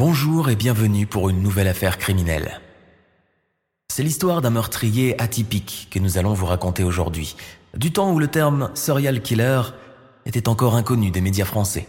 Bonjour 0.00 0.48
et 0.48 0.56
bienvenue 0.56 1.06
pour 1.06 1.28
une 1.28 1.42
nouvelle 1.42 1.68
affaire 1.68 1.98
criminelle. 1.98 2.62
C'est 3.92 4.02
l'histoire 4.02 4.40
d'un 4.40 4.48
meurtrier 4.48 5.20
atypique 5.20 5.88
que 5.90 5.98
nous 5.98 6.16
allons 6.16 6.32
vous 6.32 6.46
raconter 6.46 6.84
aujourd'hui, 6.84 7.36
du 7.76 7.92
temps 7.92 8.10
où 8.10 8.18
le 8.18 8.28
terme 8.28 8.70
serial 8.72 9.20
killer 9.20 9.60
était 10.24 10.48
encore 10.48 10.74
inconnu 10.74 11.10
des 11.10 11.20
médias 11.20 11.44
français. 11.44 11.86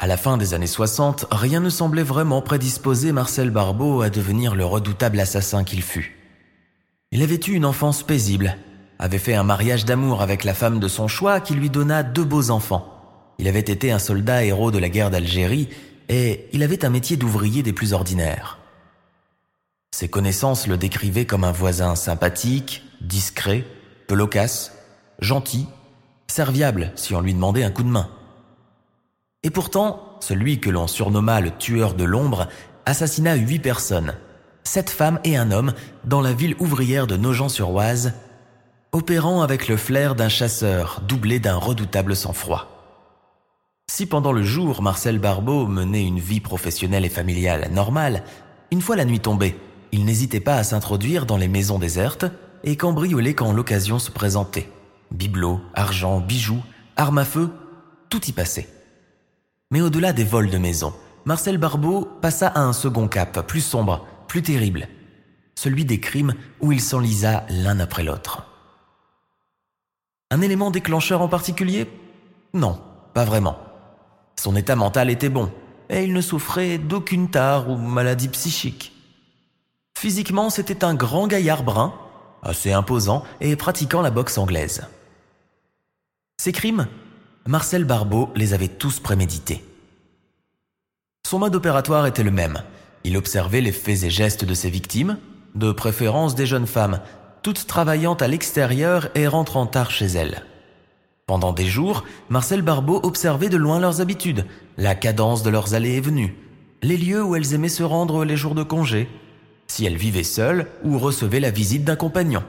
À 0.00 0.08
la 0.08 0.16
fin 0.16 0.36
des 0.36 0.54
années 0.54 0.66
60, 0.66 1.26
rien 1.30 1.60
ne 1.60 1.70
semblait 1.70 2.02
vraiment 2.02 2.42
prédisposer 2.42 3.12
Marcel 3.12 3.50
Barbeau 3.50 4.02
à 4.02 4.10
devenir 4.10 4.56
le 4.56 4.64
redoutable 4.64 5.20
assassin 5.20 5.62
qu'il 5.62 5.82
fut. 5.82 6.18
Il 7.12 7.22
avait 7.22 7.38
eu 7.46 7.52
une 7.52 7.64
enfance 7.64 8.02
paisible, 8.02 8.56
avait 8.98 9.18
fait 9.18 9.36
un 9.36 9.44
mariage 9.44 9.84
d'amour 9.84 10.20
avec 10.20 10.42
la 10.42 10.52
femme 10.52 10.80
de 10.80 10.88
son 10.88 11.06
choix 11.06 11.38
qui 11.38 11.54
lui 11.54 11.70
donna 11.70 12.02
deux 12.02 12.24
beaux 12.24 12.50
enfants. 12.50 12.90
Il 13.38 13.46
avait 13.46 13.60
été 13.60 13.92
un 13.92 14.00
soldat 14.00 14.44
héros 14.44 14.72
de 14.72 14.78
la 14.78 14.88
guerre 14.88 15.10
d'Algérie 15.10 15.68
et 16.08 16.48
il 16.52 16.62
avait 16.62 16.84
un 16.84 16.90
métier 16.90 17.16
d'ouvrier 17.16 17.62
des 17.62 17.72
plus 17.72 17.92
ordinaires. 17.92 18.58
Ses 19.94 20.08
connaissances 20.08 20.66
le 20.66 20.76
décrivaient 20.76 21.24
comme 21.24 21.44
un 21.44 21.52
voisin 21.52 21.94
sympathique, 21.94 22.82
discret, 23.00 23.64
peu 24.06 24.14
loquace, 24.14 24.72
gentil, 25.20 25.66
serviable 26.26 26.92
si 26.96 27.14
on 27.14 27.20
lui 27.20 27.32
demandait 27.32 27.64
un 27.64 27.70
coup 27.70 27.84
de 27.84 27.88
main. 27.88 28.10
Et 29.44 29.50
pourtant, 29.50 30.18
celui 30.20 30.58
que 30.58 30.70
l'on 30.70 30.86
surnomma 30.86 31.40
le 31.40 31.50
tueur 31.50 31.94
de 31.94 32.04
l'ombre 32.04 32.48
assassina 32.86 33.34
huit 33.36 33.60
personnes, 33.60 34.14
sept 34.64 34.90
femmes 34.90 35.20
et 35.22 35.36
un 35.36 35.50
homme, 35.52 35.74
dans 36.04 36.20
la 36.20 36.32
ville 36.32 36.56
ouvrière 36.58 37.06
de 37.06 37.16
Nogent-sur-Oise, 37.16 38.14
opérant 38.92 39.42
avec 39.42 39.68
le 39.68 39.76
flair 39.76 40.14
d'un 40.14 40.28
chasseur 40.28 41.02
doublé 41.06 41.38
d'un 41.38 41.56
redoutable 41.56 42.16
sang-froid. 42.16 42.73
Si 43.86 44.06
pendant 44.06 44.32
le 44.32 44.42
jour 44.42 44.82
Marcel 44.82 45.18
Barbeau 45.18 45.66
menait 45.66 46.04
une 46.04 46.18
vie 46.18 46.40
professionnelle 46.40 47.04
et 47.04 47.10
familiale 47.10 47.70
normale, 47.70 48.24
une 48.70 48.80
fois 48.80 48.96
la 48.96 49.04
nuit 49.04 49.20
tombée, 49.20 49.56
il 49.92 50.04
n'hésitait 50.04 50.40
pas 50.40 50.56
à 50.56 50.64
s'introduire 50.64 51.26
dans 51.26 51.36
les 51.36 51.48
maisons 51.48 51.78
désertes 51.78 52.26
et 52.64 52.76
cambrioler 52.76 53.34
quand 53.34 53.52
l'occasion 53.52 53.98
se 53.98 54.10
présentait. 54.10 54.68
Bibelots, 55.12 55.60
argent, 55.74 56.20
bijoux, 56.20 56.62
armes 56.96 57.18
à 57.18 57.24
feu, 57.24 57.50
tout 58.08 58.24
y 58.24 58.32
passait. 58.32 58.68
Mais 59.70 59.80
au-delà 59.80 60.12
des 60.12 60.24
vols 60.24 60.50
de 60.50 60.58
maisons, 60.58 60.94
Marcel 61.24 61.58
Barbeau 61.58 62.04
passa 62.20 62.48
à 62.48 62.60
un 62.60 62.72
second 62.72 63.06
cap, 63.06 63.46
plus 63.46 63.60
sombre, 63.60 64.06
plus 64.28 64.42
terrible, 64.42 64.88
celui 65.54 65.84
des 65.84 66.00
crimes 66.00 66.34
où 66.60 66.72
il 66.72 66.80
s'enlisa 66.80 67.44
l'un 67.48 67.78
après 67.78 68.02
l'autre. 68.02 68.46
Un 70.30 70.40
élément 70.40 70.70
déclencheur 70.70 71.22
en 71.22 71.28
particulier? 71.28 71.88
Non, 72.54 72.80
pas 73.12 73.24
vraiment. 73.24 73.56
Son 74.36 74.56
état 74.56 74.76
mental 74.76 75.10
était 75.10 75.28
bon, 75.28 75.50
et 75.88 76.04
il 76.04 76.12
ne 76.12 76.20
souffrait 76.20 76.78
d'aucune 76.78 77.30
tare 77.30 77.68
ou 77.68 77.76
maladie 77.76 78.28
psychique. 78.28 78.92
Physiquement, 79.98 80.50
c'était 80.50 80.84
un 80.84 80.94
grand 80.94 81.26
gaillard 81.26 81.62
brun, 81.62 81.94
assez 82.42 82.72
imposant 82.72 83.24
et 83.40 83.56
pratiquant 83.56 84.02
la 84.02 84.10
boxe 84.10 84.38
anglaise. 84.38 84.86
Ses 86.38 86.52
crimes, 86.52 86.88
Marcel 87.46 87.84
Barbeau 87.84 88.30
les 88.34 88.54
avait 88.54 88.68
tous 88.68 89.00
prémédités. 89.00 89.64
Son 91.26 91.38
mode 91.38 91.54
opératoire 91.54 92.06
était 92.06 92.22
le 92.22 92.30
même. 92.30 92.62
Il 93.04 93.16
observait 93.16 93.60
les 93.60 93.72
faits 93.72 94.02
et 94.02 94.10
gestes 94.10 94.44
de 94.44 94.54
ses 94.54 94.70
victimes, 94.70 95.18
de 95.54 95.72
préférence 95.72 96.34
des 96.34 96.46
jeunes 96.46 96.66
femmes, 96.66 97.00
toutes 97.42 97.66
travaillant 97.66 98.14
à 98.14 98.26
l'extérieur 98.26 99.08
et 99.14 99.26
rentrant 99.26 99.66
tard 99.66 99.90
chez 99.90 100.06
elles. 100.06 100.42
Pendant 101.26 101.52
des 101.52 101.66
jours, 101.66 102.04
Marcel 102.28 102.60
Barbeau 102.60 103.00
observait 103.02 103.48
de 103.48 103.56
loin 103.56 103.80
leurs 103.80 104.00
habitudes, 104.02 104.44
la 104.76 104.94
cadence 104.94 105.42
de 105.42 105.50
leurs 105.50 105.74
allées 105.74 105.94
et 105.94 106.00
venues, 106.00 106.36
les 106.82 106.98
lieux 106.98 107.22
où 107.22 107.34
elles 107.34 107.54
aimaient 107.54 107.68
se 107.68 107.82
rendre 107.82 108.24
les 108.24 108.36
jours 108.36 108.54
de 108.54 108.62
congé, 108.62 109.08
si 109.66 109.86
elles 109.86 109.96
vivaient 109.96 110.22
seules 110.22 110.68
ou 110.84 110.98
recevaient 110.98 111.40
la 111.40 111.50
visite 111.50 111.84
d'un 111.84 111.96
compagnon. 111.96 112.44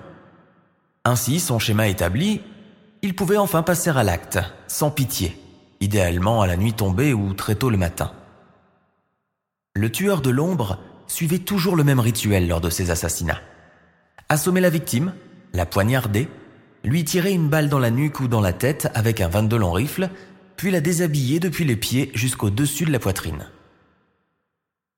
Ainsi, 1.05 1.39
son 1.39 1.57
schéma 1.57 1.87
établi, 1.87 2.41
il 3.01 3.15
pouvait 3.15 3.37
enfin 3.37 3.63
passer 3.63 3.91
à 3.91 4.03
l'acte, 4.03 4.39
sans 4.67 4.91
pitié, 4.91 5.39
idéalement 5.79 6.41
à 6.41 6.47
la 6.47 6.57
nuit 6.57 6.73
tombée 6.73 7.13
ou 7.13 7.33
très 7.33 7.55
tôt 7.55 7.69
le 7.69 7.77
matin. 7.77 8.11
Le 9.73 9.89
tueur 9.91 10.21
de 10.21 10.31
l'ombre 10.31 10.79
suivait 11.07 11.39
toujours 11.39 11.75
le 11.75 11.83
même 11.83 11.99
rituel 11.99 12.47
lors 12.47 12.61
de 12.61 12.69
ses 12.69 12.91
assassinats. 12.91 13.41
Assommer 14.27 14.59
la 14.59 14.69
victime, 14.69 15.13
la 15.53 15.65
poignarder, 15.65 16.27
lui 16.85 17.03
tirer 17.03 17.31
une 17.31 17.49
balle 17.49 17.67
dans 17.67 17.79
la 17.79 17.89
nuque 17.89 18.19
ou 18.19 18.27
dans 18.27 18.41
la 18.41 18.53
tête 18.53 18.89
avec 18.93 19.19
un 19.19 19.27
22 19.27 19.57
long 19.57 19.71
rifle, 19.71 20.09
puis 20.55 20.69
la 20.71 20.81
déshabiller 20.81 21.39
depuis 21.39 21.65
les 21.65 21.75
pieds 21.75 22.11
jusqu'au 22.13 22.49
dessus 22.49 22.85
de 22.85 22.91
la 22.91 22.99
poitrine. 22.99 23.47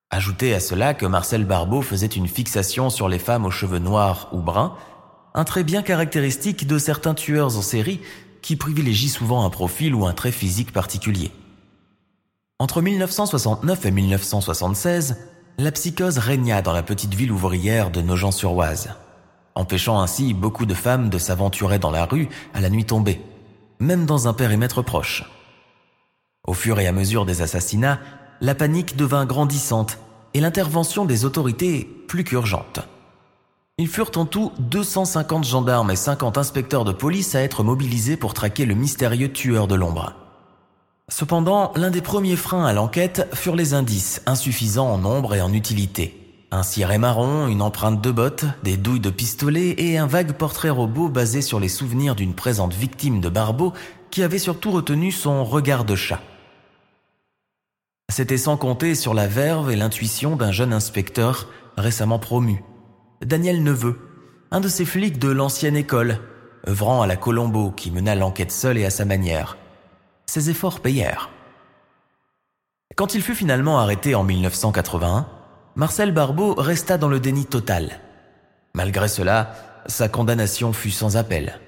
Ajoutez 0.10 0.54
à 0.54 0.60
cela 0.60 0.94
que 0.94 1.06
Marcel 1.06 1.46
Barbeau 1.46 1.82
faisait 1.82 2.08
une 2.08 2.28
fixation 2.28 2.90
sur 2.90 3.10
les 3.10 3.20
femmes 3.20 3.46
aux 3.46 3.52
cheveux 3.52 3.80
noirs 3.80 4.30
ou 4.34 4.42
bruns, 4.42 4.76
un 5.34 5.44
trait 5.46 5.64
bien 5.64 5.82
caractéristique 5.82 6.68
de 6.68 6.78
certains 6.78 7.14
tueurs 7.14 7.58
en 7.58 7.62
série 7.62 8.02
qui 8.42 8.56
privilégient 8.56 9.10
souvent 9.10 9.46
un 9.46 9.50
profil 9.50 9.96
ou 9.96 10.06
un 10.06 10.14
trait 10.14 10.32
physique 10.32 10.72
particulier. 10.72 11.32
Entre 12.60 12.82
1969 12.82 13.86
et 13.86 13.92
1976, 13.92 15.18
la 15.58 15.72
psychose 15.72 16.18
régna 16.18 16.62
dans 16.62 16.74
la 16.74 16.84
petite 16.84 17.14
ville 17.14 17.32
ouvrière 17.32 17.92
de 17.92 18.02
Nogent-sur-Oise 18.02 18.90
empêchant 19.58 20.00
ainsi 20.00 20.34
beaucoup 20.34 20.66
de 20.66 20.74
femmes 20.74 21.10
de 21.10 21.18
s'aventurer 21.18 21.80
dans 21.80 21.92
la 21.92 22.06
rue 22.06 22.30
à 22.54 22.62
la 22.62 22.70
nuit 22.70 22.86
tombée, 22.86 23.22
même 23.80 24.06
dans 24.06 24.28
un 24.28 24.34
périmètre 24.34 24.82
proche. 24.82 25.24
Au 26.46 26.54
fur 26.54 26.80
et 26.80 26.88
à 26.88 26.92
mesure 26.92 27.26
des 27.26 27.42
assassinats, 27.42 28.00
la 28.40 28.56
panique 28.56 28.96
devint 28.96 29.26
grandissante 29.26 29.98
et 30.34 30.40
l'intervention 30.40 31.06
des 31.06 31.26
autorités 31.26 31.84
plus 32.08 32.24
qu'urgente. 32.24 32.80
Ils 33.80 33.88
furent 33.88 34.12
en 34.16 34.26
tout 34.26 34.52
250 34.60 35.44
gendarmes 35.44 35.92
et 35.92 35.96
50 35.96 36.38
inspecteurs 36.38 36.86
de 36.86 36.92
police 36.92 37.36
à 37.36 37.42
être 37.42 37.64
mobilisés 37.64 38.18
pour 38.18 38.34
traquer 38.34 38.66
le 38.66 38.76
mystérieux 38.76 39.32
tueur 39.32 39.68
de 39.68 39.76
l'ombre. 39.76 40.14
Cependant, 41.10 41.72
l'un 41.76 41.92
des 41.92 42.02
premiers 42.02 42.36
freins 42.36 42.66
à 42.66 42.74
l'enquête 42.74 43.28
furent 43.34 43.56
les 43.56 43.74
indices, 43.74 44.22
insuffisants 44.26 44.92
en 44.92 44.98
nombre 44.98 45.36
et 45.36 45.42
en 45.42 45.54
utilité. 45.54 46.17
Un 46.50 46.64
ciré 46.64 46.98
marron, 46.98 47.48
une 47.48 47.62
empreinte 47.62 48.02
de 48.02 48.10
botte, 48.10 48.46
des 48.64 48.78
douilles 48.78 49.02
de 49.02 49.10
pistolet 49.10 49.76
et 49.80 49.98
un 49.98 50.08
vague 50.08 50.32
portrait 50.32 50.70
robot 50.70 51.10
basé 51.10 51.42
sur 51.42 51.60
les 51.60 51.68
souvenirs 51.68 52.16
d'une 52.16 52.34
présente 52.34 52.74
victime 52.74 53.20
de 53.20 53.28
Barbeau 53.28 53.74
qui 54.12 54.24
avait 54.24 54.40
surtout 54.40 54.72
retenu 54.72 55.12
son 55.12 55.44
regard 55.44 55.84
de 55.84 55.96
chat. 55.96 56.22
C'était 58.10 58.38
sans 58.38 58.56
compter 58.56 58.96
sur 58.96 59.14
la 59.14 59.28
verve 59.28 59.72
et 59.72 59.76
l'intuition 59.76 60.38
d'un 60.38 60.54
jeune 60.54 60.72
inspecteur 60.72 61.50
récemment 61.76 62.18
promu, 62.18 62.64
Daniel 63.22 63.62
Neveu, 63.62 64.00
un 64.50 64.62
de 64.62 64.70
ces 64.70 64.86
flics 64.86 65.20
de 65.20 65.30
l'ancienne 65.30 65.76
école, 65.76 66.22
œuvrant 66.66 67.02
à 67.02 67.08
la 67.08 67.18
Colombo 67.18 67.72
qui 67.72 67.92
mena 67.92 68.16
l'enquête 68.16 68.54
seul 68.54 68.78
et 68.78 68.86
à 68.86 68.90
sa 68.90 69.04
manière. 69.04 69.58
Ses 70.26 70.50
efforts 70.50 70.80
payèrent. 70.80 71.30
Quand 72.96 73.16
il 73.16 73.22
fut 73.22 73.36
finalement 73.36 73.80
arrêté 73.80 74.16
en 74.16 74.24
1981, 74.24 75.28
Marcel 75.78 76.12
Barbeau 76.12 76.56
resta 76.56 76.98
dans 76.98 77.08
le 77.08 77.20
déni 77.20 77.46
total. 77.46 78.00
Malgré 78.74 79.08
cela, 79.08 79.54
sa 79.86 80.10
condamnation 80.10 80.74
fut 80.74 80.90
sans 80.90 81.18
appel. 81.18 81.60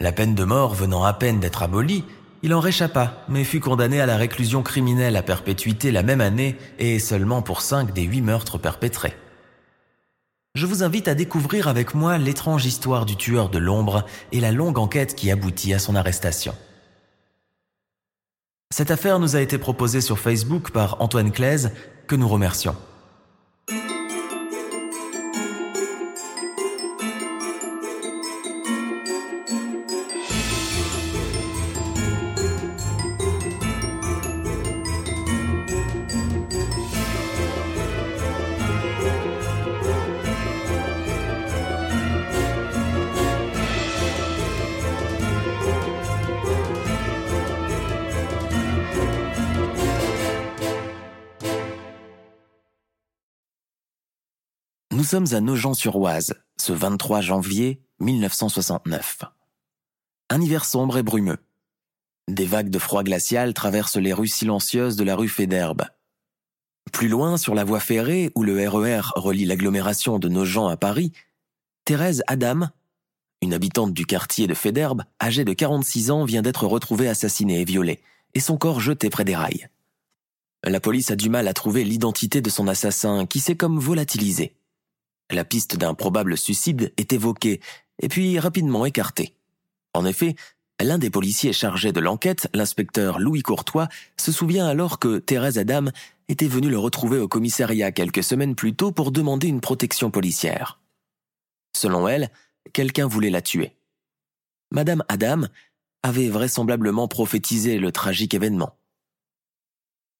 La 0.00 0.10
peine 0.10 0.34
de 0.34 0.42
mort 0.42 0.74
venant 0.74 1.04
à 1.04 1.12
peine 1.12 1.38
d'être 1.38 1.62
abolie, 1.62 2.02
il 2.42 2.52
en 2.52 2.58
réchappa, 2.58 3.22
mais 3.28 3.44
fut 3.44 3.60
condamné 3.60 4.00
à 4.00 4.06
la 4.06 4.16
réclusion 4.16 4.64
criminelle 4.64 5.14
à 5.14 5.22
perpétuité 5.22 5.92
la 5.92 6.02
même 6.02 6.20
année 6.20 6.58
et 6.80 6.98
seulement 6.98 7.42
pour 7.42 7.60
cinq 7.60 7.92
des 7.94 8.02
huit 8.02 8.22
meurtres 8.22 8.58
perpétrés. 8.58 9.14
Je 10.56 10.66
vous 10.66 10.82
invite 10.82 11.06
à 11.06 11.14
découvrir 11.14 11.68
avec 11.68 11.94
moi 11.94 12.18
l'étrange 12.18 12.66
histoire 12.66 13.06
du 13.06 13.14
tueur 13.14 13.50
de 13.50 13.58
l'ombre 13.58 14.04
et 14.32 14.40
la 14.40 14.50
longue 14.50 14.78
enquête 14.78 15.14
qui 15.14 15.30
aboutit 15.30 15.74
à 15.74 15.78
son 15.78 15.94
arrestation. 15.94 16.56
Cette 18.74 18.90
affaire 18.90 19.20
nous 19.20 19.36
a 19.36 19.40
été 19.40 19.58
proposée 19.58 20.00
sur 20.00 20.18
Facebook 20.18 20.72
par 20.72 21.00
Antoine 21.00 21.30
Claise, 21.30 21.70
que 22.08 22.16
nous 22.16 22.26
remercions. 22.26 22.74
Nous 54.96 55.04
sommes 55.04 55.26
à 55.32 55.42
Nogent-sur-Oise, 55.42 56.32
ce 56.56 56.72
23 56.72 57.20
janvier 57.20 57.82
1969. 58.00 59.24
Un 60.30 60.40
hiver 60.40 60.64
sombre 60.64 60.96
et 60.96 61.02
brumeux. 61.02 61.36
Des 62.28 62.46
vagues 62.46 62.70
de 62.70 62.78
froid 62.78 63.02
glacial 63.02 63.52
traversent 63.52 63.98
les 63.98 64.14
rues 64.14 64.26
silencieuses 64.26 64.96
de 64.96 65.04
la 65.04 65.14
rue 65.14 65.28
Fédherbe. 65.28 65.82
Plus 66.92 67.08
loin, 67.08 67.36
sur 67.36 67.54
la 67.54 67.64
voie 67.64 67.78
ferrée 67.78 68.32
où 68.34 68.42
le 68.42 68.66
RER 68.66 69.02
e 69.14 69.20
relie 69.20 69.44
l'agglomération 69.44 70.18
de 70.18 70.30
Nogent 70.30 70.70
à 70.70 70.78
Paris, 70.78 71.12
Thérèse 71.84 72.22
Adam, 72.26 72.70
une 73.42 73.52
habitante 73.52 73.92
du 73.92 74.06
quartier 74.06 74.46
de 74.46 74.54
Fédherbe, 74.54 75.02
âgée 75.22 75.44
de 75.44 75.52
46 75.52 76.10
ans, 76.10 76.24
vient 76.24 76.40
d'être 76.40 76.66
retrouvée 76.66 77.10
assassinée 77.10 77.60
et 77.60 77.66
violée, 77.66 78.00
et 78.32 78.40
son 78.40 78.56
corps 78.56 78.80
jeté 78.80 79.10
près 79.10 79.24
des 79.24 79.36
rails. 79.36 79.68
La 80.64 80.80
police 80.80 81.10
a 81.10 81.16
du 81.16 81.28
mal 81.28 81.48
à 81.48 81.52
trouver 81.52 81.84
l'identité 81.84 82.40
de 82.40 82.48
son 82.48 82.66
assassin 82.66 83.26
qui 83.26 83.40
s'est 83.40 83.56
comme 83.56 83.78
volatilisé. 83.78 84.56
La 85.30 85.44
piste 85.44 85.76
d'un 85.76 85.94
probable 85.94 86.36
suicide 86.36 86.92
est 86.96 87.12
évoquée, 87.12 87.60
et 88.00 88.08
puis 88.08 88.38
rapidement 88.38 88.86
écartée. 88.86 89.34
En 89.94 90.04
effet, 90.04 90.36
l'un 90.80 90.98
des 90.98 91.10
policiers 91.10 91.52
chargés 91.52 91.92
de 91.92 92.00
l'enquête, 92.00 92.48
l'inspecteur 92.54 93.18
Louis 93.18 93.42
Courtois, 93.42 93.88
se 94.16 94.30
souvient 94.30 94.66
alors 94.66 94.98
que 94.98 95.18
Thérèse 95.18 95.58
Adam 95.58 95.86
était 96.28 96.48
venue 96.48 96.68
le 96.68 96.78
retrouver 96.78 97.18
au 97.18 97.28
commissariat 97.28 97.92
quelques 97.92 98.22
semaines 98.22 98.54
plus 98.54 98.74
tôt 98.74 98.92
pour 98.92 99.10
demander 99.10 99.48
une 99.48 99.60
protection 99.60 100.10
policière. 100.10 100.80
Selon 101.76 102.08
elle, 102.08 102.30
quelqu'un 102.72 103.06
voulait 103.06 103.30
la 103.30 103.42
tuer. 103.42 103.76
Madame 104.70 105.04
Adam 105.08 105.42
avait 106.02 106.28
vraisemblablement 106.28 107.08
prophétisé 107.08 107.78
le 107.78 107.92
tragique 107.92 108.34
événement. 108.34 108.76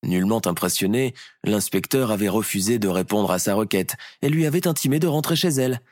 Nullement 0.06 0.40
impressionné, 0.46 1.14
l'inspecteur 1.42 2.12
avait 2.12 2.28
refusé 2.28 2.78
de 2.78 2.88
répondre 2.88 3.30
à 3.32 3.40
sa 3.40 3.54
requête 3.54 3.96
et 4.22 4.28
lui 4.28 4.46
avait 4.46 4.68
intimé 4.68 5.00
de 5.00 5.08
rentrer 5.08 5.34
chez 5.34 5.48
elle, 5.48 5.82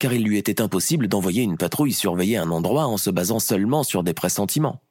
car 0.00 0.12
il 0.12 0.24
lui 0.24 0.36
était 0.36 0.60
impossible 0.60 1.06
d'envoyer 1.06 1.42
une 1.42 1.56
patrouille 1.56 1.92
surveiller 1.92 2.36
un 2.36 2.50
endroit 2.50 2.86
en 2.86 2.96
se 2.96 3.08
basant 3.08 3.38
seulement 3.38 3.84
sur 3.84 4.02
des 4.02 4.14
pressentiments. 4.14 4.82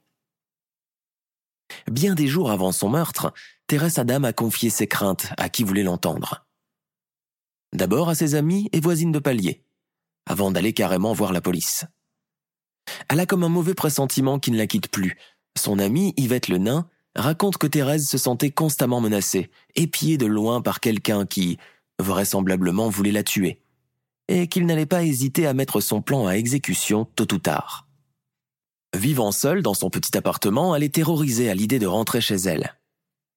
Bien 1.92 2.16
des 2.16 2.28
jours 2.28 2.50
avant 2.50 2.72
son 2.72 2.90
meurtre, 2.90 3.34
Thérèse 3.68 4.00
Adam 4.00 4.24
a 4.24 4.32
confié 4.34 4.70
ses 4.70 4.88
craintes 4.88 5.28
à 5.38 5.50
qui 5.50 5.64
voulait 5.64 5.84
l'entendre. 5.84 6.46
D'abord 7.74 8.10
à 8.10 8.16
ses 8.16 8.36
amis 8.36 8.70
et 8.72 8.80
voisines 8.80 9.12
de 9.12 9.20
palier, 9.20 9.66
avant 10.26 10.52
d'aller 10.52 10.74
carrément 10.74 11.14
voir 11.14 11.34
la 11.34 11.42
police. 11.42 11.86
Elle 13.10 13.20
a 13.20 13.26
comme 13.26 13.44
un 13.44 13.50
mauvais 13.50 13.74
pressentiment 13.74 14.40
qui 14.40 14.52
ne 14.52 14.58
la 14.58 14.68
quitte 14.68 14.90
plus. 14.90 15.18
Son 15.58 15.80
amie, 15.80 16.14
Yvette 16.16 16.48
le 16.48 16.58
Nain, 16.58 16.90
raconte 17.16 17.58
que 17.58 17.68
Thérèse 17.68 18.08
se 18.08 18.18
sentait 18.18 18.52
constamment 18.52 19.02
menacée, 19.02 19.50
épiée 19.76 20.18
de 20.18 20.26
loin 20.26 20.62
par 20.62 20.80
quelqu'un 20.80 21.26
qui, 21.26 21.58
vraisemblablement, 22.00 22.90
voulait 22.90 23.12
la 23.12 23.24
tuer, 23.24 23.62
et 24.28 24.48
qu'il 24.48 24.66
n'allait 24.66 24.86
pas 24.86 25.04
hésiter 25.04 25.48
à 25.48 25.54
mettre 25.54 25.82
son 25.82 26.02
plan 26.02 26.28
à 26.28 26.34
exécution 26.34 27.06
tôt 27.16 27.34
ou 27.34 27.38
tard. 27.38 27.88
Vivant 28.96 29.32
seule 29.32 29.62
dans 29.62 29.74
son 29.74 29.90
petit 29.90 30.18
appartement, 30.18 30.76
elle 30.76 30.84
est 30.84 30.96
terrorisée 30.96 31.50
à 31.50 31.56
l'idée 31.56 31.80
de 31.80 31.88
rentrer 31.88 32.20
chez 32.22 32.36
elle. 32.36 32.76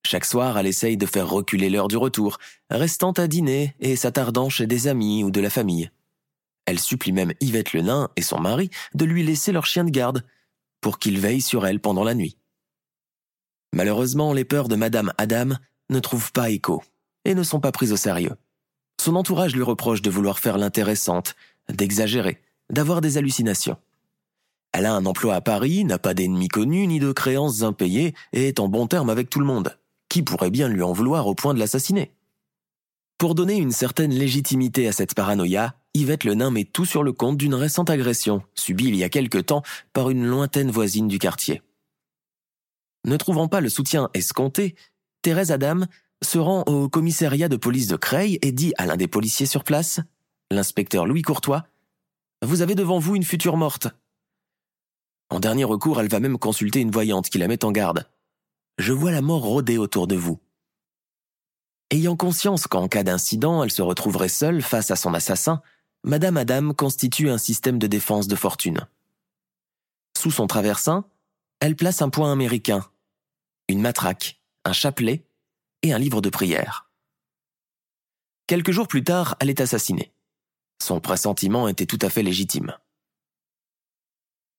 Chaque 0.07 0.25
soir, 0.25 0.59
elle 0.59 0.67
essaye 0.67 0.97
de 0.97 1.07
faire 1.07 1.29
reculer 1.29 1.71
l'heure 1.71 1.89
du 1.89 1.97
retour, 1.97 2.39
restant 2.71 3.13
à 3.13 3.27
dîner 3.27 3.75
et 3.81 3.97
s'attardant 3.97 4.51
chez 4.51 4.67
des 4.67 4.89
amis 4.89 5.25
ou 5.25 5.31
de 5.31 5.41
la 5.41 5.51
famille. 5.51 5.91
Elle 6.67 6.81
supplie 6.81 7.13
même 7.13 7.33
Yvette 7.41 7.73
le 7.73 7.83
nain 7.83 8.11
et 8.17 8.23
son 8.23 8.41
mari 8.41 8.71
de 8.95 9.05
lui 9.05 9.23
laisser 9.23 9.53
leur 9.53 9.67
chien 9.67 9.85
de 9.85 9.91
garde, 9.91 10.25
pour 10.81 10.99
qu'il 10.99 11.19
veille 11.19 11.41
sur 11.41 11.67
elle 11.67 11.81
pendant 11.81 12.05
la 12.05 12.15
nuit. 12.15 12.37
Malheureusement, 13.75 14.33
les 14.33 14.45
peurs 14.45 14.69
de 14.69 14.77
Madame 14.77 15.13
Adam 15.19 15.57
ne 15.91 15.99
trouvent 15.99 16.31
pas 16.31 16.51
écho 16.51 16.83
et 17.25 17.35
ne 17.35 17.43
sont 17.43 17.59
pas 17.59 17.73
prises 17.73 17.93
au 17.93 17.97
sérieux. 17.97 18.37
Son 19.01 19.17
entourage 19.17 19.57
lui 19.57 19.65
reproche 19.65 20.01
de 20.01 20.11
vouloir 20.11 20.39
faire 20.39 20.59
l'intéressante, 20.59 21.35
d'exagérer, 21.69 22.41
d'avoir 22.71 23.01
des 23.01 23.19
hallucinations. 23.19 23.77
Elle 24.73 24.87
a 24.87 24.95
un 24.95 25.07
emploi 25.07 25.35
à 25.35 25.41
Paris, 25.41 25.85
n'a 25.85 25.99
pas 25.99 26.15
d'ennemis 26.15 26.47
connus 26.47 26.87
ni 26.87 27.01
de 27.01 27.11
créances 27.11 27.63
impayées 27.63 28.15
et 28.33 28.47
est 28.47 28.61
en 28.61 28.69
bon 28.69 28.87
terme 28.87 29.11
avec 29.11 29.29
tout 29.29 29.41
le 29.41 29.47
monde. 29.47 29.77
Qui 30.09 30.23
pourrait 30.23 30.51
bien 30.51 30.69
lui 30.69 30.83
en 30.83 30.93
vouloir 30.93 31.27
au 31.27 31.35
point 31.35 31.53
de 31.53 31.59
l'assassiner? 31.59 32.13
Pour 33.19 33.35
donner 33.35 33.57
une 33.57 33.73
certaine 33.73 34.13
légitimité 34.13 34.87
à 34.87 34.93
cette 34.93 35.15
paranoïa, 35.15 35.75
Yvette 35.95 36.23
le 36.23 36.35
nain 36.35 36.53
met 36.53 36.65
tout 36.65 36.85
sur 36.85 37.03
le 37.03 37.13
compte 37.13 37.39
d'une 37.39 37.55
récente 37.55 37.91
agression, 37.91 38.43
subie 38.55 38.87
il 38.87 38.97
y 38.97 39.03
a 39.03 39.09
quelque 39.09 39.39
temps 39.39 39.65
par 39.93 40.11
une 40.11 40.25
lointaine 40.25 40.71
voisine 40.71 41.09
du 41.09 41.19
quartier. 41.19 41.61
Ne 43.05 43.17
trouvant 43.17 43.49
pas 43.49 43.61
le 43.61 43.69
soutien 43.69 44.09
escompté, 44.15 44.75
Thérèse 45.23 45.53
Adam 45.53 45.81
se 46.23 46.39
rend 46.39 46.63
au 46.63 46.89
commissariat 46.89 47.49
de 47.49 47.57
police 47.57 47.87
de 47.87 47.97
Creil 47.97 48.39
et 48.43 48.53
dit 48.53 48.73
à 48.79 48.87
l'un 48.87 48.97
des 48.97 49.09
policiers 49.09 49.47
sur 49.47 49.63
place, 49.63 50.01
l'inspecteur 50.51 51.07
Louis 51.07 51.23
Courtois, 51.23 51.67
Vous 52.43 52.63
avez 52.63 52.75
devant 52.75 52.99
vous 52.99 53.15
une 53.15 53.25
future 53.25 53.57
morte. 53.57 53.89
En 55.31 55.41
dernier 55.41 55.65
recours, 55.65 56.01
elle 56.01 56.09
va 56.09 56.21
même 56.21 56.39
consulter 56.39 56.81
une 56.81 56.91
voyante 56.91 57.29
qui 57.29 57.39
la 57.39 57.49
met 57.49 57.65
en 57.65 57.73
garde. 57.73 58.09
Je 58.79 58.93
vois 58.93 59.13
la 59.13 59.23
mort 59.23 59.43
rôder 59.43 59.79
autour 59.79 60.07
de 60.07 60.17
vous. 60.17 60.41
Ayant 61.91 62.17
conscience 62.17 62.67
qu'en 62.67 62.89
cas 62.89 63.03
d'incident, 63.03 63.63
elle 63.63 63.71
se 63.71 63.83
retrouverait 63.83 64.29
seule 64.29 64.63
face 64.63 64.91
à 64.91 64.97
son 64.97 65.15
assassin, 65.15 65.63
Madame 66.03 66.37
Adam 66.37 66.73
constitue 66.73 67.31
un 67.31 67.39
système 67.39 67.79
de 67.79 67.87
défense 67.87 68.29
de 68.29 68.37
fortune. 68.37 68.87
Sous 70.19 70.31
son 70.31 70.47
traversin, 70.47 71.07
elle 71.61 71.77
place 71.77 72.03
un 72.03 72.11
point 72.11 72.33
américain 72.33 72.85
une 73.69 73.81
matraque, 73.81 74.41
un 74.65 74.73
chapelet 74.73 75.27
et 75.83 75.93
un 75.93 75.99
livre 75.99 76.21
de 76.21 76.29
prière. 76.29 76.91
Quelques 78.47 78.73
jours 78.73 78.89
plus 78.89 79.05
tard, 79.05 79.37
elle 79.41 79.51
est 79.51 79.61
assassinée. 79.61 80.13
Son 80.83 81.01
pressentiment 81.01 81.69
était 81.69 81.87
tout 81.87 81.99
à 82.03 82.11
fait 82.11 82.23
légitime. 82.23 82.77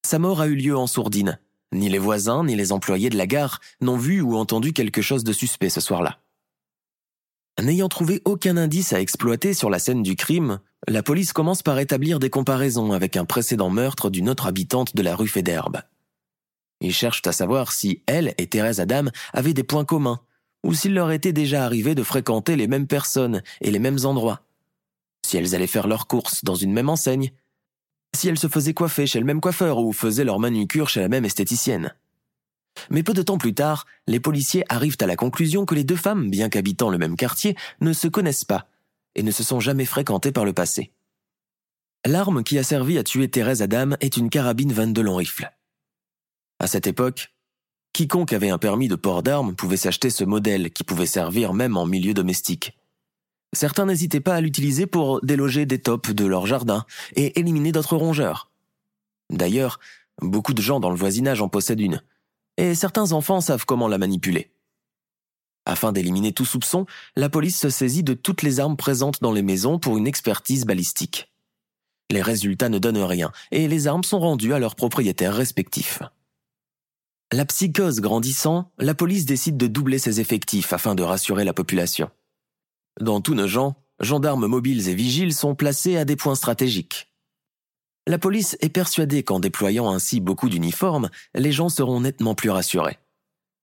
Sa 0.05 0.19
mort 0.19 0.41
a 0.41 0.47
eu 0.47 0.55
lieu 0.55 0.75
en 0.75 0.87
sourdine. 0.87 1.39
Ni 1.71 1.89
les 1.89 1.99
voisins 1.99 2.43
ni 2.43 2.55
les 2.55 2.71
employés 2.71 3.09
de 3.09 3.17
la 3.17 3.27
gare 3.27 3.59
n'ont 3.81 3.97
vu 3.97 4.21
ou 4.21 4.35
entendu 4.35 4.73
quelque 4.73 5.01
chose 5.01 5.23
de 5.23 5.33
suspect 5.33 5.69
ce 5.69 5.81
soir-là. 5.81 6.19
N'ayant 7.61 7.89
trouvé 7.89 8.21
aucun 8.25 8.57
indice 8.57 8.91
à 8.93 8.99
exploiter 8.99 9.53
sur 9.53 9.69
la 9.69 9.79
scène 9.79 10.03
du 10.03 10.15
crime, 10.15 10.59
la 10.87 11.03
police 11.03 11.31
commence 11.31 11.63
par 11.63 11.79
établir 11.79 12.19
des 12.19 12.29
comparaisons 12.29 12.91
avec 12.91 13.17
un 13.17 13.25
précédent 13.25 13.69
meurtre 13.69 14.09
d'une 14.09 14.29
autre 14.29 14.45
habitante 14.45 14.95
de 14.95 15.01
la 15.01 15.15
rue 15.15 15.27
Fédherbe. 15.27 15.81
Ils 16.81 16.93
cherchent 16.93 17.21
à 17.25 17.31
savoir 17.31 17.71
si 17.71 18.01
elle 18.05 18.33
et 18.37 18.47
Thérèse 18.47 18.79
Adam 18.79 19.05
avaient 19.33 19.53
des 19.53 19.63
points 19.63 19.85
communs, 19.85 20.19
ou 20.63 20.73
s'il 20.73 20.93
leur 20.93 21.11
était 21.11 21.33
déjà 21.33 21.63
arrivé 21.63 21.95
de 21.95 22.03
fréquenter 22.03 22.55
les 22.55 22.67
mêmes 22.67 22.87
personnes 22.87 23.41
et 23.61 23.71
les 23.71 23.79
mêmes 23.79 23.99
endroits. 24.03 24.41
Si 25.25 25.37
elles 25.37 25.55
allaient 25.55 25.67
faire 25.67 25.87
leurs 25.87 26.07
courses 26.07 26.43
dans 26.43 26.55
une 26.55 26.73
même 26.73 26.89
enseigne. 26.89 27.31
Si 28.15 28.27
elles 28.27 28.39
se 28.39 28.47
faisaient 28.47 28.73
coiffer 28.73 29.07
chez 29.07 29.19
le 29.19 29.25
même 29.25 29.41
coiffeur 29.41 29.79
ou 29.79 29.93
faisaient 29.93 30.23
leur 30.23 30.39
manucure 30.39 30.89
chez 30.89 31.01
la 31.01 31.09
même 31.09 31.25
esthéticienne. 31.25 31.93
Mais 32.89 33.03
peu 33.03 33.13
de 33.13 33.21
temps 33.21 33.37
plus 33.37 33.53
tard, 33.53 33.85
les 34.07 34.19
policiers 34.19 34.63
arrivent 34.69 34.97
à 34.99 35.07
la 35.07 35.15
conclusion 35.15 35.65
que 35.65 35.75
les 35.75 35.83
deux 35.83 35.95
femmes, 35.95 36.29
bien 36.29 36.49
qu'habitant 36.49 36.89
le 36.89 36.97
même 36.97 37.15
quartier, 37.15 37.55
ne 37.81 37.93
se 37.93 38.07
connaissent 38.07 38.45
pas 38.45 38.67
et 39.15 39.23
ne 39.23 39.31
se 39.31 39.43
sont 39.43 39.59
jamais 39.59 39.85
fréquentées 39.85 40.31
par 40.31 40.45
le 40.45 40.53
passé. 40.53 40.91
L'arme 42.05 42.43
qui 42.43 42.59
a 42.59 42.63
servi 42.63 42.97
à 42.97 43.03
tuer 43.03 43.29
Thérèse 43.29 43.61
Adam 43.61 43.91
est 44.01 44.17
une 44.17 44.29
carabine 44.29 44.73
22 44.73 45.01
long 45.01 45.15
rifle. 45.15 45.51
À 46.59 46.67
cette 46.67 46.87
époque, 46.87 47.33
quiconque 47.93 48.33
avait 48.33 48.49
un 48.49 48.57
permis 48.57 48.87
de 48.87 48.95
port 48.95 49.23
d'armes 49.23 49.55
pouvait 49.55 49.77
s'acheter 49.77 50.09
ce 50.09 50.23
modèle 50.23 50.71
qui 50.71 50.83
pouvait 50.83 51.05
servir 51.05 51.53
même 51.53 51.77
en 51.77 51.85
milieu 51.85 52.13
domestique. 52.13 52.77
Certains 53.53 53.85
n'hésitaient 53.85 54.19
pas 54.19 54.35
à 54.35 54.41
l'utiliser 54.41 54.85
pour 54.85 55.21
déloger 55.21 55.65
des 55.65 55.79
taupes 55.79 56.11
de 56.11 56.25
leur 56.25 56.45
jardin 56.45 56.85
et 57.15 57.39
éliminer 57.39 57.71
d'autres 57.71 57.95
rongeurs. 57.95 58.51
D'ailleurs, 59.29 59.79
beaucoup 60.21 60.53
de 60.53 60.61
gens 60.61 60.79
dans 60.79 60.89
le 60.89 60.97
voisinage 60.97 61.41
en 61.41 61.49
possèdent 61.49 61.79
une, 61.79 62.01
et 62.57 62.75
certains 62.75 63.11
enfants 63.11 63.41
savent 63.41 63.65
comment 63.65 63.87
la 63.87 63.97
manipuler. 63.97 64.51
Afin 65.65 65.91
d'éliminer 65.91 66.31
tout 66.31 66.45
soupçon, 66.45 66.85
la 67.15 67.29
police 67.29 67.59
se 67.59 67.69
saisit 67.69 68.03
de 68.03 68.13
toutes 68.13 68.43
les 68.43 68.59
armes 68.59 68.77
présentes 68.77 69.21
dans 69.21 69.31
les 69.31 69.41
maisons 69.41 69.79
pour 69.79 69.97
une 69.97 70.05
expertise 70.05 70.65
balistique. 70.65 71.31
Les 72.11 72.21
résultats 72.21 72.69
ne 72.69 72.77
donnent 72.77 72.97
rien, 72.97 73.31
et 73.51 73.67
les 73.67 73.87
armes 73.87 74.03
sont 74.03 74.19
rendues 74.19 74.53
à 74.53 74.59
leurs 74.59 74.75
propriétaires 74.75 75.33
respectifs. 75.33 76.01
La 77.35 77.43
psychose 77.43 77.99
grandissant, 77.99 78.71
la 78.77 78.95
police 78.95 79.25
décide 79.25 79.57
de 79.57 79.67
doubler 79.67 79.99
ses 79.99 80.21
effectifs 80.21 80.71
afin 80.71 80.95
de 80.95 81.03
rassurer 81.03 81.43
la 81.43 81.51
population. 81.51 82.09
Dans 83.01 83.19
tous 83.19 83.33
nos 83.33 83.45
gens, 83.45 83.75
gendarmes 83.99 84.47
mobiles 84.47 84.87
et 84.87 84.95
vigiles 84.95 85.33
sont 85.33 85.53
placés 85.53 85.97
à 85.97 86.05
des 86.05 86.15
points 86.15 86.35
stratégiques. 86.35 87.11
La 88.07 88.17
police 88.17 88.55
est 88.61 88.69
persuadée 88.69 89.23
qu'en 89.23 89.41
déployant 89.41 89.91
ainsi 89.91 90.21
beaucoup 90.21 90.47
d'uniformes, 90.47 91.09
les 91.33 91.51
gens 91.51 91.67
seront 91.67 91.99
nettement 91.99 92.35
plus 92.35 92.51
rassurés. 92.51 92.99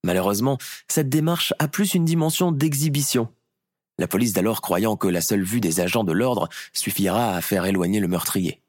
Malheureusement, 0.05 0.59
cette 0.87 1.09
démarche 1.09 1.55
a 1.59 1.67
plus 1.67 1.95
une 1.95 2.05
dimension 2.05 2.53
d'exhibition. 2.53 3.31
La 3.99 4.07
police 4.07 4.35
d'alors 4.35 4.61
croyant 4.61 4.99
que 4.99 5.09
la 5.09 5.23
seule 5.23 5.45
vue 5.45 5.63
des 5.63 5.81
agents 5.81 6.05
de 6.05 6.13
l'ordre 6.13 6.51
suffira 6.75 7.35
à 7.35 7.41
faire 7.41 7.65
éloigner 7.65 8.01
le 8.01 8.09
meurtrier. 8.09 8.61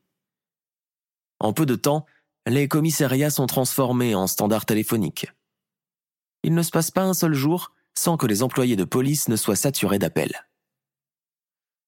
En 1.41 1.51
peu 1.51 1.65
de 1.65 1.75
temps, 1.75 2.05
les 2.47 2.67
commissariats 2.67 3.29
sont 3.29 3.47
transformés 3.47 4.15
en 4.15 4.27
standards 4.27 4.65
téléphoniques. 4.65 5.27
Il 6.43 6.53
ne 6.53 6.61
se 6.61 6.71
passe 6.71 6.91
pas 6.91 7.03
un 7.03 7.13
seul 7.13 7.33
jour 7.33 7.71
sans 7.97 8.17
que 8.17 8.25
les 8.25 8.43
employés 8.43 8.75
de 8.75 8.83
police 8.83 9.29
ne 9.29 9.35
soient 9.35 9.55
saturés 9.55 9.99
d'appels. 9.99 10.47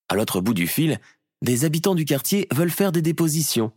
À 0.08 0.16
l'autre 0.16 0.40
bout 0.40 0.54
du 0.54 0.68
fil, 0.68 1.00
des 1.42 1.66
habitants 1.66 1.96
du 1.96 2.06
quartier 2.06 2.48
veulent 2.54 2.72
faire 2.72 2.92
des 2.92 3.02
dépositions, 3.02 3.72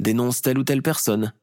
dénoncent 0.00 0.40
telle 0.40 0.58
ou 0.58 0.64
telle 0.64 0.82
personne, 0.82 1.34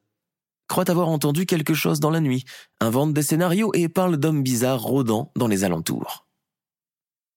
croient 0.68 0.90
avoir 0.90 1.08
entendu 1.08 1.46
quelque 1.46 1.74
chose 1.74 2.00
dans 2.00 2.10
la 2.10 2.20
nuit, 2.20 2.44
inventent 2.80 3.12
des 3.12 3.22
scénarios 3.22 3.72
et 3.74 3.88
parlent 3.88 4.16
d'hommes 4.16 4.42
bizarres 4.42 4.82
rôdant 4.82 5.30
dans 5.36 5.48
les 5.48 5.64
alentours. 5.64 6.26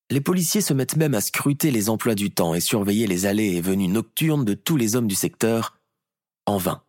Les 0.09 0.21
policiers 0.21 0.61
se 0.61 0.73
mettent 0.73 0.95
même 0.95 1.15
à 1.15 1.21
scruter 1.21 1.71
les 1.71 1.89
emplois 1.89 2.15
du 2.15 2.31
temps 2.31 2.53
et 2.53 2.59
surveiller 2.59 3.07
les 3.07 3.25
allées 3.25 3.55
et 3.55 3.61
venues 3.61 3.87
nocturnes 3.87 4.45
de 4.45 4.53
tous 4.53 4.77
les 4.77 4.95
hommes 4.95 5.07
du 5.07 5.15
secteur, 5.15 5.77
en 6.45 6.57
vain. 6.57 6.84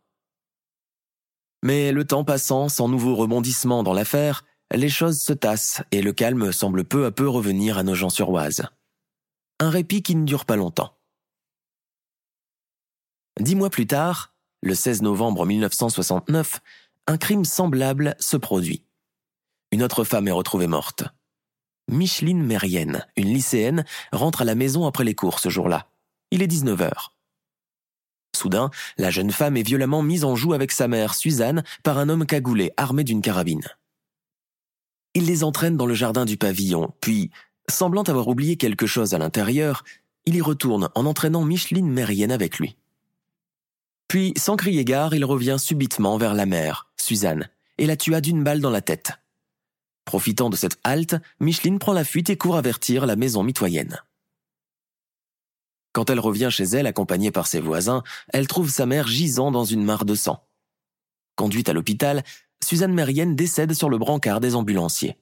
Mais 1.63 1.93
le 1.93 2.05
temps 2.05 2.25
passant, 2.25 2.69
sans 2.69 2.89
nouveau 2.89 3.15
rebondissement 3.17 3.83
dans 3.83 3.95
l'affaire, 3.95 4.45
les 4.75 4.89
choses 4.89 5.21
se 5.21 5.33
tassent 5.33 5.83
et 5.93 6.03
le 6.03 6.13
calme 6.13 6.53
semble 6.53 6.85
peu 6.85 7.07
à 7.07 7.11
peu 7.11 7.29
revenir 7.29 7.79
à 7.79 7.83
nos 7.83 7.95
gens 7.95 8.11
sur 8.11 8.31
Oise. 8.31 8.63
Un 9.61 9.71
répit 9.71 10.03
qui 10.03 10.15
ne 10.15 10.25
dure 10.25 10.45
pas 10.45 10.57
longtemps. 10.57 10.97
Dix 13.41 13.55
mois 13.55 13.71
plus 13.71 13.87
tard, 13.87 14.35
le 14.63 14.75
16 14.75 15.03
novembre 15.03 15.47
1969, 15.47 16.61
un 17.07 17.17
crime 17.19 17.45
semblable 17.45 18.17
se 18.19 18.37
produit. 18.37 18.83
Une 19.73 19.83
autre 19.83 20.05
femme 20.05 20.29
est 20.29 20.33
retrouvée 20.33 20.67
morte. 20.67 21.05
Micheline 21.89 22.43
Mérienne, 22.43 23.07
une 23.17 23.33
lycéenne, 23.33 23.85
rentre 24.13 24.43
à 24.43 24.45
la 24.45 24.55
maison 24.55 24.87
après 24.87 25.05
les 25.05 25.15
cours 25.15 25.39
ce 25.39 25.49
jour-là. 25.49 25.89
Il 26.31 26.43
est 26.43 26.49
19 26.49 26.81
heures. 26.81 27.16
Soudain, 28.37 28.71
la 28.99 29.11
jeune 29.11 29.33
femme 29.33 29.57
est 29.57 29.67
violemment 29.67 30.03
mise 30.03 30.25
en 30.25 30.37
joue 30.37 30.53
avec 30.53 30.71
sa 30.71 30.87
mère, 30.87 31.15
Suzanne, 31.15 31.65
par 31.83 31.99
un 31.99 32.09
homme 32.09 32.27
cagoulé, 32.27 32.73
armé 32.77 33.03
d'une 33.03 33.23
carabine. 33.23 33.65
Il 35.15 35.27
les 35.27 35.43
entraîne 35.45 35.77
dans 35.77 35.87
le 35.87 35.95
jardin 35.95 36.25
du 36.25 36.37
pavillon, 36.37 36.93
puis, 37.01 37.31
semblant 37.69 38.03
avoir 38.03 38.29
oublié 38.29 38.57
quelque 38.57 38.87
chose 38.87 39.15
à 39.15 39.19
l'intérieur, 39.19 39.83
il 40.27 40.37
y 40.37 40.43
retourne 40.43 40.91
en 40.95 41.07
entraînant 41.07 41.45
Micheline 41.45 41.89
Mérienne 41.89 42.33
avec 42.33 42.59
lui. 42.59 42.77
Puis, 44.09 44.35
sans 44.37 44.57
crier 44.57 44.85
gare, 44.85 45.15
il 45.15 45.25
revient 45.25 45.57
subitement 45.59 46.19
vers 46.19 46.35
la 46.35 46.47
mère, 46.47 46.89
Suzanne, 46.97 47.49
et 47.79 47.87
la 47.87 47.97
tua 47.97 48.21
d'une 48.21 48.45
balle 48.45 48.61
dans 48.61 48.71
la 48.71 48.83
tête. 48.83 49.13
Profitant 50.05 50.51
de 50.51 50.57
cette 50.57 50.79
halte, 50.85 51.17
Micheline 51.41 51.79
prend 51.79 51.93
la 51.93 52.05
fuite 52.05 52.31
et 52.31 52.37
court 52.37 52.57
avertir 52.57 53.07
la 53.07 53.17
maison 53.17 53.43
mitoyenne. 53.43 54.01
Quand 55.97 56.11
elle 56.11 56.21
revient 56.21 56.51
chez 56.51 56.65
elle 56.65 56.87
accompagnée 56.87 57.31
par 57.31 57.47
ses 57.47 57.59
voisins, 57.59 58.03
elle 58.29 58.47
trouve 58.47 58.69
sa 58.69 58.85
mère 58.85 59.07
gisant 59.07 59.51
dans 59.51 59.65
une 59.65 59.83
mare 59.83 60.05
de 60.05 60.15
sang. 60.15 60.47
Conduite 61.37 61.71
à 61.71 61.73
l'hôpital, 61.73 62.23
Suzanne 62.63 62.93
Mérienne 62.93 63.35
décède 63.35 63.73
sur 63.73 63.89
le 63.89 63.97
brancard 63.97 64.41
des 64.41 64.57
ambulanciers. 64.57 65.17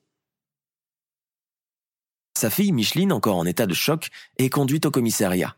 Sa 2.36 2.50
fille 2.50 2.72
Micheline, 2.72 3.12
encore 3.12 3.36
en 3.36 3.46
état 3.46 3.66
de 3.66 3.72
choc, 3.72 4.10
est 4.38 4.50
conduite 4.50 4.84
au 4.84 4.90
commissariat. 4.90 5.56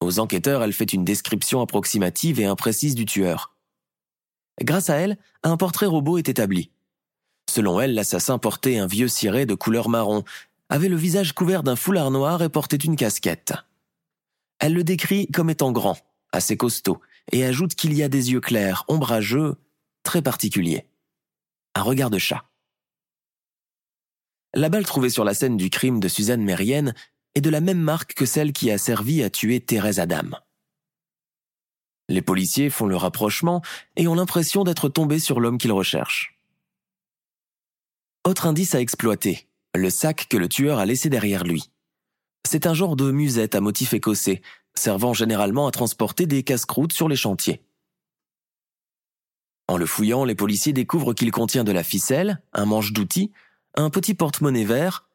Aux 0.00 0.18
enquêteurs, 0.18 0.62
elle 0.62 0.72
fait 0.72 0.94
une 0.94 1.04
description 1.04 1.60
approximative 1.60 2.40
et 2.40 2.46
imprécise 2.46 2.94
du 2.94 3.04
tueur. 3.04 3.54
Grâce 4.62 4.88
à 4.88 4.94
elle, 4.94 5.18
un 5.42 5.58
portrait 5.58 5.84
robot 5.84 6.16
est 6.16 6.30
établi. 6.30 6.70
Selon 7.50 7.78
elle, 7.78 7.92
l'assassin 7.92 8.38
portait 8.38 8.78
un 8.78 8.86
vieux 8.86 9.08
ciré 9.08 9.44
de 9.44 9.54
couleur 9.54 9.90
marron, 9.90 10.24
avait 10.70 10.88
le 10.88 10.96
visage 10.96 11.34
couvert 11.34 11.62
d'un 11.62 11.76
foulard 11.76 12.10
noir 12.10 12.42
et 12.42 12.48
portait 12.48 12.76
une 12.76 12.96
casquette. 12.96 13.52
Elle 14.64 14.72
le 14.72 14.82
décrit 14.82 15.26
comme 15.26 15.50
étant 15.50 15.72
grand, 15.72 15.98
assez 16.32 16.56
costaud, 16.56 16.98
et 17.32 17.44
ajoute 17.44 17.74
qu'il 17.74 17.92
y 17.92 18.02
a 18.02 18.08
des 18.08 18.32
yeux 18.32 18.40
clairs, 18.40 18.86
ombrageux, 18.88 19.56
très 20.04 20.22
particuliers. 20.22 20.86
Un 21.74 21.82
regard 21.82 22.08
de 22.08 22.16
chat. 22.16 22.46
La 24.54 24.70
balle 24.70 24.86
trouvée 24.86 25.10
sur 25.10 25.22
la 25.22 25.34
scène 25.34 25.58
du 25.58 25.68
crime 25.68 26.00
de 26.00 26.08
Suzanne 26.08 26.42
Mérienne 26.42 26.94
est 27.34 27.42
de 27.42 27.50
la 27.50 27.60
même 27.60 27.78
marque 27.78 28.14
que 28.14 28.24
celle 28.24 28.54
qui 28.54 28.70
a 28.70 28.78
servi 28.78 29.22
à 29.22 29.28
tuer 29.28 29.60
Thérèse 29.60 30.00
Adam. 30.00 30.30
Les 32.08 32.22
policiers 32.22 32.70
font 32.70 32.86
le 32.86 32.96
rapprochement 32.96 33.60
et 33.96 34.08
ont 34.08 34.14
l'impression 34.14 34.64
d'être 34.64 34.88
tombés 34.88 35.18
sur 35.18 35.40
l'homme 35.40 35.58
qu'ils 35.58 35.72
recherchent. 35.72 36.38
Autre 38.26 38.46
indice 38.46 38.74
à 38.74 38.80
exploiter, 38.80 39.46
le 39.74 39.90
sac 39.90 40.26
que 40.26 40.38
le 40.38 40.48
tueur 40.48 40.78
a 40.78 40.86
laissé 40.86 41.10
derrière 41.10 41.44
lui. 41.44 41.70
C'est 42.46 42.66
un 42.66 42.74
genre 42.74 42.96
de 42.96 43.10
musette 43.10 43.54
à 43.54 43.60
motif 43.60 43.94
écossais, 43.94 44.42
servant 44.74 45.12
généralement 45.12 45.66
à 45.66 45.70
transporter 45.70 46.26
des 46.26 46.42
casse-croûtes 46.42 46.92
sur 46.92 47.08
les 47.08 47.16
chantiers. 47.16 47.62
En 49.66 49.76
le 49.78 49.86
fouillant, 49.86 50.24
les 50.24 50.34
policiers 50.34 50.74
découvrent 50.74 51.14
qu'il 51.14 51.30
contient 51.30 51.64
de 51.64 51.72
la 51.72 51.82
ficelle, 51.82 52.42
un 52.52 52.66
manche 52.66 52.92
d'outils, 52.92 53.32
un 53.74 53.88
petit 53.88 54.14
porte-monnaie 54.14 54.64
vert, 54.64 55.08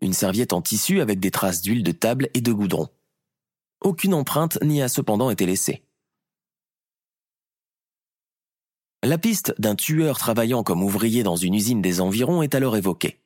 une 0.00 0.12
serviette 0.12 0.52
en 0.52 0.60
tissu 0.60 1.00
avec 1.00 1.20
des 1.20 1.30
traces 1.30 1.62
d'huile 1.62 1.84
de 1.84 1.92
table 1.92 2.28
et 2.34 2.40
de 2.40 2.52
goudron. 2.52 2.88
Aucune 3.80 4.14
empreinte 4.14 4.60
n'y 4.62 4.82
a 4.82 4.88
cependant 4.88 5.30
été 5.30 5.46
laissée. 5.46 5.84
La 9.04 9.18
piste 9.18 9.54
d'un 9.58 9.74
tueur 9.74 10.18
travaillant 10.18 10.62
comme 10.62 10.82
ouvrier 10.82 11.22
dans 11.22 11.36
une 11.36 11.54
usine 11.54 11.82
des 11.82 12.00
environs 12.00 12.42
est 12.42 12.54
alors 12.54 12.76
évoquée. 12.76 13.21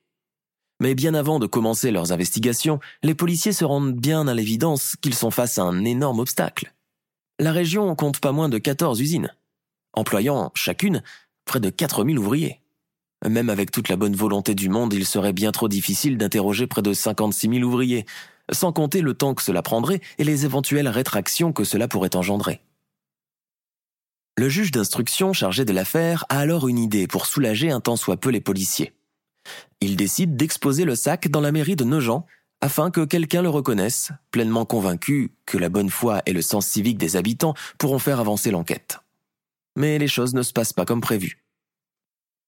Mais 0.81 0.95
bien 0.95 1.15
avant 1.15 1.39
de 1.39 1.47
commencer 1.47 1.91
leurs 1.91 2.13
investigations, 2.13 2.81
les 3.03 3.15
policiers 3.15 3.53
se 3.53 3.65
rendent 3.65 3.95
bien 3.95 4.29
à 4.29 4.35
l'évidence 4.35 4.97
qu'ils 5.01 5.15
sont 5.15 5.31
face 5.31 5.59
à 5.59 5.63
un 5.63 5.85
énorme 5.85 6.21
obstacle. 6.21 6.75
La 7.39 7.53
région 7.53 7.95
compte 7.95 8.21
pas 8.21 8.33
moins 8.33 8.49
de 8.49 8.59
14 8.59 9.01
usines, 9.01 9.35
employant 9.95 10.53
chacune 10.55 11.03
près 11.45 11.61
de 11.61 11.71
4000 11.71 12.19
ouvriers. 12.19 12.61
Même 13.27 13.49
avec 13.49 13.71
toute 13.71 13.89
la 13.89 13.97
bonne 13.97 14.15
volonté 14.15 14.55
du 14.55 14.69
monde, 14.69 14.93
il 14.93 15.07
serait 15.07 15.33
bien 15.33 15.53
trop 15.53 15.69
difficile 15.69 16.19
d'interroger 16.19 16.67
près 16.67 16.83
de 16.83 16.93
56 16.93 17.49
000 17.49 17.63
ouvriers, 17.63 18.05
sans 18.53 18.73
compter 18.73 19.01
le 19.01 19.15
temps 19.15 19.35
que 19.35 19.43
cela 19.43 19.63
prendrait 19.63 20.01
et 20.19 20.25
les 20.25 20.45
éventuelles 20.45 20.89
rétractions 20.89 21.53
que 21.53 21.65
cela 21.65 21.89
pourrait 21.89 22.17
engendrer. 22.17 22.61
Le 24.39 24.51
juge 24.51 24.71
d'instruction 24.71 25.33
chargé 25.33 25.65
de 25.65 25.73
l'affaire 25.73 26.27
a 26.29 26.39
alors 26.39 26.69
une 26.69 26.79
idée 26.79 27.07
pour 27.07 27.25
soulager 27.25 27.71
un 27.71 27.81
tant 27.81 27.97
soit 27.97 28.19
peu 28.19 28.29
les 28.29 28.43
policiers. 28.43 28.93
Il 29.81 29.97
décide 29.97 30.37
d'exposer 30.37 30.85
le 30.85 30.95
sac 30.95 31.29
dans 31.29 31.41
la 31.41 31.53
mairie 31.53 31.77
de 31.77 31.85
Nogent 31.85 32.25
afin 32.61 32.91
que 32.91 33.05
quelqu'un 33.05 33.43
le 33.43 33.49
reconnaisse, 33.49 34.13
pleinement 34.31 34.65
convaincu 34.65 35.33
que 35.45 35.59
la 35.59 35.69
bonne 35.69 35.91
foi 35.91 36.23
et 36.27 36.33
le 36.33 36.43
sens 36.43 36.67
civique 36.67 36.99
des 36.99 37.17
habitants 37.17 37.55
pourront 37.79 37.99
faire 37.99 38.21
avancer 38.21 38.51
l'enquête. 38.51 39.01
Mais 39.77 39.99
les 39.99 40.09
choses 40.09 40.35
ne 40.35 40.43
se 40.43 40.53
passent 40.53 40.73
pas 40.73 40.87
comme 40.87 41.03
prévu. 41.03 41.43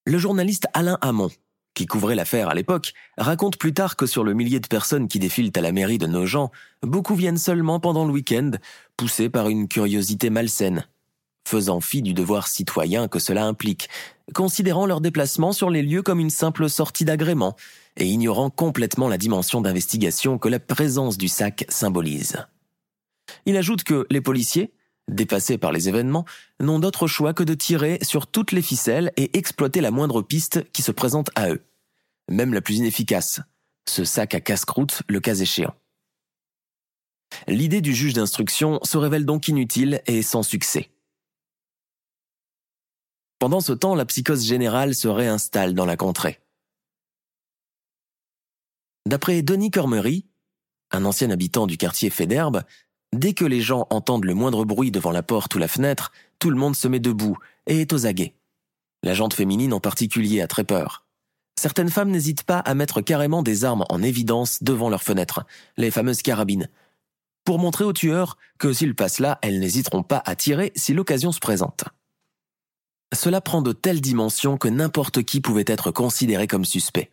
Le 0.06 0.16
journaliste 0.16 0.66
Alain 0.72 0.96
Hamon, 1.02 1.30
qui 1.74 1.86
couvrait 1.86 2.14
l'affaire 2.14 2.48
à 2.48 2.54
l'époque, 2.54 2.94
raconte 3.18 3.58
plus 3.58 3.74
tard 3.74 3.96
que 3.96 4.06
sur 4.06 4.24
le 4.24 4.32
millier 4.32 4.60
de 4.60 4.66
personnes 4.66 5.08
qui 5.08 5.18
défilent 5.18 5.52
à 5.54 5.60
la 5.60 5.72
mairie 5.72 5.98
de 5.98 6.06
Nogent, 6.06 6.50
beaucoup 6.82 7.14
viennent 7.14 7.36
seulement 7.36 7.78
pendant 7.78 8.06
le 8.06 8.12
week-end, 8.12 8.52
poussés 8.96 9.28
par 9.28 9.48
une 9.48 9.68
curiosité 9.68 10.30
malsaine, 10.30 10.86
faisant 11.46 11.80
fi 11.80 12.02
du 12.02 12.14
devoir 12.14 12.48
citoyen 12.48 13.08
que 13.08 13.18
cela 13.18 13.44
implique, 13.44 13.90
considérant 14.34 14.86
leur 14.86 15.00
déplacement 15.00 15.52
sur 15.52 15.70
les 15.70 15.82
lieux 15.82 16.02
comme 16.02 16.20
une 16.20 16.30
simple 16.30 16.68
sortie 16.68 17.04
d'agrément 17.04 17.56
et 17.96 18.06
ignorant 18.06 18.50
complètement 18.50 19.08
la 19.08 19.18
dimension 19.18 19.60
d'investigation 19.60 20.38
que 20.38 20.48
la 20.48 20.60
présence 20.60 21.18
du 21.18 21.28
sac 21.28 21.64
symbolise. 21.68 22.36
Il 23.46 23.56
ajoute 23.56 23.82
que 23.82 24.06
les 24.10 24.20
policiers, 24.20 24.72
dépassés 25.08 25.58
par 25.58 25.72
les 25.72 25.88
événements, 25.88 26.24
n'ont 26.60 26.78
d'autre 26.78 27.06
choix 27.06 27.34
que 27.34 27.42
de 27.42 27.54
tirer 27.54 27.98
sur 28.02 28.26
toutes 28.26 28.52
les 28.52 28.62
ficelles 28.62 29.12
et 29.16 29.36
exploiter 29.36 29.80
la 29.80 29.90
moindre 29.90 30.22
piste 30.22 30.70
qui 30.72 30.82
se 30.82 30.92
présente 30.92 31.30
à 31.34 31.50
eux, 31.50 31.62
même 32.30 32.54
la 32.54 32.60
plus 32.60 32.76
inefficace, 32.76 33.40
ce 33.88 34.04
sac 34.04 34.34
à 34.34 34.40
casse-croûte 34.40 35.02
le 35.08 35.20
cas 35.20 35.34
échéant. 35.34 35.74
L'idée 37.46 37.80
du 37.80 37.94
juge 37.94 38.14
d'instruction 38.14 38.80
se 38.82 38.96
révèle 38.96 39.26
donc 39.26 39.48
inutile 39.48 40.02
et 40.06 40.22
sans 40.22 40.42
succès. 40.42 40.90
Pendant 43.38 43.60
ce 43.60 43.72
temps, 43.72 43.94
la 43.94 44.04
psychose 44.04 44.44
générale 44.44 44.94
se 44.94 45.08
réinstalle 45.08 45.74
dans 45.74 45.86
la 45.86 45.96
contrée. 45.96 46.40
D'après 49.06 49.42
Denis 49.42 49.70
Cormery, 49.70 50.26
un 50.90 51.04
ancien 51.04 51.30
habitant 51.30 51.66
du 51.66 51.76
quartier 51.76 52.10
Féderbe, 52.10 52.62
dès 53.12 53.34
que 53.34 53.44
les 53.44 53.60
gens 53.60 53.86
entendent 53.90 54.24
le 54.24 54.34
moindre 54.34 54.64
bruit 54.64 54.90
devant 54.90 55.12
la 55.12 55.22
porte 55.22 55.54
ou 55.54 55.58
la 55.58 55.68
fenêtre, 55.68 56.12
tout 56.38 56.50
le 56.50 56.56
monde 56.56 56.76
se 56.76 56.88
met 56.88 57.00
debout 57.00 57.38
et 57.66 57.80
est 57.80 57.92
aux 57.92 58.06
aguets. 58.06 58.34
La 59.02 59.14
jante 59.14 59.34
féminine 59.34 59.72
en 59.72 59.80
particulier 59.80 60.40
a 60.40 60.48
très 60.48 60.64
peur. 60.64 61.06
Certaines 61.58 61.90
femmes 61.90 62.10
n'hésitent 62.10 62.42
pas 62.42 62.58
à 62.58 62.74
mettre 62.74 63.00
carrément 63.00 63.42
des 63.42 63.64
armes 63.64 63.84
en 63.88 64.02
évidence 64.02 64.62
devant 64.62 64.90
leurs 64.90 65.02
fenêtres, 65.02 65.44
les 65.76 65.90
fameuses 65.90 66.22
carabines, 66.22 66.68
pour 67.48 67.58
montrer 67.58 67.84
aux 67.84 67.94
tueurs 67.94 68.36
que 68.58 68.74
s'ils 68.74 68.94
passent 68.94 69.20
là, 69.20 69.38
elles 69.40 69.58
n'hésiteront 69.58 70.02
pas 70.02 70.22
à 70.26 70.36
tirer 70.36 70.70
si 70.76 70.92
l'occasion 70.92 71.32
se 71.32 71.40
présente. 71.40 71.84
Cela 73.14 73.40
prend 73.40 73.62
de 73.62 73.72
telles 73.72 74.00
dimensions 74.00 74.58
que 74.58 74.68
n'importe 74.68 75.22
qui 75.22 75.40
pouvait 75.40 75.64
être 75.66 75.90
considéré 75.90 76.46
comme 76.46 76.64
suspect. 76.64 77.10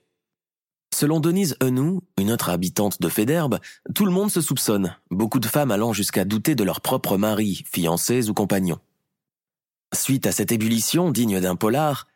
Selon 0.93 1.19
Denise 1.19 1.57
Enou, 1.61 2.01
une 2.17 2.31
autre 2.31 2.49
habitante 2.49 3.01
de 3.01 3.09
Féderbe, 3.09 3.59
tout 3.93 4.05
le 4.05 4.11
monde 4.11 4.31
se 4.31 4.41
soupçonne, 4.41 4.95
beaucoup 5.11 5.39
de 5.39 5.47
femmes 5.47 5.71
allant 5.71 5.93
jusqu'à 5.93 6.25
douter 6.25 6.55
de 6.55 6.63
leur 6.63 6.81
propre 6.81 7.17
mari, 7.17 7.63
fiancés 7.71 8.29
ou 8.29 8.33
compagnons. 8.33 8.79
Suite 9.93 10.25
à 10.25 10.31
cette 10.31 10.51
ébullition 10.51 11.11
digne 11.11 11.41
d'un 11.41 11.55
polar, 11.55 12.07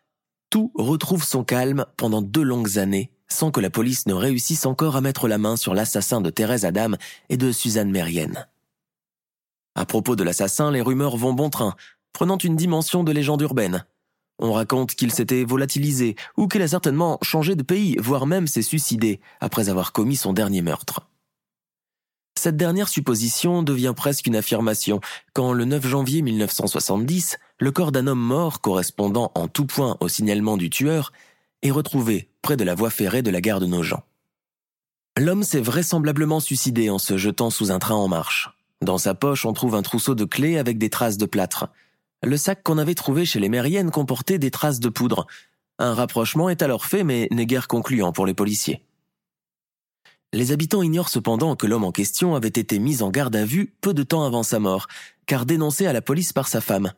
tout 0.50 0.72
retrouve 0.76 1.24
son 1.24 1.44
calme 1.44 1.86
pendant 1.98 2.22
deux 2.22 2.44
longues 2.44 2.78
années 2.78 3.12
sans 3.30 3.52
que 3.52 3.62
la 3.62 3.70
police 3.70 4.08
ne 4.08 4.14
réussisse 4.14 4.66
encore 4.66 4.96
à 4.96 5.02
mettre 5.02 5.28
la 5.28 5.38
main 5.38 5.56
sur 5.56 5.74
l'assassin 5.74 6.22
de 6.22 6.30
Thérèse 6.30 6.66
Adam 6.66 6.92
et 7.30 7.38
de 7.38 7.52
Suzanne 7.52 7.92
Mérienne. 7.92 8.48
À 9.76 9.86
propos 9.86 10.16
de 10.16 10.24
l'assassin, 10.24 10.72
les 10.72 10.82
rumeurs 10.82 11.16
vont 11.16 11.34
bon 11.34 11.50
train, 11.50 11.76
prenant 12.14 12.38
une 12.38 12.56
dimension 12.56 13.04
de 13.04 13.12
légende 13.12 13.42
urbaine. 13.42 13.86
On 14.40 14.54
raconte 14.54 14.96
qu'il 14.96 15.12
s'était 15.12 15.44
volatilisé 15.44 16.16
ou 16.38 16.48
qu'il 16.48 16.62
a 16.62 16.68
certainement 16.68 17.18
changé 17.22 17.56
de 17.56 17.64
pays, 17.64 17.98
voire 18.00 18.26
même 18.26 18.48
s'est 18.48 18.62
suicidé 18.62 19.20
après 19.42 19.70
avoir 19.70 19.92
commis 19.92 20.16
son 20.16 20.34
dernier 20.34 20.62
meurtre. 20.62 21.08
Cette 22.40 22.56
dernière 22.56 22.88
supposition 22.88 23.64
devient 23.64 23.94
presque 23.94 24.26
une 24.26 24.38
affirmation 24.38 25.02
quand 25.34 25.52
le 25.52 25.66
9 25.66 25.86
janvier 25.86 26.22
1970, 26.22 27.38
le 27.60 27.72
corps 27.72 27.92
d'un 27.92 28.08
homme 28.08 28.22
mort 28.22 28.62
correspondant 28.62 29.34
en 29.36 29.50
tout 29.50 29.66
point 29.66 29.98
au 30.00 30.08
signalement 30.08 30.56
du 30.56 30.70
tueur 30.70 31.12
est 31.64 31.72
retrouvé 31.72 32.30
près 32.42 32.56
de 32.56 32.64
la 32.64 32.76
voie 32.76 32.90
ferrée 32.90 33.22
de 33.22 33.30
la 33.30 33.42
gare 33.42 33.60
de 33.60 33.66
Nogent. 33.66 34.04
L'homme 35.18 35.44
s'est 35.44 35.60
vraisemblablement 35.60 36.40
suicidé 36.40 36.90
en 36.90 36.98
se 36.98 37.18
jetant 37.18 37.50
sous 37.50 37.72
un 37.72 37.80
train 37.80 37.96
en 37.96 38.08
marche. 38.08 38.52
Dans 38.82 38.98
sa 38.98 39.14
poche, 39.14 39.46
on 39.46 39.52
trouve 39.52 39.76
un 39.76 39.82
trousseau 39.82 40.16
de 40.16 40.24
clés 40.24 40.58
avec 40.58 40.78
des 40.78 40.90
traces 40.90 41.18
de 41.18 41.26
plâtre. 41.26 41.68
Le 42.22 42.36
sac 42.36 42.64
qu'on 42.64 42.78
avait 42.78 42.96
trouvé 42.96 43.26
chez 43.26 43.40
les 43.40 43.50
Mériennes 43.50 43.92
comportait 43.92 44.40
des 44.40 44.52
traces 44.52 44.80
de 44.80 44.90
poudre. 44.90 45.26
Un 45.78 45.94
rapprochement 45.94 46.50
est 46.50 46.62
alors 46.62 46.86
fait 46.86 47.04
mais 47.04 47.28
n'est 47.32 47.46
guère 47.46 47.68
concluant 47.68 48.12
pour 48.12 48.26
les 48.26 48.34
policiers. 48.34 48.84
Les 50.34 50.52
habitants 50.52 50.84
ignorent 50.84 51.10
cependant 51.10 51.56
que 51.56 51.66
l'homme 51.66 51.86
en 51.86 51.92
question 51.92 52.36
avait 52.36 52.50
été 52.50 52.78
mis 52.78 53.02
en 53.02 53.10
garde 53.10 53.36
à 53.36 53.46
vue 53.46 53.74
peu 53.82 53.94
de 53.94 54.04
temps 54.04 54.26
avant 54.26 54.44
sa 54.44 54.60
mort, 54.60 54.88
car 55.26 55.46
dénoncé 55.46 55.88
à 55.88 55.94
la 55.94 56.02
police 56.02 56.34
par 56.34 56.48
sa 56.48 56.62
femme. 56.62 56.92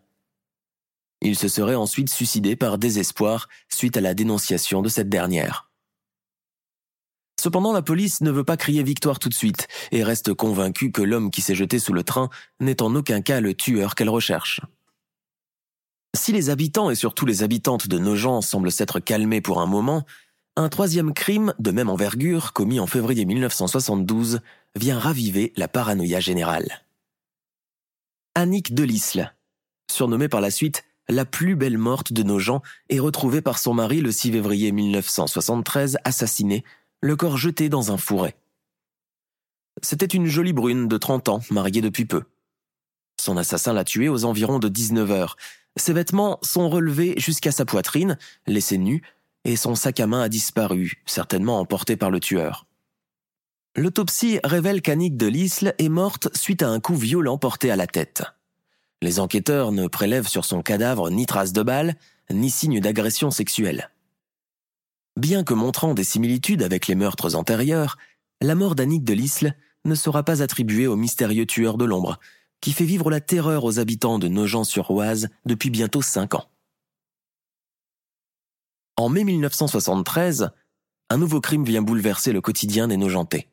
Il 1.22 1.38
se 1.38 1.48
serait 1.48 1.76
ensuite 1.76 2.10
suicidé 2.10 2.56
par 2.56 2.78
désespoir 2.78 3.48
suite 3.70 3.96
à 3.96 4.02
la 4.02 4.16
dénonciation 4.16 4.82
de 4.82 4.90
cette 4.90 5.08
dernière. 5.08 5.70
Cependant, 7.40 7.74
la 7.74 7.82
police 7.82 8.22
ne 8.22 8.32
veut 8.32 8.44
pas 8.44 8.58
crier 8.58 8.84
victoire 8.84 9.20
tout 9.20 9.30
de 9.30 9.34
suite 9.34 9.68
et 9.92 10.04
reste 10.04 10.34
convaincue 10.34 10.92
que 10.92 11.02
l'homme 11.02 11.32
qui 11.32 11.42
s'est 11.42 11.56
jeté 11.56 11.80
sous 11.80 11.94
le 11.94 12.04
train 12.04 12.30
n'est 12.60 12.82
en 12.82 12.94
aucun 12.96 13.22
cas 13.22 13.40
le 13.40 13.54
tueur 13.54 13.96
qu'elle 13.96 14.10
recherche. 14.10 14.62
Si 16.16 16.34
les 16.34 16.50
habitants 16.50 16.90
et 16.90 16.96
surtout 16.96 17.26
les 17.26 17.44
habitantes 17.44 17.88
de 17.88 17.98
Nogent 17.98 18.42
semblent 18.42 18.72
s'être 18.72 19.00
calmés 19.00 19.42
pour 19.42 19.62
un 19.62 19.66
moment, 19.66 20.06
un 20.58 20.68
troisième 20.68 21.14
crime 21.14 21.54
de 21.60 21.72
même 21.72 21.90
envergure 21.90 22.52
commis 22.52 22.80
en 22.80 22.88
février 22.88 23.24
1972 23.24 24.42
vient 24.76 25.00
raviver 25.00 25.54
la 25.56 25.70
paranoïa 25.70 26.20
générale. 26.20 26.84
Annick 28.36 28.74
Delisle, 28.74 29.34
surnommée 29.90 30.28
par 30.28 30.42
la 30.42 30.52
suite 30.52 30.84
la 31.08 31.26
plus 31.26 31.56
belle 31.56 31.78
morte 31.78 32.14
de 32.14 32.24
nos 32.24 32.40
gens, 32.40 32.62
est 32.90 33.00
retrouvée 33.00 33.42
par 33.42 33.58
son 33.58 33.74
mari 33.74 34.02
le 34.02 34.12
6 34.12 34.32
février 34.32 34.72
1973 34.72 35.98
assassinée, 36.04 36.64
le 37.02 37.16
corps 37.16 37.38
jeté 37.38 37.70
dans 37.70 37.92
un 37.92 37.98
fourret. 37.98 38.36
C'était 39.82 40.06
une 40.06 40.28
jolie 40.28 40.54
brune 40.54 40.88
de 40.88 40.98
30 40.98 41.30
ans, 41.30 41.40
mariée 41.50 41.82
depuis 41.82 42.06
peu. 42.06 42.24
Son 43.20 43.38
assassin 43.38 43.74
l'a 43.74 43.84
tuée 43.84 44.10
aux 44.10 44.26
environs 44.26 44.60
de 44.60 44.68
19 44.68 45.12
heures. 45.12 45.38
Ses 45.78 45.94
vêtements 45.94 46.40
sont 46.42 46.70
relevés 46.70 47.14
jusqu'à 47.18 47.52
sa 47.52 47.66
poitrine, 47.66 48.18
laissés 48.46 48.78
nus, 48.78 49.02
et 49.46 49.56
son 49.56 49.76
sac 49.76 50.00
à 50.00 50.08
main 50.08 50.22
a 50.22 50.30
disparu, 50.30 51.02
certainement 51.06 51.60
emporté 51.60 51.96
par 51.96 52.12
le 52.12 52.20
tueur. 52.20 52.68
L'autopsie 53.76 54.40
révèle 54.44 54.82
qu'Annick 54.82 55.16
de 55.16 55.28
Lisle 55.28 55.74
est 55.78 55.90
morte 55.90 56.36
suite 56.36 56.62
à 56.62 56.70
un 56.70 56.80
coup 56.80 56.96
violent 56.96 57.38
porté 57.38 57.72
à 57.72 57.78
la 57.78 57.88
tête. 57.88 58.24
Les 59.02 59.20
enquêteurs 59.20 59.72
ne 59.72 59.88
prélèvent 59.88 60.28
sur 60.28 60.46
son 60.46 60.62
cadavre 60.62 61.10
ni 61.10 61.26
traces 61.26 61.54
de 61.54 61.64
balles, 61.64 61.96
ni 62.30 62.50
signes 62.50 62.82
d'agression 62.82 63.32
sexuelle. 63.32 63.90
Bien 65.18 65.44
que 65.44 65.54
montrant 65.54 65.94
des 65.94 66.04
similitudes 66.04 66.64
avec 66.64 66.88
les 66.88 66.96
meurtres 66.96 67.36
antérieurs, 67.36 67.98
la 68.42 68.56
mort 68.56 68.76
d'Annick 68.76 69.04
de 69.04 69.14
Lisle 69.14 69.56
ne 69.86 69.96
sera 69.96 70.24
pas 70.24 70.44
attribuée 70.44 70.88
au 70.88 70.96
mystérieux 70.96 71.46
tueur 71.46 71.78
de 71.78 71.86
l'ombre, 71.86 72.20
qui 72.62 72.74
fait 72.74 72.86
vivre 72.86 73.10
la 73.10 73.20
terreur 73.20 73.64
aux 73.64 73.80
habitants 73.80 74.20
de 74.20 74.28
Nogent-sur-Oise 74.28 75.30
depuis 75.46 75.70
bientôt 75.70 76.02
cinq 76.02 76.36
ans. 76.36 76.46
En 78.98 79.10
mai 79.10 79.24
1973, 79.24 80.52
un 81.10 81.18
nouveau 81.18 81.42
crime 81.42 81.66
vient 81.66 81.82
bouleverser 81.82 82.32
le 82.32 82.42
quotidien 82.42 82.88
des 82.88 82.98
Nogentais. 82.98 83.50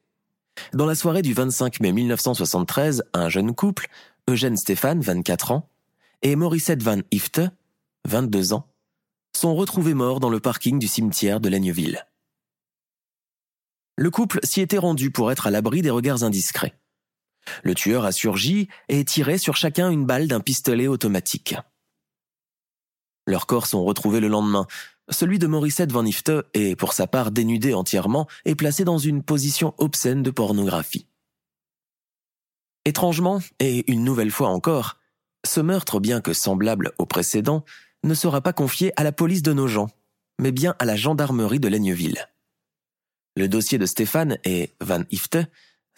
Dans 0.75 0.87
la 0.87 0.95
soirée 0.95 1.23
du 1.23 1.33
25 1.33 1.81
mai 1.81 1.93
1973, 1.93 3.05
un 3.15 3.29
jeune 3.29 3.55
couple, 3.55 3.89
Eugène 4.29 4.57
Stéphane, 4.57 5.01
24 5.01 5.53
ans, 5.53 5.69
et 6.23 6.37
Morissette 6.37 6.83
Van 6.83 7.01
Ifte, 7.11 7.41
22 8.07 8.53
ans, 8.53 8.67
sont 9.35 9.55
retrouvés 9.55 9.95
morts 9.95 10.21
dans 10.21 10.31
le 10.31 10.41
parking 10.41 10.79
du 10.79 10.89
cimetière 10.89 11.41
de 11.41 11.49
Laigneville. 11.49 12.07
Le 13.97 14.11
couple 14.11 14.41
s'y 14.43 14.61
était 14.61 14.79
rendu 14.79 15.11
pour 15.11 15.33
être 15.33 15.47
à 15.47 15.51
l'abri 15.51 15.83
des 15.83 15.91
regards 15.91 16.25
indiscrets. 16.25 16.75
Le 17.63 17.75
tueur 17.75 18.05
a 18.05 18.13
surgi 18.13 18.69
et 18.89 19.05
tiré 19.05 19.39
sur 19.39 19.57
chacun 19.57 19.91
une 19.91 20.07
balle 20.07 20.29
d'un 20.29 20.41
pistolet 20.41 20.87
automatique. 20.87 21.57
Leurs 23.27 23.47
corps 23.47 23.67
sont 23.67 23.85
retrouvés 23.85 24.21
le 24.21 24.29
lendemain. 24.29 24.67
Celui 25.11 25.39
de 25.39 25.47
Morissette 25.47 25.93
Van 25.93 26.05
Ifte 26.05 26.33
est, 26.55 26.77
pour 26.77 26.93
sa 26.93 27.07
part, 27.07 27.31
dénudé 27.31 27.75
entièrement 27.75 28.27
et 28.45 28.55
placé 28.55 28.85
dans 28.85 28.99
une 28.99 29.23
position 29.23 29.75
obscène 29.79 30.23
de 30.23 30.31
pornographie. 30.31 31.07
Étrangement, 32.85 33.41
et 33.59 33.91
une 33.91 34.05
nouvelle 34.05 34.31
fois 34.31 34.49
encore, 34.49 34.97
ce 35.47 35.61
meurtre, 35.61 36.01
bien 36.01 36.21
que 36.21 36.33
semblable 36.33 36.93
au 36.99 37.07
précédent, 37.07 37.65
ne 38.05 38.15
sera 38.15 38.41
pas 38.41 38.53
confié 38.53 38.93
à 38.97 39.05
la 39.05 39.13
police 39.13 39.43
de 39.43 39.53
Nogent, 39.53 39.89
mais 40.41 40.53
bien 40.53 40.75
à 40.79 40.85
la 40.85 40.97
gendarmerie 40.97 41.61
de 41.61 41.69
Laigneville. 41.69 42.29
Le 43.37 43.49
dossier 43.49 43.79
de 43.79 43.87
Stéphane 43.87 44.39
et 44.45 44.71
Van 44.81 45.03
Ifte 45.11 45.39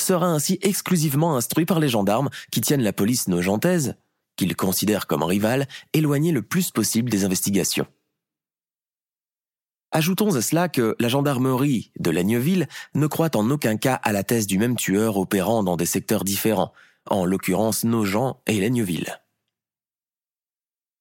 sera 0.00 0.26
ainsi 0.26 0.58
exclusivement 0.62 1.36
instruit 1.36 1.66
par 1.66 1.80
les 1.80 1.88
gendarmes 1.88 2.30
qui 2.50 2.60
tiennent 2.60 2.82
la 2.82 2.92
police 2.92 3.28
nogentaise, 3.28 3.96
qu'ils 4.36 4.56
considèrent 4.56 5.06
comme 5.06 5.22
rivale, 5.22 5.66
éloignée 5.92 6.32
le 6.32 6.42
plus 6.42 6.70
possible 6.70 7.10
des 7.10 7.24
investigations. 7.24 7.86
Ajoutons 9.92 10.36
à 10.36 10.42
cela 10.42 10.68
que 10.68 10.94
la 11.00 11.08
gendarmerie 11.08 11.90
de 11.98 12.10
Laigneville 12.10 12.68
ne 12.94 13.06
croit 13.08 13.36
en 13.36 13.50
aucun 13.50 13.76
cas 13.76 13.94
à 13.94 14.12
la 14.12 14.22
thèse 14.22 14.46
du 14.46 14.56
même 14.56 14.76
tueur 14.76 15.16
opérant 15.16 15.64
dans 15.64 15.76
des 15.76 15.86
secteurs 15.86 16.22
différents, 16.22 16.72
en 17.08 17.24
l'occurrence 17.24 17.82
Nogent 17.82 18.36
et 18.46 18.60
Laigneville. 18.60 19.20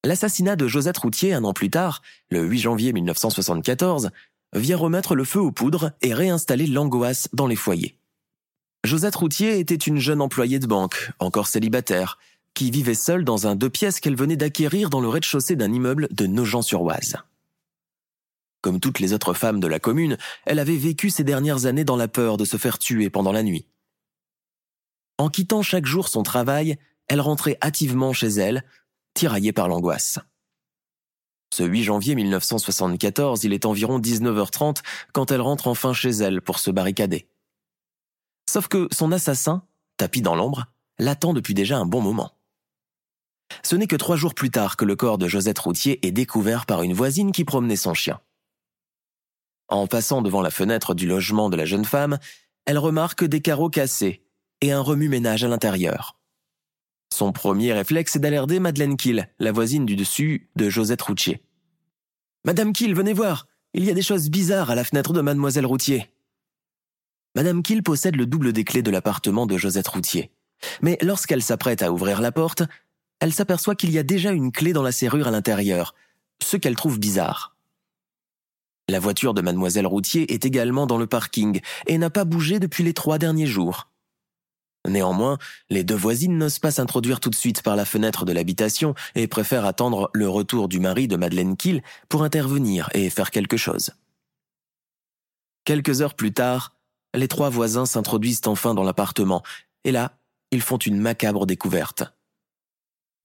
L'assassinat 0.03 0.55
de 0.55 0.67
Josette 0.67 0.97
Routier 0.97 1.33
un 1.33 1.43
an 1.43 1.53
plus 1.53 1.69
tard, 1.69 2.01
le 2.29 2.43
8 2.43 2.59
janvier 2.59 2.93
1974, 2.93 4.09
vient 4.53 4.77
remettre 4.77 5.13
le 5.13 5.23
feu 5.23 5.39
aux 5.39 5.51
poudres 5.51 5.91
et 6.01 6.13
réinstaller 6.13 6.65
l'angoisse 6.65 7.29
dans 7.33 7.47
les 7.47 7.55
foyers. 7.55 7.98
Josette 8.85 9.15
Routier 9.15 9.59
était 9.59 9.75
une 9.75 9.99
jeune 9.99 10.21
employée 10.21 10.59
de 10.59 10.67
banque, 10.67 11.11
encore 11.19 11.47
célibataire, 11.47 12.17
qui 12.53 12.71
vivait 12.71 12.93
seule 12.93 13.25
dans 13.25 13.45
un 13.45 13.55
deux 13.55 13.69
pièces 13.69 13.99
qu'elle 13.99 14.15
venait 14.15 14.37
d'acquérir 14.37 14.89
dans 14.89 15.01
le 15.01 15.09
rez-de-chaussée 15.09 15.55
d'un 15.55 15.71
immeuble 15.71 16.07
de 16.11 16.27
Nogent-sur-Oise. 16.27 17.17
Comme 18.61 18.79
toutes 18.79 18.99
les 18.99 19.13
autres 19.13 19.33
femmes 19.33 19.59
de 19.59 19.67
la 19.67 19.79
commune, 19.79 20.17
elle 20.45 20.59
avait 20.59 20.77
vécu 20.77 21.09
ces 21.09 21.23
dernières 21.23 21.65
années 21.65 21.83
dans 21.83 21.97
la 21.97 22.07
peur 22.07 22.37
de 22.37 22.45
se 22.45 22.57
faire 22.57 22.79
tuer 22.79 23.09
pendant 23.09 23.31
la 23.31 23.43
nuit. 23.43 23.65
En 25.17 25.29
quittant 25.29 25.61
chaque 25.61 25.85
jour 25.85 26.07
son 26.07 26.23
travail, 26.23 26.77
elle 27.07 27.21
rentrait 27.21 27.57
hâtivement 27.61 28.13
chez 28.13 28.27
elle, 28.27 28.63
tiraillée 29.13 29.53
par 29.53 29.67
l'angoisse. 29.67 30.19
Ce 31.53 31.63
8 31.63 31.83
janvier 31.83 32.15
1974, 32.15 33.43
il 33.43 33.53
est 33.53 33.65
environ 33.65 33.99
19h30 33.99 34.77
quand 35.13 35.31
elle 35.31 35.41
rentre 35.41 35.67
enfin 35.67 35.93
chez 35.93 36.11
elle 36.11 36.41
pour 36.41 36.59
se 36.59 36.71
barricader. 36.71 37.27
Sauf 38.49 38.67
que 38.67 38.87
son 38.91 39.11
assassin, 39.11 39.61
tapis 39.97 40.23
dans 40.23 40.33
l'ombre, 40.33 40.65
l'attend 40.97 41.33
depuis 41.33 41.53
déjà 41.53 41.77
un 41.77 41.85
bon 41.85 42.01
moment. 42.01 42.31
Ce 43.61 43.75
n'est 43.75 43.85
que 43.85 43.95
trois 43.95 44.15
jours 44.15 44.33
plus 44.33 44.49
tard 44.49 44.75
que 44.75 44.85
le 44.85 44.95
corps 44.95 45.19
de 45.19 45.27
Josette 45.27 45.59
Routier 45.59 46.03
est 46.03 46.11
découvert 46.11 46.65
par 46.65 46.81
une 46.81 46.95
voisine 46.95 47.31
qui 47.31 47.45
promenait 47.45 47.75
son 47.75 47.93
chien. 47.93 48.19
En 49.67 49.85
passant 49.85 50.23
devant 50.23 50.41
la 50.41 50.49
fenêtre 50.49 50.95
du 50.95 51.05
logement 51.05 51.51
de 51.51 51.57
la 51.57 51.65
jeune 51.65 51.85
femme, 51.85 52.17
elle 52.65 52.79
remarque 52.79 53.23
des 53.23 53.39
carreaux 53.39 53.69
cassés 53.69 54.25
et 54.61 54.71
un 54.71 54.81
remue-ménage 54.81 55.43
à 55.43 55.47
l'intérieur. 55.47 56.19
Son 57.13 57.31
premier 57.31 57.71
réflexe 57.71 58.15
est 58.15 58.19
d'alerter 58.19 58.59
Madeleine 58.59 58.97
Kill, 58.97 59.29
la 59.37 59.51
voisine 59.51 59.85
du 59.85 59.95
dessus 59.95 60.49
de 60.55 60.69
Josette 60.69 61.03
Routier. 61.03 61.43
Madame 62.45 62.73
Kill, 62.73 62.95
venez 62.95 63.13
voir. 63.13 63.45
Il 63.75 63.85
y 63.85 63.91
a 63.91 63.93
des 63.93 64.01
choses 64.01 64.31
bizarres 64.31 64.71
à 64.71 64.75
la 64.75 64.83
fenêtre 64.83 65.13
de 65.13 65.21
mademoiselle 65.21 65.67
Routier. 65.67 66.09
Madame 67.39 67.63
Kill 67.63 67.83
possède 67.83 68.17
le 68.17 68.25
double 68.25 68.51
des 68.51 68.65
clés 68.65 68.81
de 68.81 68.91
l'appartement 68.91 69.45
de 69.45 69.55
Josette 69.55 69.87
Routier. 69.87 70.29
Mais 70.81 70.97
lorsqu'elle 71.01 71.41
s'apprête 71.41 71.81
à 71.81 71.89
ouvrir 71.89 72.19
la 72.19 72.33
porte, 72.33 72.63
elle 73.21 73.31
s'aperçoit 73.31 73.75
qu'il 73.75 73.91
y 73.91 73.97
a 73.97 74.03
déjà 74.03 74.33
une 74.33 74.51
clé 74.51 74.73
dans 74.73 74.83
la 74.83 74.91
serrure 74.91 75.29
à 75.29 75.31
l'intérieur, 75.31 75.95
ce 76.43 76.57
qu'elle 76.57 76.75
trouve 76.75 76.99
bizarre. 76.99 77.55
La 78.89 78.99
voiture 78.99 79.33
de 79.33 79.41
mademoiselle 79.41 79.87
Routier 79.87 80.33
est 80.33 80.43
également 80.45 80.85
dans 80.85 80.97
le 80.97 81.07
parking 81.07 81.61
et 81.87 81.97
n'a 81.97 82.09
pas 82.09 82.25
bougé 82.25 82.59
depuis 82.59 82.83
les 82.83 82.93
trois 82.93 83.17
derniers 83.17 83.47
jours. 83.47 83.87
Néanmoins, 84.85 85.37
les 85.69 85.85
deux 85.85 85.95
voisines 85.95 86.37
n'osent 86.37 86.59
pas 86.59 86.71
s'introduire 86.71 87.21
tout 87.21 87.29
de 87.29 87.35
suite 87.35 87.61
par 87.61 87.77
la 87.77 87.85
fenêtre 87.85 88.25
de 88.25 88.33
l'habitation 88.33 88.95
et 89.15 89.27
préfèrent 89.27 89.63
attendre 89.63 90.11
le 90.13 90.27
retour 90.27 90.67
du 90.67 90.81
mari 90.81 91.07
de 91.07 91.15
Madeleine 91.15 91.55
Kill 91.55 91.83
pour 92.09 92.23
intervenir 92.23 92.89
et 92.93 93.09
faire 93.09 93.31
quelque 93.31 93.55
chose. 93.55 93.91
Quelques 95.63 96.01
heures 96.01 96.15
plus 96.15 96.33
tard, 96.33 96.73
les 97.13 97.27
trois 97.27 97.49
voisins 97.49 97.85
s'introduisent 97.85 98.41
enfin 98.45 98.73
dans 98.73 98.83
l'appartement, 98.83 99.43
et 99.83 99.91
là, 99.91 100.17
ils 100.51 100.61
font 100.61 100.77
une 100.77 100.99
macabre 100.99 101.45
découverte. 101.45 102.03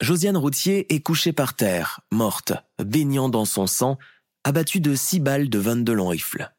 Josiane 0.00 0.36
Routier 0.36 0.92
est 0.94 1.00
couchée 1.00 1.32
par 1.32 1.54
terre, 1.54 2.00
morte, 2.10 2.52
baignant 2.82 3.28
dans 3.28 3.44
son 3.44 3.66
sang, 3.66 3.98
abattue 4.42 4.80
de 4.80 4.94
six 4.94 5.20
balles 5.20 5.48
de 5.48 5.58
22 5.58 5.92
longs 5.92 6.08
rifles. 6.08 6.52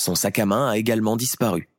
Son 0.00 0.14
sac 0.14 0.38
à 0.38 0.46
main 0.46 0.68
a 0.68 0.76
également 0.76 1.16
disparu. 1.16 1.70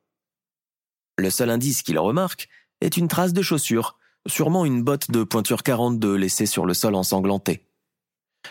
Le 1.18 1.30
seul 1.30 1.50
indice 1.50 1.84
qu'il 1.84 2.00
remarque 2.00 2.50
est 2.82 2.98
une 2.98 3.08
trace 3.08 3.34
de 3.34 3.42
chaussure, 3.42 3.98
sûrement 4.28 4.66
une 4.66 4.84
botte 4.84 5.12
de 5.12 5.24
pointure 5.24 5.64
42 5.64 6.16
laissée 6.16 6.46
sur 6.46 6.66
le 6.66 6.74
sol 6.74 6.96
ensanglanté. 6.96 7.66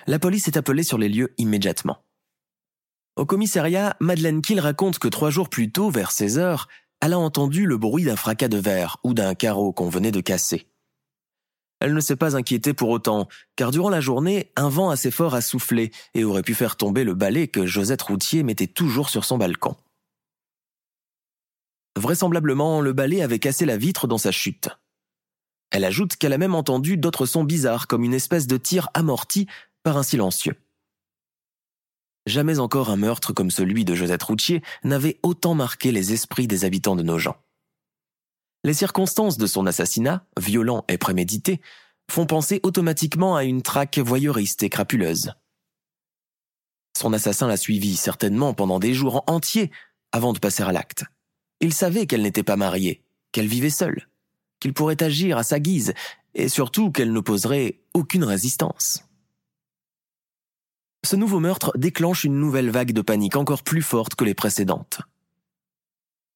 La 0.07 0.19
police 0.19 0.49
est 0.49 0.57
appelée 0.57 0.85
sur 0.85 0.99
les 0.99 1.09
lieux 1.09 1.35
immédiatement. 1.39 1.99
Au 3.17 3.27
commissariat, 3.27 3.95
Madeleine 4.01 4.41
Kill 4.41 4.59
raconte 4.59 4.99
que 4.99 5.09
trois 5.09 5.29
jours 5.29 5.51
plus 5.51 5.71
tôt, 5.71 5.91
vers 5.91 6.13
16 6.13 6.39
heures, 6.39 6.69
elle 7.03 7.13
a 7.13 7.19
entendu 7.19 7.67
le 7.67 7.77
bruit 7.77 8.05
d'un 8.05 8.17
fracas 8.17 8.49
de 8.49 8.57
verre 8.57 8.97
ou 9.05 9.13
d'un 9.13 9.35
carreau 9.35 9.73
qu'on 9.73 9.91
venait 9.91 10.13
de 10.13 10.21
casser. 10.21 10.67
Elle 11.81 11.95
ne 11.95 12.01
s'est 12.01 12.17
pas 12.17 12.37
inquiétée 12.37 12.73
pour 12.73 12.89
autant, 12.89 13.29
car 13.57 13.71
durant 13.71 13.91
la 13.91 14.01
journée, 14.01 14.51
un 14.57 14.69
vent 14.69 14.89
assez 14.89 15.11
fort 15.11 15.35
a 15.35 15.43
soufflé 15.43 15.91
et 16.15 16.25
aurait 16.25 16.43
pu 16.43 16.55
faire 16.55 16.77
tomber 16.77 17.05
le 17.05 17.15
balai 17.15 17.49
que 17.49 17.67
Josette 17.67 18.03
Routier 18.03 18.45
mettait 18.45 18.67
toujours 18.67 19.11
sur 19.11 19.25
son 19.25 19.37
balcon. 19.37 19.77
Vraisemblablement, 21.99 22.81
le 22.81 22.95
balai 22.95 23.21
avait 23.21 23.41
cassé 23.41 23.67
la 23.67 23.77
vitre 23.77 24.07
dans 24.07 24.17
sa 24.17 24.31
chute. 24.31 24.71
Elle 25.71 25.85
ajoute 25.85 26.17
qu'elle 26.17 26.33
a 26.33 26.39
même 26.39 26.55
entendu 26.55 26.97
d'autres 26.97 27.27
sons 27.27 27.45
bizarres 27.45 27.89
comme 27.89 28.05
une 28.05 28.15
espèce 28.15 28.47
de 28.47 28.57
tir 28.57 28.89
amorti 28.95 29.49
par 29.83 29.99
un 29.99 30.03
silencieux. 30.03 30.57
Jamais 32.27 32.59
encore 32.59 32.91
un 32.91 32.97
meurtre 32.97 33.33
comme 33.33 33.51
celui 33.51 33.85
de 33.85 33.95
Josette 33.95 34.23
Routier 34.23 34.63
n'avait 34.85 35.19
autant 35.23 35.55
marqué 35.55 35.91
les 35.91 36.13
esprits 36.13 36.47
des 36.47 36.65
habitants 36.65 36.97
de 36.97 37.03
Nogent. 37.03 37.35
Les 38.65 38.75
circonstances 38.75 39.39
de 39.39 39.47
son 39.47 39.67
assassinat, 39.67 40.25
violent 40.39 40.85
et 40.89 40.99
prémédité, 40.99 41.61
font 42.11 42.27
penser 42.27 42.61
automatiquement 42.63 43.35
à 43.35 43.45
une 43.45 43.63
traque 43.63 43.99
voyeuriste 43.99 44.63
et 44.63 44.69
crapuleuse. 44.69 45.33
Son 46.97 47.13
assassin 47.13 47.49
l'a 47.49 47.57
suivie 47.57 47.97
certainement 47.97 48.55
pendant 48.55 48.79
des 48.79 48.95
jours 48.95 49.25
entiers 49.27 49.73
avant 50.13 50.33
de 50.33 50.39
passer 50.39 50.63
à 50.63 50.71
l'acte. 50.71 51.05
Il 51.61 51.73
savait 51.73 52.07
qu'elle 52.07 52.23
n'était 52.23 52.43
pas 52.43 52.57
mariée, 52.57 53.03
qu'elle 53.33 53.47
vivait 53.47 53.71
seule, 53.71 54.09
qu'il 54.61 54.75
pourrait 54.75 55.03
agir 55.03 55.39
à 55.39 55.43
sa 55.43 55.59
guise 55.59 55.95
et 56.35 56.49
surtout 56.49 56.93
qu'elle 56.93 57.13
n'opposerait 57.13 57.81
aucune 57.95 58.25
résistance. 58.25 59.05
Ce 61.05 61.17
nouveau 61.17 61.41
meurtre 61.41 61.73
déclenche 61.77 62.25
une 62.25 62.39
nouvelle 62.39 62.71
vague 62.71 62.93
de 62.93 63.03
panique 63.03 63.37
encore 63.37 63.65
plus 63.65 63.83
forte 63.83 64.15
que 64.15 64.25
les 64.25 64.35
précédentes. 64.35 65.01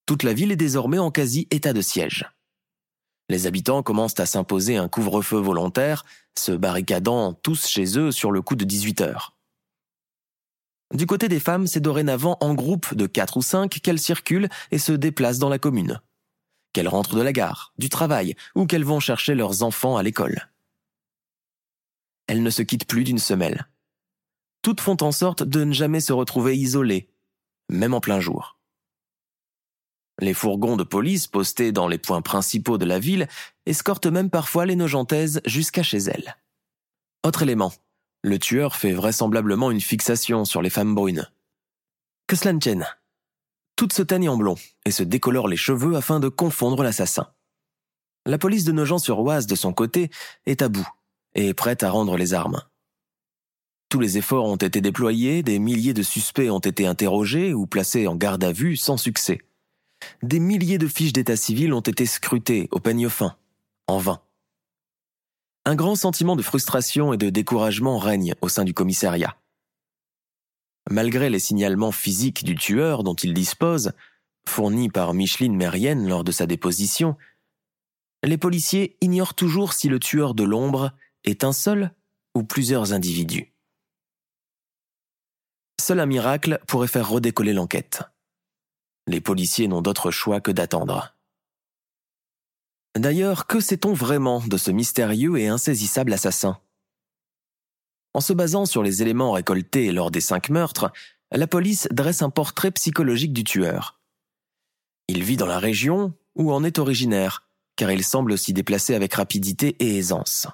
Toute 0.06 0.22
la 0.22 0.32
ville 0.32 0.52
est 0.52 0.56
désormais 0.56 0.98
en 0.98 1.10
quasi 1.10 1.46
état 1.50 1.72
de 1.72 1.80
siège. 1.80 2.30
Les 3.28 3.46
habitants 3.46 3.82
commencent 3.82 4.20
à 4.20 4.26
s'imposer 4.26 4.76
un 4.76 4.88
couvre-feu 4.88 5.38
volontaire, 5.38 6.04
se 6.38 6.52
barricadant 6.52 7.32
tous 7.32 7.66
chez 7.66 7.98
eux 7.98 8.12
sur 8.12 8.30
le 8.30 8.42
coup 8.42 8.56
de 8.56 8.64
18 8.64 9.00
heures. 9.00 9.36
Du 10.94 11.06
côté 11.06 11.28
des 11.28 11.40
femmes, 11.40 11.66
c'est 11.66 11.80
dorénavant 11.80 12.36
en 12.40 12.54
groupe 12.54 12.94
de 12.94 13.06
4 13.06 13.36
ou 13.36 13.42
5 13.42 13.80
qu'elles 13.82 13.98
circulent 13.98 14.48
et 14.70 14.78
se 14.78 14.92
déplacent 14.92 15.40
dans 15.40 15.48
la 15.48 15.58
commune. 15.58 16.00
Qu'elles 16.72 16.88
rentrent 16.88 17.16
de 17.16 17.22
la 17.22 17.32
gare, 17.32 17.72
du 17.78 17.88
travail 17.88 18.36
ou 18.54 18.66
qu'elles 18.66 18.84
vont 18.84 19.00
chercher 19.00 19.34
leurs 19.34 19.62
enfants 19.62 19.96
à 19.96 20.04
l'école. 20.04 20.48
Elles 22.28 22.42
ne 22.42 22.50
se 22.50 22.62
quittent 22.62 22.86
plus 22.86 23.02
d'une 23.02 23.18
semelle. 23.18 23.66
Toutes 24.66 24.80
font 24.80 24.96
en 25.00 25.12
sorte 25.12 25.44
de 25.44 25.62
ne 25.62 25.72
jamais 25.72 26.00
se 26.00 26.12
retrouver 26.12 26.56
isolées, 26.56 27.08
même 27.68 27.94
en 27.94 28.00
plein 28.00 28.18
jour. 28.18 28.58
Les 30.18 30.34
fourgons 30.34 30.76
de 30.76 30.82
police 30.82 31.28
postés 31.28 31.70
dans 31.70 31.86
les 31.86 31.98
points 31.98 32.20
principaux 32.20 32.76
de 32.76 32.84
la 32.84 32.98
ville 32.98 33.28
escortent 33.66 34.06
même 34.06 34.28
parfois 34.28 34.66
les 34.66 34.74
Nogentaises 34.74 35.40
jusqu'à 35.44 35.84
chez 35.84 35.98
elles. 35.98 36.36
Autre 37.24 37.42
élément, 37.42 37.72
le 38.24 38.40
tueur 38.40 38.74
fait 38.74 38.92
vraisemblablement 38.92 39.70
une 39.70 39.80
fixation 39.80 40.44
sur 40.44 40.62
les 40.62 40.70
femmes 40.70 40.96
brunes. 40.96 41.30
Que 42.26 42.34
cela 42.34 42.52
ne 42.52 42.58
tienne. 42.58 42.88
Toutes 43.76 43.92
se 43.92 44.02
teignent 44.02 44.30
en 44.30 44.36
blond 44.36 44.56
et 44.84 44.90
se 44.90 45.04
décolorent 45.04 45.46
les 45.46 45.56
cheveux 45.56 45.94
afin 45.94 46.18
de 46.18 46.28
confondre 46.28 46.82
l'assassin. 46.82 47.28
La 48.26 48.36
police 48.36 48.64
de 48.64 48.72
Nogent-sur-Oise, 48.72 49.46
de 49.46 49.54
son 49.54 49.72
côté, 49.72 50.10
est 50.44 50.60
à 50.60 50.68
bout 50.68 50.88
et 51.36 51.50
est 51.50 51.54
prête 51.54 51.84
à 51.84 51.90
rendre 51.90 52.16
les 52.16 52.34
armes. 52.34 52.64
Tous 53.88 54.00
les 54.00 54.18
efforts 54.18 54.46
ont 54.46 54.56
été 54.56 54.80
déployés, 54.80 55.42
des 55.42 55.58
milliers 55.58 55.94
de 55.94 56.02
suspects 56.02 56.50
ont 56.50 56.58
été 56.58 56.86
interrogés 56.86 57.54
ou 57.54 57.66
placés 57.66 58.06
en 58.06 58.16
garde 58.16 58.42
à 58.42 58.52
vue 58.52 58.76
sans 58.76 58.96
succès. 58.96 59.40
Des 60.22 60.40
milliers 60.40 60.78
de 60.78 60.88
fiches 60.88 61.12
d'état 61.12 61.36
civil 61.36 61.72
ont 61.72 61.80
été 61.80 62.04
scrutées 62.04 62.68
au 62.72 62.80
peigne 62.80 63.08
fin, 63.08 63.36
en 63.86 63.98
vain. 63.98 64.20
Un 65.64 65.74
grand 65.74 65.94
sentiment 65.94 66.36
de 66.36 66.42
frustration 66.42 67.12
et 67.12 67.16
de 67.16 67.30
découragement 67.30 67.98
règne 67.98 68.34
au 68.40 68.48
sein 68.48 68.64
du 68.64 68.74
commissariat. 68.74 69.36
Malgré 70.90 71.30
les 71.30 71.40
signalements 71.40 71.92
physiques 71.92 72.44
du 72.44 72.54
tueur 72.54 73.02
dont 73.02 73.14
il 73.14 73.34
dispose, 73.34 73.92
fournis 74.48 74.88
par 74.88 75.14
Micheline 75.14 75.56
Mérienne 75.56 76.08
lors 76.08 76.22
de 76.22 76.30
sa 76.30 76.46
déposition, 76.46 77.16
les 78.22 78.38
policiers 78.38 78.96
ignorent 79.00 79.34
toujours 79.34 79.72
si 79.72 79.88
le 79.88 79.98
tueur 79.98 80.34
de 80.34 80.44
l'ombre 80.44 80.92
est 81.24 81.44
un 81.44 81.52
seul 81.52 81.92
ou 82.34 82.44
plusieurs 82.44 82.92
individus. 82.92 83.52
Seul 85.80 86.00
un 86.00 86.06
miracle 86.06 86.60
pourrait 86.66 86.88
faire 86.88 87.08
redécoller 87.08 87.52
l'enquête. 87.52 88.02
Les 89.06 89.20
policiers 89.20 89.68
n'ont 89.68 89.82
d'autre 89.82 90.10
choix 90.10 90.40
que 90.40 90.50
d'attendre. 90.50 91.14
D'ailleurs, 92.96 93.46
que 93.46 93.60
sait-on 93.60 93.92
vraiment 93.92 94.40
de 94.40 94.56
ce 94.56 94.70
mystérieux 94.70 95.36
et 95.38 95.48
insaisissable 95.48 96.12
assassin? 96.12 96.58
En 98.14 98.20
se 98.20 98.32
basant 98.32 98.64
sur 98.64 98.82
les 98.82 99.02
éléments 99.02 99.32
récoltés 99.32 99.92
lors 99.92 100.10
des 100.10 100.22
cinq 100.22 100.48
meurtres, 100.48 100.90
la 101.30 101.46
police 101.46 101.86
dresse 101.90 102.22
un 102.22 102.30
portrait 102.30 102.70
psychologique 102.70 103.34
du 103.34 103.44
tueur. 103.44 104.00
Il 105.08 105.22
vit 105.22 105.36
dans 105.36 105.46
la 105.46 105.58
région 105.58 106.14
ou 106.34 106.52
en 106.52 106.64
est 106.64 106.78
originaire, 106.78 107.46
car 107.76 107.90
il 107.90 108.02
semble 108.02 108.38
s'y 108.38 108.54
déplacer 108.54 108.94
avec 108.94 109.14
rapidité 109.14 109.76
et 109.80 109.98
aisance. 109.98 110.46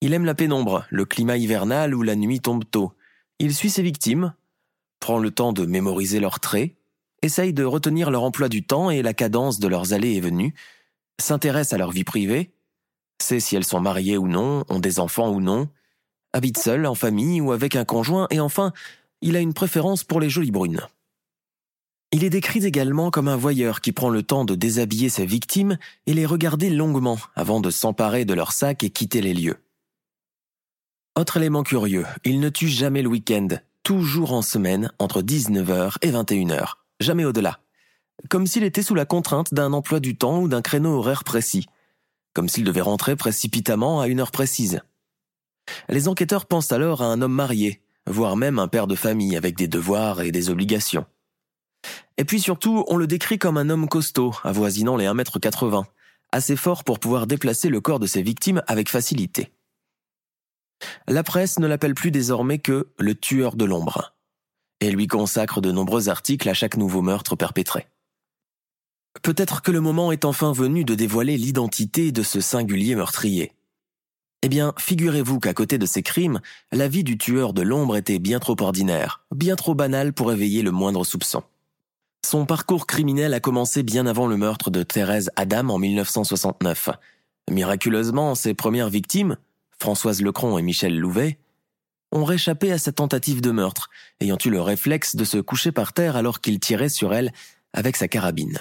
Il 0.00 0.12
aime 0.12 0.24
la 0.24 0.34
pénombre, 0.34 0.84
le 0.90 1.04
climat 1.04 1.36
hivernal 1.36 1.94
où 1.94 2.02
la 2.02 2.16
nuit 2.16 2.40
tombe 2.40 2.64
tôt. 2.68 2.92
Il 3.42 3.52
suit 3.52 3.70
ses 3.70 3.82
victimes, 3.82 4.34
prend 5.00 5.18
le 5.18 5.32
temps 5.32 5.52
de 5.52 5.66
mémoriser 5.66 6.20
leurs 6.20 6.38
traits, 6.38 6.76
essaye 7.22 7.52
de 7.52 7.64
retenir 7.64 8.12
leur 8.12 8.22
emploi 8.22 8.48
du 8.48 8.62
temps 8.62 8.88
et 8.88 9.02
la 9.02 9.14
cadence 9.14 9.58
de 9.58 9.66
leurs 9.66 9.92
allées 9.92 10.12
et 10.12 10.20
venues, 10.20 10.54
s'intéresse 11.20 11.72
à 11.72 11.76
leur 11.76 11.90
vie 11.90 12.04
privée, 12.04 12.52
sait 13.20 13.40
si 13.40 13.56
elles 13.56 13.64
sont 13.64 13.80
mariées 13.80 14.16
ou 14.16 14.28
non, 14.28 14.62
ont 14.68 14.78
des 14.78 15.00
enfants 15.00 15.32
ou 15.32 15.40
non, 15.40 15.68
habite 16.32 16.56
seule, 16.56 16.86
en 16.86 16.94
famille 16.94 17.40
ou 17.40 17.50
avec 17.50 17.74
un 17.74 17.84
conjoint, 17.84 18.28
et 18.30 18.38
enfin, 18.38 18.72
il 19.22 19.34
a 19.34 19.40
une 19.40 19.54
préférence 19.54 20.04
pour 20.04 20.20
les 20.20 20.30
jolies 20.30 20.52
brunes. 20.52 20.86
Il 22.12 22.22
est 22.22 22.30
décrit 22.30 22.64
également 22.64 23.10
comme 23.10 23.26
un 23.26 23.36
voyeur 23.36 23.80
qui 23.80 23.90
prend 23.90 24.10
le 24.10 24.22
temps 24.22 24.44
de 24.44 24.54
déshabiller 24.54 25.08
ses 25.08 25.26
victimes 25.26 25.78
et 26.06 26.14
les 26.14 26.26
regarder 26.26 26.70
longuement 26.70 27.18
avant 27.34 27.60
de 27.60 27.70
s'emparer 27.70 28.24
de 28.24 28.34
leur 28.34 28.52
sac 28.52 28.84
et 28.84 28.90
quitter 28.90 29.20
les 29.20 29.34
lieux. 29.34 29.58
Autre 31.16 31.36
élément 31.36 31.62
curieux, 31.62 32.06
il 32.24 32.40
ne 32.40 32.48
tue 32.48 32.68
jamais 32.68 33.02
le 33.02 33.08
week-end, 33.08 33.48
toujours 33.82 34.32
en 34.32 34.42
semaine 34.42 34.90
entre 34.98 35.22
19h 35.22 35.96
et 36.02 36.10
21h 36.10 36.76
jamais 37.02 37.24
au-delà. 37.24 37.58
Comme 38.30 38.46
s'il 38.46 38.64
était 38.64 38.82
sous 38.82 38.94
la 38.94 39.04
contrainte 39.04 39.52
d'un 39.52 39.72
emploi 39.72 40.00
du 40.00 40.16
temps 40.16 40.40
ou 40.40 40.48
d'un 40.48 40.62
créneau 40.62 40.96
horaire 40.96 41.24
précis. 41.24 41.66
Comme 42.34 42.48
s'il 42.48 42.64
devait 42.64 42.80
rentrer 42.80 43.16
précipitamment 43.16 44.00
à 44.00 44.08
une 44.08 44.20
heure 44.20 44.30
précise. 44.30 44.80
Les 45.88 46.08
enquêteurs 46.08 46.46
pensent 46.46 46.72
alors 46.72 47.02
à 47.02 47.06
un 47.06 47.20
homme 47.20 47.34
marié, 47.34 47.82
voire 48.06 48.36
même 48.36 48.58
un 48.58 48.68
père 48.68 48.86
de 48.86 48.94
famille 48.94 49.36
avec 49.36 49.56
des 49.56 49.68
devoirs 49.68 50.22
et 50.22 50.32
des 50.32 50.48
obligations. 50.48 51.04
Et 52.16 52.24
puis 52.24 52.40
surtout, 52.40 52.84
on 52.88 52.96
le 52.96 53.06
décrit 53.06 53.38
comme 53.38 53.58
un 53.58 53.68
homme 53.68 53.88
costaud, 53.88 54.34
avoisinant 54.44 54.96
les 54.96 55.06
1m80, 55.06 55.84
assez 56.30 56.56
fort 56.56 56.84
pour 56.84 57.00
pouvoir 57.00 57.26
déplacer 57.26 57.68
le 57.68 57.80
corps 57.80 57.98
de 57.98 58.06
ses 58.06 58.22
victimes 58.22 58.62
avec 58.66 58.88
facilité. 58.88 59.52
La 61.12 61.22
presse 61.22 61.58
ne 61.58 61.66
l'appelle 61.66 61.92
plus 61.92 62.10
désormais 62.10 62.58
que 62.58 62.88
le 62.98 63.14
tueur 63.14 63.54
de 63.54 63.66
l'ombre 63.66 64.14
et 64.80 64.90
lui 64.90 65.08
consacre 65.08 65.60
de 65.60 65.70
nombreux 65.70 66.08
articles 66.08 66.48
à 66.48 66.54
chaque 66.54 66.78
nouveau 66.78 67.02
meurtre 67.02 67.36
perpétré. 67.36 67.86
Peut-être 69.22 69.60
que 69.60 69.70
le 69.70 69.82
moment 69.82 70.10
est 70.10 70.24
enfin 70.24 70.52
venu 70.52 70.84
de 70.86 70.94
dévoiler 70.94 71.36
l'identité 71.36 72.12
de 72.12 72.22
ce 72.22 72.40
singulier 72.40 72.94
meurtrier. 72.94 73.52
Eh 74.40 74.48
bien, 74.48 74.72
figurez-vous 74.78 75.38
qu'à 75.38 75.52
côté 75.52 75.76
de 75.76 75.84
ces 75.84 76.02
crimes, 76.02 76.40
la 76.72 76.88
vie 76.88 77.04
du 77.04 77.18
tueur 77.18 77.52
de 77.52 77.60
l'ombre 77.60 77.98
était 77.98 78.18
bien 78.18 78.38
trop 78.38 78.56
ordinaire, 78.62 79.22
bien 79.34 79.54
trop 79.54 79.74
banale 79.74 80.14
pour 80.14 80.32
éveiller 80.32 80.62
le 80.62 80.70
moindre 80.70 81.04
soupçon. 81.04 81.42
Son 82.24 82.46
parcours 82.46 82.86
criminel 82.86 83.34
a 83.34 83.40
commencé 83.40 83.82
bien 83.82 84.06
avant 84.06 84.26
le 84.26 84.38
meurtre 84.38 84.70
de 84.70 84.82
Thérèse 84.82 85.30
Adam 85.36 85.68
en 85.68 85.78
1969. 85.78 86.88
Miraculeusement, 87.50 88.34
ses 88.34 88.54
premières 88.54 88.88
victimes, 88.88 89.36
Françoise 89.82 90.22
Lecron 90.22 90.58
et 90.58 90.62
Michel 90.62 90.96
Louvet, 90.96 91.40
ont 92.12 92.24
réchappé 92.24 92.70
à 92.70 92.78
sa 92.78 92.92
tentative 92.92 93.40
de 93.40 93.50
meurtre, 93.50 93.90
ayant 94.20 94.38
eu 94.44 94.48
le 94.48 94.60
réflexe 94.60 95.16
de 95.16 95.24
se 95.24 95.38
coucher 95.38 95.72
par 95.72 95.92
terre 95.92 96.14
alors 96.14 96.40
qu'il 96.40 96.60
tirait 96.60 96.88
sur 96.88 97.12
elle 97.12 97.32
avec 97.72 97.96
sa 97.96 98.06
carabine. 98.06 98.60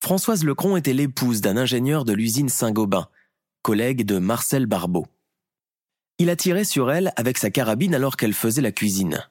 Françoise 0.00 0.44
Lecron 0.44 0.76
était 0.76 0.92
l'épouse 0.92 1.40
d'un 1.40 1.56
ingénieur 1.56 2.04
de 2.04 2.12
l'usine 2.12 2.48
Saint-Gobain, 2.48 3.08
collègue 3.62 4.04
de 4.04 4.18
Marcel 4.18 4.66
Barbeau. 4.66 5.08
Il 6.18 6.30
a 6.30 6.36
tiré 6.36 6.62
sur 6.62 6.92
elle 6.92 7.12
avec 7.16 7.36
sa 7.36 7.50
carabine 7.50 7.96
alors 7.96 8.16
qu'elle 8.16 8.34
faisait 8.34 8.62
la 8.62 8.70
cuisine. 8.70 9.26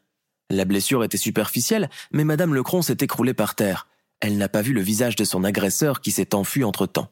La 0.49 0.65
blessure 0.65 1.05
était 1.05 1.15
superficielle, 1.15 1.89
mais 2.11 2.25
Madame 2.25 2.53
Lecron 2.53 2.81
s'est 2.81 2.97
écroulée 2.99 3.33
par 3.33 3.55
terre. 3.55 3.87
Elle 4.19 4.37
n'a 4.37 4.49
pas 4.49 4.61
vu 4.61 4.73
le 4.73 4.81
visage 4.81 5.15
de 5.15 5.23
son 5.23 5.45
agresseur 5.45 6.01
qui 6.01 6.11
s'est 6.11 6.35
enfui 6.35 6.65
entre-temps. 6.65 7.09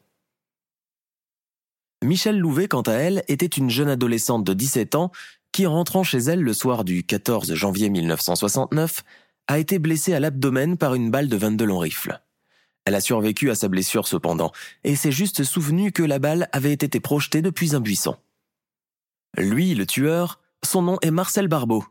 Michel 2.02 2.38
Louvet, 2.38 2.66
quant 2.66 2.82
à 2.82 2.92
elle, 2.92 3.22
était 3.28 3.46
une 3.46 3.68
jeune 3.68 3.88
adolescente 3.88 4.44
de 4.44 4.54
17 4.54 4.94
ans 4.94 5.12
qui, 5.52 5.66
rentrant 5.66 6.02
chez 6.02 6.18
elle 6.18 6.40
le 6.40 6.54
soir 6.54 6.84
du 6.84 7.04
14 7.04 7.52
janvier 7.54 7.90
1969, 7.90 9.04
a 9.48 9.58
été 9.58 9.78
blessée 9.78 10.14
à 10.14 10.20
l'abdomen 10.20 10.78
par 10.78 10.94
une 10.94 11.10
balle 11.10 11.28
de 11.28 11.36
22 11.36 11.64
longs 11.66 11.78
rifles. 11.78 12.20
Elle 12.86 12.94
a 12.94 13.00
survécu 13.00 13.50
à 13.50 13.54
sa 13.54 13.68
blessure 13.68 14.08
cependant, 14.08 14.52
et 14.84 14.96
s'est 14.96 15.12
juste 15.12 15.44
souvenu 15.44 15.92
que 15.92 16.02
la 16.02 16.18
balle 16.18 16.48
avait 16.52 16.72
été 16.72 17.00
projetée 17.00 17.42
depuis 17.42 17.74
un 17.74 17.80
buisson. 17.80 18.16
Lui, 19.36 19.74
le 19.74 19.86
tueur, 19.86 20.40
son 20.64 20.82
nom 20.82 20.98
est 21.02 21.10
Marcel 21.10 21.48
Barbeau, 21.48 21.84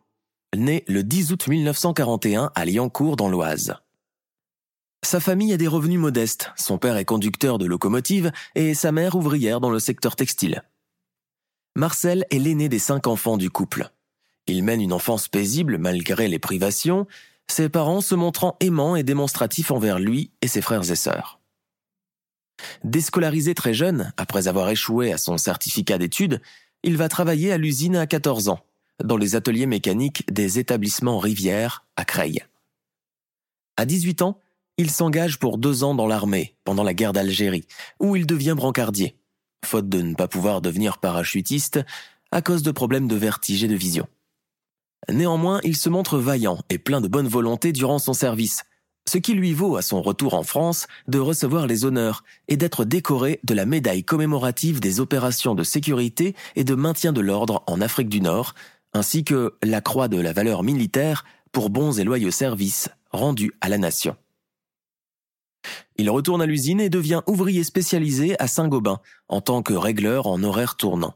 né 0.55 0.83
le 0.87 1.03
10 1.03 1.31
août 1.31 1.47
1941 1.47 2.51
à 2.55 2.65
Liancourt 2.65 3.15
dans 3.15 3.29
l'Oise. 3.29 3.75
Sa 5.09 5.19
famille 5.19 5.53
a 5.53 5.57
des 5.57 5.67
revenus 5.67 5.97
modestes, 5.97 6.51
son 6.55 6.77
père 6.77 6.95
est 6.95 7.03
conducteur 7.03 7.57
de 7.57 7.65
locomotive 7.65 8.31
et 8.53 8.75
sa 8.75 8.91
mère 8.91 9.15
ouvrière 9.15 9.59
dans 9.59 9.71
le 9.71 9.79
secteur 9.79 10.15
textile. 10.15 10.61
Marcel 11.75 12.27
est 12.29 12.37
l'aîné 12.37 12.69
des 12.69 12.77
cinq 12.77 13.07
enfants 13.07 13.35
du 13.35 13.49
couple. 13.49 13.89
Il 14.45 14.63
mène 14.63 14.81
une 14.81 14.93
enfance 14.93 15.27
paisible 15.27 15.79
malgré 15.79 16.27
les 16.27 16.37
privations, 16.37 17.07
ses 17.47 17.69
parents 17.69 18.01
se 18.01 18.13
montrant 18.13 18.55
aimants 18.59 18.95
et 18.95 19.01
démonstratifs 19.01 19.71
envers 19.71 19.97
lui 19.97 20.29
et 20.43 20.47
ses 20.47 20.61
frères 20.61 20.91
et 20.91 20.95
sœurs. 20.95 21.39
Déscolarisé 22.83 23.55
très 23.55 23.73
jeune, 23.73 24.13
après 24.15 24.47
avoir 24.47 24.69
échoué 24.69 25.11
à 25.11 25.17
son 25.17 25.39
certificat 25.39 25.97
d'études, 25.97 26.39
il 26.83 26.97
va 26.97 27.09
travailler 27.09 27.51
à 27.51 27.57
l'usine 27.57 27.95
à 27.95 28.05
14 28.05 28.49
ans, 28.49 28.59
dans 29.03 29.17
les 29.17 29.35
ateliers 29.35 29.65
mécaniques 29.65 30.31
des 30.31 30.59
établissements 30.59 31.17
Rivière 31.17 31.83
à 31.95 32.05
Creil. 32.05 32.43
À 33.75 33.87
18 33.87 34.21
ans, 34.21 34.39
il 34.79 34.89
s'engage 34.89 35.39
pour 35.39 35.57
deux 35.57 35.83
ans 35.83 35.93
dans 35.93 36.07
l'armée 36.07 36.55
pendant 36.63 36.83
la 36.83 36.93
guerre 36.93 37.11
d'Algérie, 37.11 37.65
où 37.99 38.15
il 38.15 38.25
devient 38.25 38.53
brancardier, 38.55 39.17
faute 39.65 39.89
de 39.89 40.01
ne 40.01 40.15
pas 40.15 40.29
pouvoir 40.29 40.61
devenir 40.61 40.99
parachutiste 40.99 41.81
à 42.31 42.41
cause 42.41 42.63
de 42.63 42.71
problèmes 42.71 43.09
de 43.09 43.17
vertige 43.17 43.61
et 43.61 43.67
de 43.67 43.75
vision. 43.75 44.07
Néanmoins, 45.09 45.59
il 45.65 45.75
se 45.75 45.89
montre 45.89 46.17
vaillant 46.17 46.59
et 46.69 46.77
plein 46.77 47.01
de 47.01 47.09
bonne 47.09 47.27
volonté 47.27 47.73
durant 47.73 47.99
son 47.99 48.13
service, 48.13 48.63
ce 49.05 49.17
qui 49.17 49.33
lui 49.33 49.53
vaut 49.53 49.75
à 49.75 49.81
son 49.81 50.01
retour 50.01 50.33
en 50.33 50.43
France 50.43 50.87
de 51.09 51.19
recevoir 51.19 51.67
les 51.67 51.83
honneurs 51.83 52.23
et 52.47 52.55
d'être 52.55 52.85
décoré 52.85 53.41
de 53.43 53.53
la 53.53 53.65
médaille 53.65 54.05
commémorative 54.05 54.79
des 54.79 55.01
opérations 55.01 55.55
de 55.55 55.63
sécurité 55.65 56.37
et 56.55 56.63
de 56.63 56.75
maintien 56.75 57.11
de 57.11 57.19
l'ordre 57.19 57.63
en 57.67 57.81
Afrique 57.81 58.07
du 58.07 58.21
Nord, 58.21 58.55
ainsi 58.93 59.25
que 59.25 59.55
la 59.61 59.81
croix 59.81 60.07
de 60.07 60.21
la 60.21 60.31
valeur 60.31 60.63
militaire 60.63 61.25
pour 61.51 61.69
bons 61.69 61.99
et 61.99 62.05
loyaux 62.05 62.31
services 62.31 62.87
rendus 63.11 63.51
à 63.59 63.67
la 63.67 63.77
nation. 63.77 64.15
Il 65.99 66.09
retourne 66.09 66.41
à 66.41 66.45
l'usine 66.45 66.79
et 66.79 66.89
devient 66.89 67.23
ouvrier 67.27 67.65
spécialisé 67.65 68.41
à 68.41 68.47
Saint-Gobain 68.47 69.01
en 69.27 69.41
tant 69.41 69.61
que 69.61 69.73
régleur 69.73 70.27
en 70.27 70.41
horaire 70.43 70.77
tournant. 70.77 71.13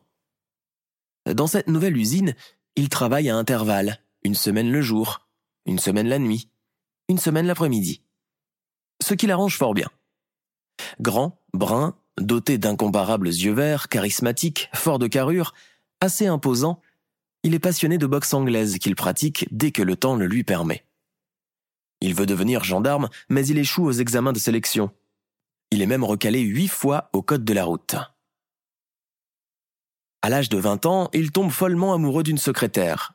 Dans 1.25 1.47
cette 1.47 1.69
nouvelle 1.69 1.95
usine, 1.95 2.35
il 2.75 2.89
travaille 2.89 3.29
à 3.29 3.37
intervalles, 3.37 4.01
une 4.25 4.35
semaine 4.35 4.69
le 4.69 4.81
jour, 4.81 5.25
une 5.65 5.79
semaine 5.79 6.09
la 6.09 6.19
nuit, 6.19 6.49
une 7.07 7.17
semaine 7.17 7.47
l'après-midi. 7.47 8.01
Ce 9.01 9.13
qui 9.13 9.25
l'arrange 9.25 9.57
fort 9.57 9.73
bien. 9.73 9.87
Grand, 10.99 11.39
brun, 11.53 11.95
doté 12.19 12.57
d'incomparables 12.57 13.29
yeux 13.29 13.53
verts, 13.53 13.87
charismatique, 13.87 14.69
fort 14.73 14.99
de 14.99 15.07
carrure, 15.07 15.53
assez 16.01 16.27
imposant, 16.27 16.81
il 17.43 17.53
est 17.53 17.59
passionné 17.59 17.97
de 17.97 18.05
boxe 18.05 18.33
anglaise 18.33 18.79
qu'il 18.79 18.97
pratique 18.97 19.47
dès 19.49 19.71
que 19.71 19.81
le 19.81 19.95
temps 19.95 20.17
le 20.17 20.27
lui 20.27 20.43
permet. 20.43 20.83
Il 22.03 22.15
veut 22.15 22.25
devenir 22.25 22.65
gendarme, 22.65 23.07
mais 23.29 23.47
il 23.47 23.57
échoue 23.57 23.85
aux 23.85 23.93
examens 23.93 24.33
de 24.33 24.37
sélection. 24.37 24.91
Il 25.71 25.81
est 25.81 25.85
même 25.85 26.03
recalé 26.03 26.41
huit 26.41 26.67
fois 26.67 27.09
au 27.13 27.21
code 27.21 27.45
de 27.45 27.53
la 27.53 27.63
route. 27.63 27.95
À 30.21 30.27
l'âge 30.27 30.49
de 30.49 30.57
20 30.57 30.85
ans, 30.85 31.09
il 31.13 31.31
tombe 31.31 31.49
follement 31.49 31.93
amoureux 31.93 32.23
d'une 32.23 32.37
secrétaire, 32.37 33.13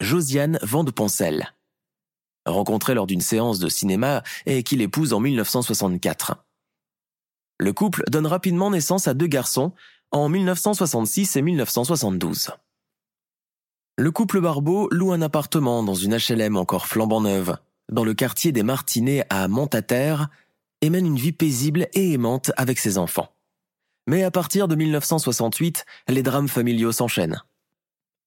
Josiane 0.00 0.58
Vandeponcel, 0.62 1.54
rencontrée 2.46 2.94
lors 2.94 3.06
d'une 3.06 3.20
séance 3.20 3.58
de 3.58 3.68
cinéma 3.68 4.22
et 4.46 4.62
qu'il 4.62 4.80
épouse 4.80 5.12
en 5.12 5.20
1964. 5.20 6.46
Le 7.58 7.74
couple 7.74 8.04
donne 8.08 8.26
rapidement 8.26 8.70
naissance 8.70 9.06
à 9.06 9.12
deux 9.12 9.26
garçons 9.26 9.72
en 10.12 10.30
1966 10.30 11.36
et 11.36 11.42
1972. 11.42 12.52
Le 13.98 14.10
couple 14.10 14.40
Barbeau 14.40 14.88
loue 14.90 15.12
un 15.12 15.20
appartement 15.20 15.82
dans 15.82 15.94
une 15.94 16.16
HLM 16.16 16.56
encore 16.56 16.86
flambant 16.86 17.20
neuve, 17.20 17.58
dans 17.90 18.04
le 18.04 18.14
quartier 18.14 18.52
des 18.52 18.62
Martinets 18.62 19.24
à 19.30 19.48
Montataire, 19.48 20.28
et 20.80 20.90
mène 20.90 21.06
une 21.06 21.16
vie 21.16 21.32
paisible 21.32 21.88
et 21.94 22.12
aimante 22.12 22.52
avec 22.56 22.78
ses 22.78 22.98
enfants. 22.98 23.28
Mais 24.06 24.22
à 24.22 24.30
partir 24.30 24.68
de 24.68 24.74
1968, 24.74 25.86
les 26.08 26.22
drames 26.22 26.48
familiaux 26.48 26.92
s'enchaînent. 26.92 27.42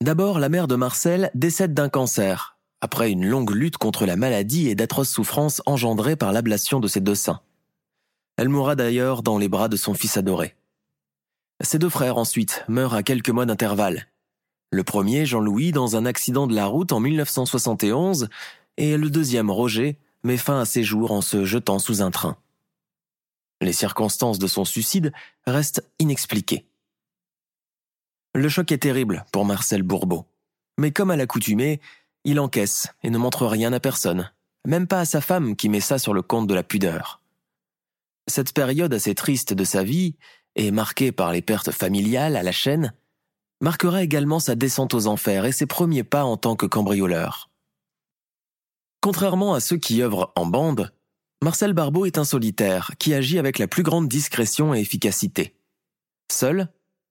D'abord, 0.01 0.39
la 0.39 0.49
mère 0.49 0.67
de 0.67 0.75
Marcel 0.75 1.29
décède 1.35 1.73
d'un 1.73 1.89
cancer, 1.89 2.57
après 2.81 3.11
une 3.11 3.27
longue 3.27 3.51
lutte 3.51 3.77
contre 3.77 4.05
la 4.05 4.15
maladie 4.15 4.69
et 4.69 4.75
d'atroces 4.75 5.09
souffrances 5.09 5.61
engendrées 5.65 6.15
par 6.15 6.31
l'ablation 6.31 6.79
de 6.79 6.87
ses 6.87 6.99
deux 6.99 7.15
seins. 7.15 7.41
Elle 8.37 8.49
mourra 8.49 8.75
d'ailleurs 8.75 9.23
dans 9.23 9.37
les 9.37 9.49
bras 9.49 9.67
de 9.67 9.77
son 9.77 9.93
fils 9.93 10.17
adoré. 10.17 10.55
Ses 11.61 11.79
deux 11.79 11.89
frères 11.89 12.17
ensuite 12.17 12.63
meurent 12.67 12.93
à 12.93 13.01
quelques 13.01 13.31
mois 13.31 13.47
d'intervalle. 13.47 14.07
Le 14.71 14.83
premier, 14.83 15.25
Jean-Louis, 15.25 15.71
dans 15.71 15.95
un 15.95 16.05
accident 16.05 16.45
de 16.45 16.53
la 16.53 16.67
route 16.67 16.91
en 16.91 16.99
1971, 16.99 18.29
et 18.77 18.97
le 18.97 19.09
deuxième, 19.09 19.49
Roger, 19.49 19.99
met 20.23 20.37
fin 20.37 20.59
à 20.59 20.65
ses 20.65 20.83
jours 20.83 21.11
en 21.11 21.21
se 21.21 21.45
jetant 21.45 21.79
sous 21.79 22.01
un 22.01 22.11
train. 22.11 22.37
Les 23.61 23.73
circonstances 23.73 24.39
de 24.39 24.47
son 24.47 24.65
suicide 24.65 25.11
restent 25.45 25.83
inexpliquées. 25.99 26.65
Le 28.35 28.49
choc 28.49 28.71
est 28.71 28.77
terrible 28.77 29.25
pour 29.31 29.45
Marcel 29.45 29.81
Bourbeau. 29.81 30.25
Mais 30.77 30.91
comme 30.91 31.09
à 31.09 31.15
l'accoutumée, 31.15 31.81
il 32.23 32.39
encaisse 32.39 32.87
et 33.01 33.09
ne 33.09 33.17
montre 33.17 33.47
rien 33.47 33.73
à 33.73 33.79
personne, 33.79 34.31
même 34.65 34.85
pas 34.85 34.99
à 34.99 35.05
sa 35.05 35.21
femme 35.21 35.55
qui 35.55 35.69
met 35.69 35.79
ça 35.79 35.97
sur 35.97 36.13
le 36.13 36.21
compte 36.21 36.45
de 36.45 36.53
la 36.53 36.61
pudeur. 36.61 37.21
Cette 38.27 38.53
période 38.53 38.93
assez 38.93 39.15
triste 39.15 39.53
de 39.53 39.63
sa 39.63 39.83
vie, 39.83 40.15
et 40.55 40.71
marquée 40.71 41.11
par 41.11 41.31
les 41.31 41.41
pertes 41.41 41.71
familiales 41.71 42.35
à 42.35 42.43
la 42.43 42.51
chaîne, 42.51 42.93
marquera 43.61 44.03
également 44.03 44.39
sa 44.39 44.55
descente 44.55 44.93
aux 44.93 45.07
enfers 45.07 45.45
et 45.45 45.51
ses 45.51 45.65
premiers 45.65 46.03
pas 46.03 46.25
en 46.25 46.37
tant 46.37 46.55
que 46.55 46.65
cambrioleur. 46.65 47.46
Contrairement 49.07 49.53
à 49.53 49.61
ceux 49.61 49.77
qui 49.77 50.03
œuvrent 50.03 50.33
en 50.35 50.45
bande, 50.45 50.91
Marcel 51.41 51.71
Barbeau 51.71 52.05
est 52.05 52.17
un 52.17 52.25
solitaire 52.25 52.91
qui 52.99 53.13
agit 53.13 53.39
avec 53.39 53.57
la 53.57 53.69
plus 53.69 53.81
grande 53.81 54.09
discrétion 54.09 54.75
et 54.75 54.81
efficacité. 54.81 55.55
Seul, 56.29 56.67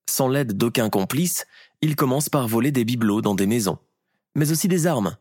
sans 0.06 0.28
l'aide 0.28 0.58
d'aucun 0.58 0.90
complice, 0.90 1.46
il 1.80 1.96
commence 1.96 2.28
par 2.28 2.48
voler 2.48 2.70
des 2.70 2.84
bibelots 2.84 3.22
dans 3.22 3.34
des 3.34 3.46
maisons, 3.46 3.78
mais 4.34 4.52
aussi 4.52 4.68
des 4.68 4.86
armes, 4.86 5.16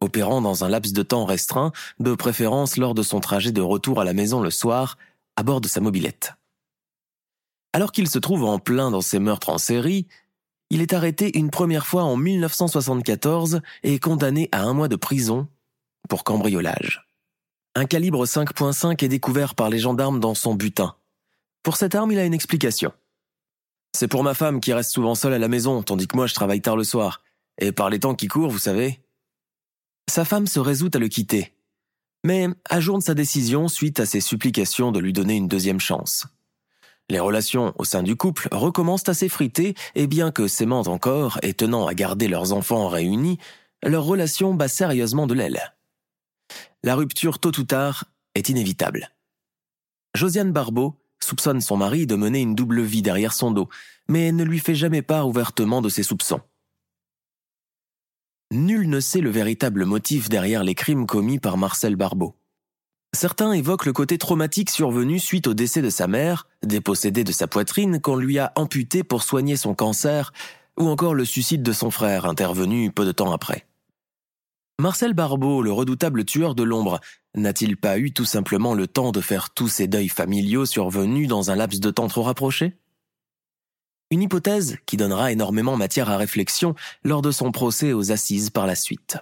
opérant 0.00 0.40
dans 0.40 0.64
un 0.64 0.70
laps 0.70 0.94
de 0.94 1.02
temps 1.02 1.26
restreint, 1.26 1.70
de 2.00 2.14
préférence 2.14 2.78
lors 2.78 2.94
de 2.94 3.02
son 3.02 3.20
trajet 3.20 3.52
de 3.52 3.60
retour 3.60 4.00
à 4.00 4.04
la 4.04 4.14
maison 4.14 4.40
le 4.40 4.50
soir, 4.50 4.96
à 5.36 5.42
bord 5.42 5.60
de 5.60 5.68
sa 5.68 5.82
mobilette. 5.82 6.32
Alors 7.74 7.92
qu'il 7.92 8.08
se 8.08 8.18
trouve 8.18 8.44
en 8.44 8.58
plein 8.58 8.90
dans 8.90 9.02
ses 9.02 9.18
meurtres 9.18 9.50
en 9.50 9.58
série, 9.58 10.06
il 10.70 10.80
est 10.80 10.94
arrêté 10.94 11.36
une 11.36 11.50
première 11.50 11.84
fois 11.86 12.04
en 12.04 12.16
1974 12.16 13.60
et 13.82 13.98
condamné 13.98 14.48
à 14.50 14.62
un 14.62 14.72
mois 14.72 14.88
de 14.88 14.96
prison 14.96 15.46
pour 16.08 16.24
cambriolage. 16.24 17.08
Un 17.74 17.84
calibre 17.84 18.24
5.5 18.24 19.04
est 19.04 19.08
découvert 19.08 19.54
par 19.54 19.68
les 19.68 19.78
gendarmes 19.78 20.20
dans 20.20 20.34
son 20.34 20.54
butin. 20.54 20.96
Pour 21.62 21.76
cette 21.76 21.94
arme, 21.94 22.12
il 22.12 22.18
a 22.18 22.24
une 22.24 22.34
explication. 22.34 22.92
C'est 23.92 24.08
pour 24.08 24.22
ma 24.22 24.34
femme 24.34 24.60
qui 24.60 24.72
reste 24.72 24.92
souvent 24.92 25.14
seule 25.14 25.34
à 25.34 25.38
la 25.38 25.48
maison, 25.48 25.82
tandis 25.82 26.06
que 26.06 26.16
moi 26.16 26.26
je 26.26 26.34
travaille 26.34 26.62
tard 26.62 26.76
le 26.76 26.84
soir. 26.84 27.22
Et 27.58 27.72
par 27.72 27.90
les 27.90 28.00
temps 28.00 28.14
qui 28.14 28.28
courent, 28.28 28.50
vous 28.50 28.58
savez. 28.58 29.00
Sa 30.08 30.24
femme 30.24 30.46
se 30.46 30.60
résout 30.60 30.90
à 30.94 30.98
le 30.98 31.08
quitter, 31.08 31.54
mais 32.24 32.48
ajourne 32.68 33.00
sa 33.00 33.14
décision 33.14 33.68
suite 33.68 34.00
à 34.00 34.06
ses 34.06 34.20
supplications 34.20 34.92
de 34.92 35.00
lui 35.00 35.12
donner 35.12 35.36
une 35.36 35.48
deuxième 35.48 35.80
chance. 35.80 36.26
Les 37.08 37.20
relations 37.20 37.72
au 37.78 37.84
sein 37.84 38.02
du 38.02 38.16
couple 38.16 38.48
recommencent 38.52 39.08
à 39.08 39.14
s'effriter 39.14 39.74
et 39.94 40.06
bien 40.06 40.30
que 40.30 40.48
s'aimant 40.48 40.82
encore 40.82 41.38
et 41.42 41.54
tenant 41.54 41.86
à 41.86 41.94
garder 41.94 42.26
leurs 42.26 42.52
enfants 42.52 42.88
réunis, 42.88 43.38
leur 43.84 44.04
relation 44.04 44.54
bat 44.54 44.68
sérieusement 44.68 45.26
de 45.26 45.34
l'aile. 45.34 45.75
La 46.86 46.94
rupture 46.94 47.40
tôt 47.40 47.50
ou 47.58 47.64
tard 47.64 48.04
est 48.36 48.48
inévitable. 48.48 49.10
Josiane 50.14 50.52
Barbeau 50.52 50.94
soupçonne 51.18 51.60
son 51.60 51.76
mari 51.76 52.06
de 52.06 52.14
mener 52.14 52.40
une 52.40 52.54
double 52.54 52.80
vie 52.80 53.02
derrière 53.02 53.32
son 53.32 53.50
dos, 53.50 53.68
mais 54.08 54.30
ne 54.30 54.44
lui 54.44 54.60
fait 54.60 54.76
jamais 54.76 55.02
part 55.02 55.26
ouvertement 55.26 55.82
de 55.82 55.88
ses 55.88 56.04
soupçons. 56.04 56.40
Nul 58.52 58.88
ne 58.88 59.00
sait 59.00 59.20
le 59.20 59.30
véritable 59.30 59.84
motif 59.84 60.28
derrière 60.28 60.62
les 60.62 60.76
crimes 60.76 61.06
commis 61.06 61.40
par 61.40 61.56
Marcel 61.56 61.96
Barbeau. 61.96 62.36
Certains 63.12 63.50
évoquent 63.50 63.86
le 63.86 63.92
côté 63.92 64.16
traumatique 64.16 64.70
survenu 64.70 65.18
suite 65.18 65.48
au 65.48 65.54
décès 65.54 65.82
de 65.82 65.90
sa 65.90 66.06
mère, 66.06 66.46
dépossédée 66.62 67.24
de 67.24 67.32
sa 67.32 67.48
poitrine 67.48 68.00
qu'on 68.00 68.14
lui 68.14 68.38
a 68.38 68.52
amputée 68.54 69.02
pour 69.02 69.24
soigner 69.24 69.56
son 69.56 69.74
cancer, 69.74 70.32
ou 70.78 70.86
encore 70.86 71.14
le 71.14 71.24
suicide 71.24 71.64
de 71.64 71.72
son 71.72 71.90
frère 71.90 72.26
intervenu 72.26 72.92
peu 72.92 73.04
de 73.04 73.10
temps 73.10 73.32
après. 73.32 73.66
Marcel 74.78 75.14
Barbeau, 75.14 75.62
le 75.62 75.72
redoutable 75.72 76.26
tueur 76.26 76.54
de 76.54 76.62
l'ombre, 76.62 77.00
n'a-t-il 77.34 77.78
pas 77.78 77.98
eu 77.98 78.12
tout 78.12 78.26
simplement 78.26 78.74
le 78.74 78.86
temps 78.86 79.10
de 79.10 79.22
faire 79.22 79.48
tous 79.54 79.68
ces 79.68 79.86
deuils 79.86 80.10
familiaux 80.10 80.66
survenus 80.66 81.28
dans 81.28 81.50
un 81.50 81.56
laps 81.56 81.80
de 81.80 81.90
temps 81.90 82.08
trop 82.08 82.22
rapproché? 82.22 82.76
Une 84.10 84.20
hypothèse 84.20 84.76
qui 84.84 84.98
donnera 84.98 85.32
énormément 85.32 85.76
matière 85.76 86.10
à 86.10 86.18
réflexion 86.18 86.74
lors 87.04 87.22
de 87.22 87.30
son 87.30 87.52
procès 87.52 87.94
aux 87.94 88.12
assises 88.12 88.50
par 88.50 88.66
la 88.66 88.74
suite. 88.74 89.16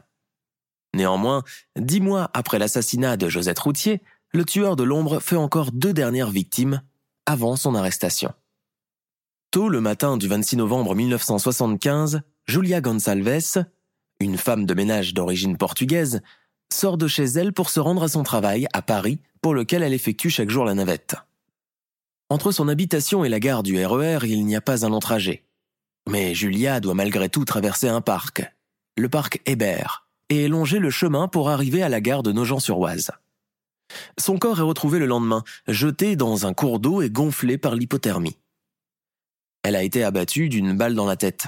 Néanmoins, 0.92 1.44
dix 1.76 2.00
mois 2.00 2.30
après 2.34 2.58
l'assassinat 2.58 3.16
de 3.16 3.28
Josette 3.28 3.60
Routier, 3.60 4.02
le 4.30 4.44
tueur 4.44 4.74
de 4.74 4.82
l'ombre 4.82 5.20
fait 5.20 5.36
encore 5.36 5.70
deux 5.70 5.92
dernières 5.92 6.30
victimes 6.30 6.82
avant 7.26 7.54
son 7.54 7.76
arrestation. 7.76 8.32
Tôt 9.52 9.68
le 9.68 9.80
matin 9.80 10.16
du 10.16 10.26
26 10.26 10.56
novembre 10.56 10.96
1975, 10.96 12.22
Julia 12.46 12.80
Gonçalves, 12.80 13.64
une 14.20 14.38
femme 14.38 14.66
de 14.66 14.74
ménage 14.74 15.14
d'origine 15.14 15.56
portugaise, 15.56 16.22
sort 16.72 16.98
de 16.98 17.08
chez 17.08 17.24
elle 17.24 17.52
pour 17.52 17.70
se 17.70 17.80
rendre 17.80 18.02
à 18.02 18.08
son 18.08 18.22
travail 18.22 18.66
à 18.72 18.82
Paris, 18.82 19.20
pour 19.42 19.54
lequel 19.54 19.82
elle 19.82 19.92
effectue 19.92 20.30
chaque 20.30 20.50
jour 20.50 20.64
la 20.64 20.74
navette. 20.74 21.16
Entre 22.30 22.52
son 22.52 22.68
habitation 22.68 23.24
et 23.24 23.28
la 23.28 23.40
gare 23.40 23.62
du 23.62 23.84
RER, 23.84 24.18
e 24.22 24.26
il 24.26 24.46
n'y 24.46 24.56
a 24.56 24.60
pas 24.60 24.86
un 24.86 24.88
long 24.88 25.00
trajet. 25.00 25.44
Mais 26.08 26.34
Julia 26.34 26.80
doit 26.80 26.94
malgré 26.94 27.28
tout 27.28 27.44
traverser 27.44 27.88
un 27.88 28.00
parc, 28.00 28.42
le 28.96 29.08
parc 29.08 29.40
Hébert, 29.46 30.08
et 30.30 30.48
longer 30.48 30.78
le 30.78 30.90
chemin 30.90 31.28
pour 31.28 31.50
arriver 31.50 31.82
à 31.82 31.88
la 31.88 32.00
gare 32.00 32.22
de 32.22 32.32
Nogent-sur-Oise. 32.32 33.10
Son 34.18 34.38
corps 34.38 34.58
est 34.58 34.62
retrouvé 34.62 34.98
le 34.98 35.06
lendemain, 35.06 35.44
jeté 35.68 36.16
dans 36.16 36.46
un 36.46 36.54
cours 36.54 36.80
d'eau 36.80 37.02
et 37.02 37.10
gonflé 37.10 37.58
par 37.58 37.74
l'hypothermie. 37.74 38.36
Elle 39.62 39.76
a 39.76 39.82
été 39.82 40.04
abattue 40.04 40.48
d'une 40.48 40.76
balle 40.76 40.94
dans 40.94 41.06
la 41.06 41.16
tête. 41.16 41.46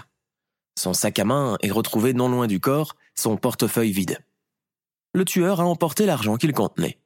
Son 0.79 0.93
sac 0.93 1.19
à 1.19 1.25
main 1.25 1.57
est 1.63 1.71
retrouvé 1.71 2.13
non 2.13 2.29
loin 2.29 2.47
du 2.47 2.61
corps, 2.61 2.97
son 3.15 3.37
portefeuille 3.37 3.93
vide. 3.93 4.19
Le 5.15 5.25
tueur 5.25 5.61
a 5.61 5.65
emporté 5.65 6.05
l'argent 6.05 6.37
qu'il 6.37 6.53
contenait. 6.53 6.99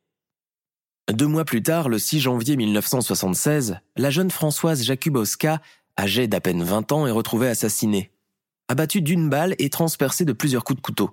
Deux 1.13 1.27
mois 1.27 1.45
plus 1.45 1.63
tard, 1.63 1.89
le 1.89 1.99
6 1.99 2.21
janvier 2.21 2.57
1976, 2.57 3.79
la 3.97 4.11
jeune 4.11 4.31
Françoise 4.31 4.83
Jakubowska, 4.83 5.61
âgée 5.99 6.29
d'à 6.29 6.41
peine 6.41 6.63
20 6.63 6.93
ans, 6.93 7.07
est 7.07 7.13
retrouvée 7.13 7.49
assassinée, 7.49 8.11
abattue 8.69 9.03
d'une 9.03 9.29
balle 9.29 9.55
et 9.59 9.71
transpercée 9.71 10.25
de 10.25 10.33
plusieurs 10.33 10.65
coups 10.65 10.77
de 10.77 10.83
couteau. 10.83 11.11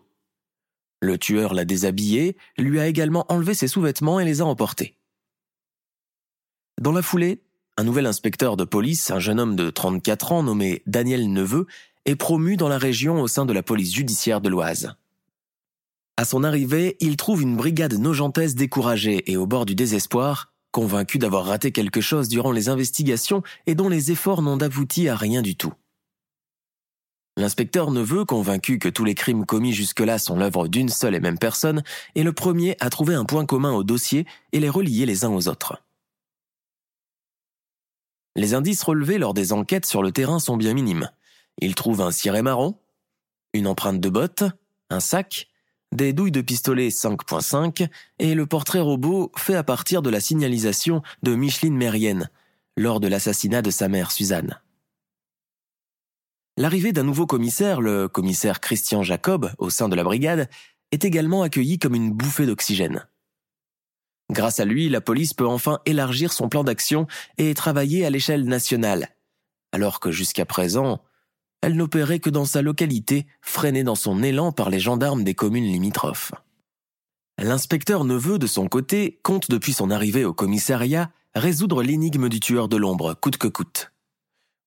Le 1.00 1.18
tueur 1.18 1.54
l'a 1.54 1.66
déshabillée, 1.66 2.38
lui 2.58 2.80
a 2.80 2.88
également 2.88 3.26
enlevé 3.32 3.54
ses 3.54 3.68
sous-vêtements 3.68 4.20
et 4.20 4.26
les 4.26 4.42
a 4.42 4.46
emportés. 4.46 4.96
Dans 6.82 6.92
la 6.92 7.02
foulée, 7.04 7.42
un 7.78 7.84
nouvel 7.84 8.08
inspecteur 8.08 8.58
de 8.58 8.64
police, 8.64 9.12
un 9.12 9.20
jeune 9.20 9.40
homme 9.40 9.56
de 9.56 9.70
34 9.70 10.32
ans 10.32 10.44
nommé 10.44 10.82
Daniel 10.88 11.32
Neveu, 11.32 11.68
est 12.08 12.16
promu 12.16 12.56
dans 12.56 12.70
la 12.70 12.78
région 12.78 13.22
au 13.22 13.28
sein 13.28 13.46
de 13.46 13.54
la 13.54 13.62
police 13.62 13.94
judiciaire 13.94 14.42
de 14.42 14.50
l'Oise. 14.50 14.96
À 16.16 16.26
son 16.26 16.44
arrivée, 16.44 16.98
il 17.00 17.18
trouve 17.18 17.44
une 17.44 17.58
brigade 17.58 17.94
nogentaise 17.94 18.56
découragée 18.56 19.30
et 19.30 19.38
au 19.38 19.46
bord 19.46 19.66
du 19.66 19.76
désespoir, 19.76 20.52
convaincu 20.72 21.20
d'avoir 21.20 21.46
raté 21.46 21.72
quelque 21.72 22.02
chose 22.02 22.30
durant 22.30 22.52
les 22.52 22.70
investigations 22.70 23.44
et 23.68 23.76
dont 23.76 23.90
les 23.90 24.12
efforts 24.12 24.42
n'ont 24.42 24.58
abouti 24.58 25.10
à 25.10 25.16
rien 25.16 25.42
du 25.42 25.56
tout. 25.56 25.74
L'inspecteur 27.36 27.92
Neveu, 27.92 28.26
convaincu 28.26 28.80
que 28.80 28.90
tous 28.90 29.06
les 29.06 29.14
crimes 29.14 29.46
commis 29.46 29.74
jusque-là 29.74 30.18
sont 30.18 30.38
l'œuvre 30.38 30.68
d'une 30.68 30.90
seule 30.90 31.14
et 31.14 31.20
même 31.20 31.38
personne, 31.38 31.84
est 32.16 32.24
le 32.24 32.34
premier 32.34 32.76
à 32.80 32.90
trouver 32.90 33.14
un 33.14 33.26
point 33.26 33.46
commun 33.46 33.74
au 33.74 33.84
dossier 33.84 34.26
et 34.54 34.60
les 34.60 34.70
relier 34.70 35.06
les 35.06 35.24
uns 35.24 35.30
aux 35.30 35.48
autres. 35.48 35.84
Les 38.36 38.54
indices 38.54 38.82
relevés 38.82 39.18
lors 39.18 39.34
des 39.36 39.54
enquêtes 39.54 39.86
sur 39.86 40.02
le 40.02 40.12
terrain 40.12 40.40
sont 40.40 40.58
bien 40.58 40.74
minimes. 40.74 41.12
Il 41.60 41.76
trouve 41.76 42.02
un 42.02 42.12
ciré 42.12 42.42
marron, 42.42 42.78
une 43.54 43.68
empreinte 43.68 44.00
de 44.00 44.10
botte, 44.10 44.44
un 44.90 45.00
sac, 45.00 45.48
des 45.92 46.14
douilles 46.14 46.32
de 46.32 46.42
pistolet 46.42 46.90
5.5 46.90 47.88
et 48.20 48.36
le 48.36 48.46
portrait 48.46 48.80
robot 48.80 49.32
fait 49.36 49.56
à 49.56 49.64
partir 49.64 50.02
de 50.02 50.10
la 50.10 50.20
signalisation 50.20 51.02
de 51.24 51.36
Micheline 51.36 51.76
Mérienne 51.76 52.30
lors 52.76 53.00
de 53.00 53.08
l'assassinat 53.08 53.62
de 53.62 53.72
sa 53.72 53.88
mère 53.88 54.12
Suzanne. 54.12 54.60
L'arrivée 56.58 56.92
d'un 56.92 57.04
nouveau 57.04 57.26
commissaire, 57.26 57.82
le 57.82 58.08
commissaire 58.08 58.60
Christian 58.60 59.04
Jacob, 59.04 59.52
au 59.58 59.70
sein 59.70 59.90
de 59.90 59.96
la 59.96 60.04
brigade, 60.04 60.50
est 60.92 61.06
également 61.06 61.44
accueillie 61.44 61.80
comme 61.80 61.96
une 61.96 62.12
bouffée 62.12 62.46
d'oxygène. 62.46 63.08
Grâce 64.32 64.60
à 64.60 64.66
lui, 64.66 64.90
la 64.90 65.02
police 65.02 65.34
peut 65.34 65.48
enfin 65.48 65.80
élargir 65.86 66.34
son 66.34 66.50
plan 66.50 66.64
d'action 66.64 67.08
et 67.38 67.54
travailler 67.54 68.06
à 68.06 68.10
l'échelle 68.10 68.46
nationale, 68.46 69.10
alors 69.72 70.00
que 70.00 70.12
jusqu'à 70.12 70.46
présent, 70.46 71.02
elle 71.62 71.76
n'opérait 71.76 72.20
que 72.20 72.30
dans 72.30 72.46
sa 72.46 72.62
localité, 72.62 73.28
freinée 73.42 73.84
dans 73.84 73.96
son 73.96 74.24
élan 74.24 74.52
par 74.52 74.70
les 74.70 74.80
gendarmes 74.80 75.24
des 75.24 75.36
communes 75.36 75.66
limitrophes. 75.66 76.32
L'inspecteur 77.40 78.04
Neveu, 78.04 78.40
de 78.40 78.48
son 78.48 78.68
côté, 78.68 79.20
compte 79.24 79.50
depuis 79.50 79.74
son 79.74 79.92
arrivée 79.92 80.26
au 80.26 80.34
commissariat 80.34 81.12
résoudre 81.36 81.84
l'énigme 81.84 82.30
du 82.30 82.40
tueur 82.40 82.68
de 82.68 82.78
l'ombre, 82.78 83.14
coûte 83.14 83.38
que 83.38 83.48
coûte. 83.48 83.92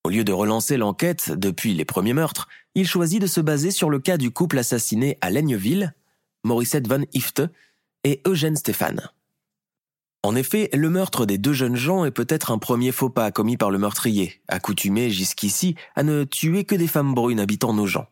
Au 0.04 0.08
lieu 0.08 0.24
de 0.24 0.32
relancer 0.32 0.76
l'enquête 0.76 1.32
depuis 1.32 1.74
les 1.74 1.84
premiers 1.84 2.14
meurtres, 2.14 2.48
il 2.74 2.86
choisit 2.86 3.20
de 3.20 3.26
se 3.26 3.40
baser 3.40 3.70
sur 3.70 3.90
le 3.90 3.98
cas 3.98 4.16
du 4.16 4.30
couple 4.30 4.58
assassiné 4.58 5.18
à 5.20 5.30
Laigneville, 5.30 5.94
Morissette 6.44 6.88
Van 6.88 7.02
Ifte 7.12 7.42
et 8.04 8.22
Eugène 8.26 8.56
Stéphane. 8.56 9.10
En 10.22 10.36
effet, 10.36 10.68
le 10.74 10.90
meurtre 10.90 11.24
des 11.24 11.38
deux 11.38 11.54
jeunes 11.54 11.76
gens 11.76 12.04
est 12.04 12.10
peut-être 12.10 12.50
un 12.50 12.58
premier 12.58 12.92
faux 12.92 13.08
pas 13.08 13.30
commis 13.30 13.56
par 13.56 13.70
le 13.70 13.78
meurtrier, 13.78 14.42
accoutumé 14.48 15.08
jusqu'ici 15.08 15.76
à 15.96 16.02
ne 16.02 16.24
tuer 16.24 16.64
que 16.64 16.74
des 16.74 16.88
femmes 16.88 17.14
brunes 17.14 17.40
habitant 17.40 17.72
nos 17.72 17.86
gens. 17.86 18.06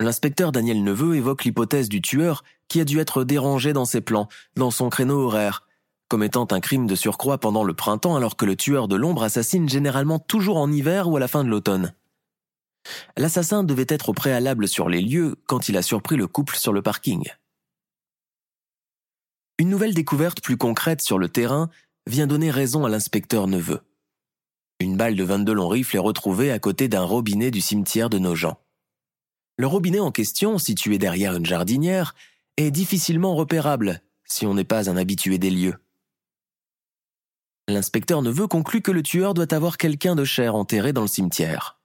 L'inspecteur 0.00 0.50
Daniel 0.50 0.82
Neveu 0.82 1.14
évoque 1.14 1.44
l'hypothèse 1.44 1.88
du 1.88 2.02
tueur 2.02 2.42
qui 2.68 2.80
a 2.80 2.84
dû 2.84 2.98
être 2.98 3.22
dérangé 3.22 3.72
dans 3.72 3.84
ses 3.84 4.00
plans, 4.00 4.28
dans 4.56 4.70
son 4.70 4.88
créneau 4.88 5.20
horaire, 5.20 5.66
commettant 6.08 6.48
un 6.50 6.60
crime 6.60 6.86
de 6.86 6.96
surcroît 6.96 7.38
pendant 7.38 7.62
le 7.62 7.74
printemps 7.74 8.16
alors 8.16 8.36
que 8.36 8.44
le 8.44 8.56
tueur 8.56 8.88
de 8.88 8.96
l'ombre 8.96 9.22
assassine 9.22 9.68
généralement 9.68 10.18
toujours 10.18 10.56
en 10.56 10.72
hiver 10.72 11.08
ou 11.08 11.16
à 11.16 11.20
la 11.20 11.28
fin 11.28 11.44
de 11.44 11.48
l'automne. 11.48 11.92
L'assassin 13.16 13.62
devait 13.62 13.86
être 13.88 14.08
au 14.08 14.12
préalable 14.12 14.66
sur 14.66 14.88
les 14.88 15.02
lieux 15.02 15.36
quand 15.46 15.68
il 15.68 15.76
a 15.76 15.82
surpris 15.82 16.16
le 16.16 16.26
couple 16.26 16.56
sur 16.56 16.72
le 16.72 16.82
parking. 16.82 17.28
Une 19.60 19.68
nouvelle 19.68 19.92
découverte 19.92 20.40
plus 20.40 20.56
concrète 20.56 21.02
sur 21.02 21.18
le 21.18 21.28
terrain 21.28 21.68
vient 22.06 22.26
donner 22.26 22.50
raison 22.50 22.86
à 22.86 22.88
l'inspecteur 22.88 23.46
Neveu. 23.46 23.82
Une 24.78 24.96
balle 24.96 25.16
de 25.16 25.22
22 25.22 25.52
long 25.52 25.68
rifle 25.68 25.96
est 25.96 25.98
retrouvée 25.98 26.50
à 26.50 26.58
côté 26.58 26.88
d'un 26.88 27.02
robinet 27.02 27.50
du 27.50 27.60
cimetière 27.60 28.08
de 28.08 28.18
Nogent. 28.18 28.56
Le 29.58 29.66
robinet 29.66 30.00
en 30.00 30.12
question, 30.12 30.56
situé 30.56 30.96
derrière 30.96 31.36
une 31.36 31.44
jardinière, 31.44 32.14
est 32.56 32.70
difficilement 32.70 33.36
repérable 33.36 34.00
si 34.24 34.46
on 34.46 34.54
n'est 34.54 34.64
pas 34.64 34.88
un 34.88 34.96
habitué 34.96 35.36
des 35.36 35.50
lieux. 35.50 35.76
L'inspecteur 37.68 38.22
Neveu 38.22 38.46
conclut 38.46 38.80
que 38.80 38.92
le 38.92 39.02
tueur 39.02 39.34
doit 39.34 39.52
avoir 39.52 39.76
quelqu'un 39.76 40.14
de 40.14 40.24
cher 40.24 40.54
enterré 40.54 40.94
dans 40.94 41.02
le 41.02 41.06
cimetière. 41.06 41.78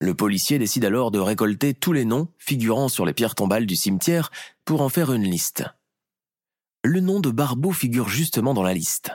Le 0.00 0.14
policier 0.14 0.58
décide 0.58 0.86
alors 0.86 1.10
de 1.10 1.18
récolter 1.18 1.74
tous 1.74 1.92
les 1.92 2.06
noms 2.06 2.28
figurant 2.38 2.88
sur 2.88 3.04
les 3.04 3.12
pierres 3.12 3.34
tombales 3.34 3.66
du 3.66 3.76
cimetière 3.76 4.30
pour 4.64 4.80
en 4.80 4.88
faire 4.88 5.12
une 5.12 5.24
liste 5.24 5.66
le 6.88 7.00
nom 7.00 7.20
de 7.20 7.30
Barbeau 7.30 7.72
figure 7.72 8.08
justement 8.08 8.54
dans 8.54 8.62
la 8.62 8.72
liste. 8.72 9.10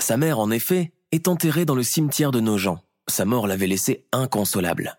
Sa 0.00 0.16
mère, 0.16 0.38
en 0.38 0.50
effet, 0.50 0.92
est 1.12 1.28
enterrée 1.28 1.66
dans 1.66 1.74
le 1.74 1.82
cimetière 1.82 2.30
de 2.30 2.40
Nogent. 2.40 2.78
Sa 3.06 3.24
mort 3.26 3.46
l'avait 3.46 3.66
laissé 3.66 4.06
inconsolable. 4.12 4.98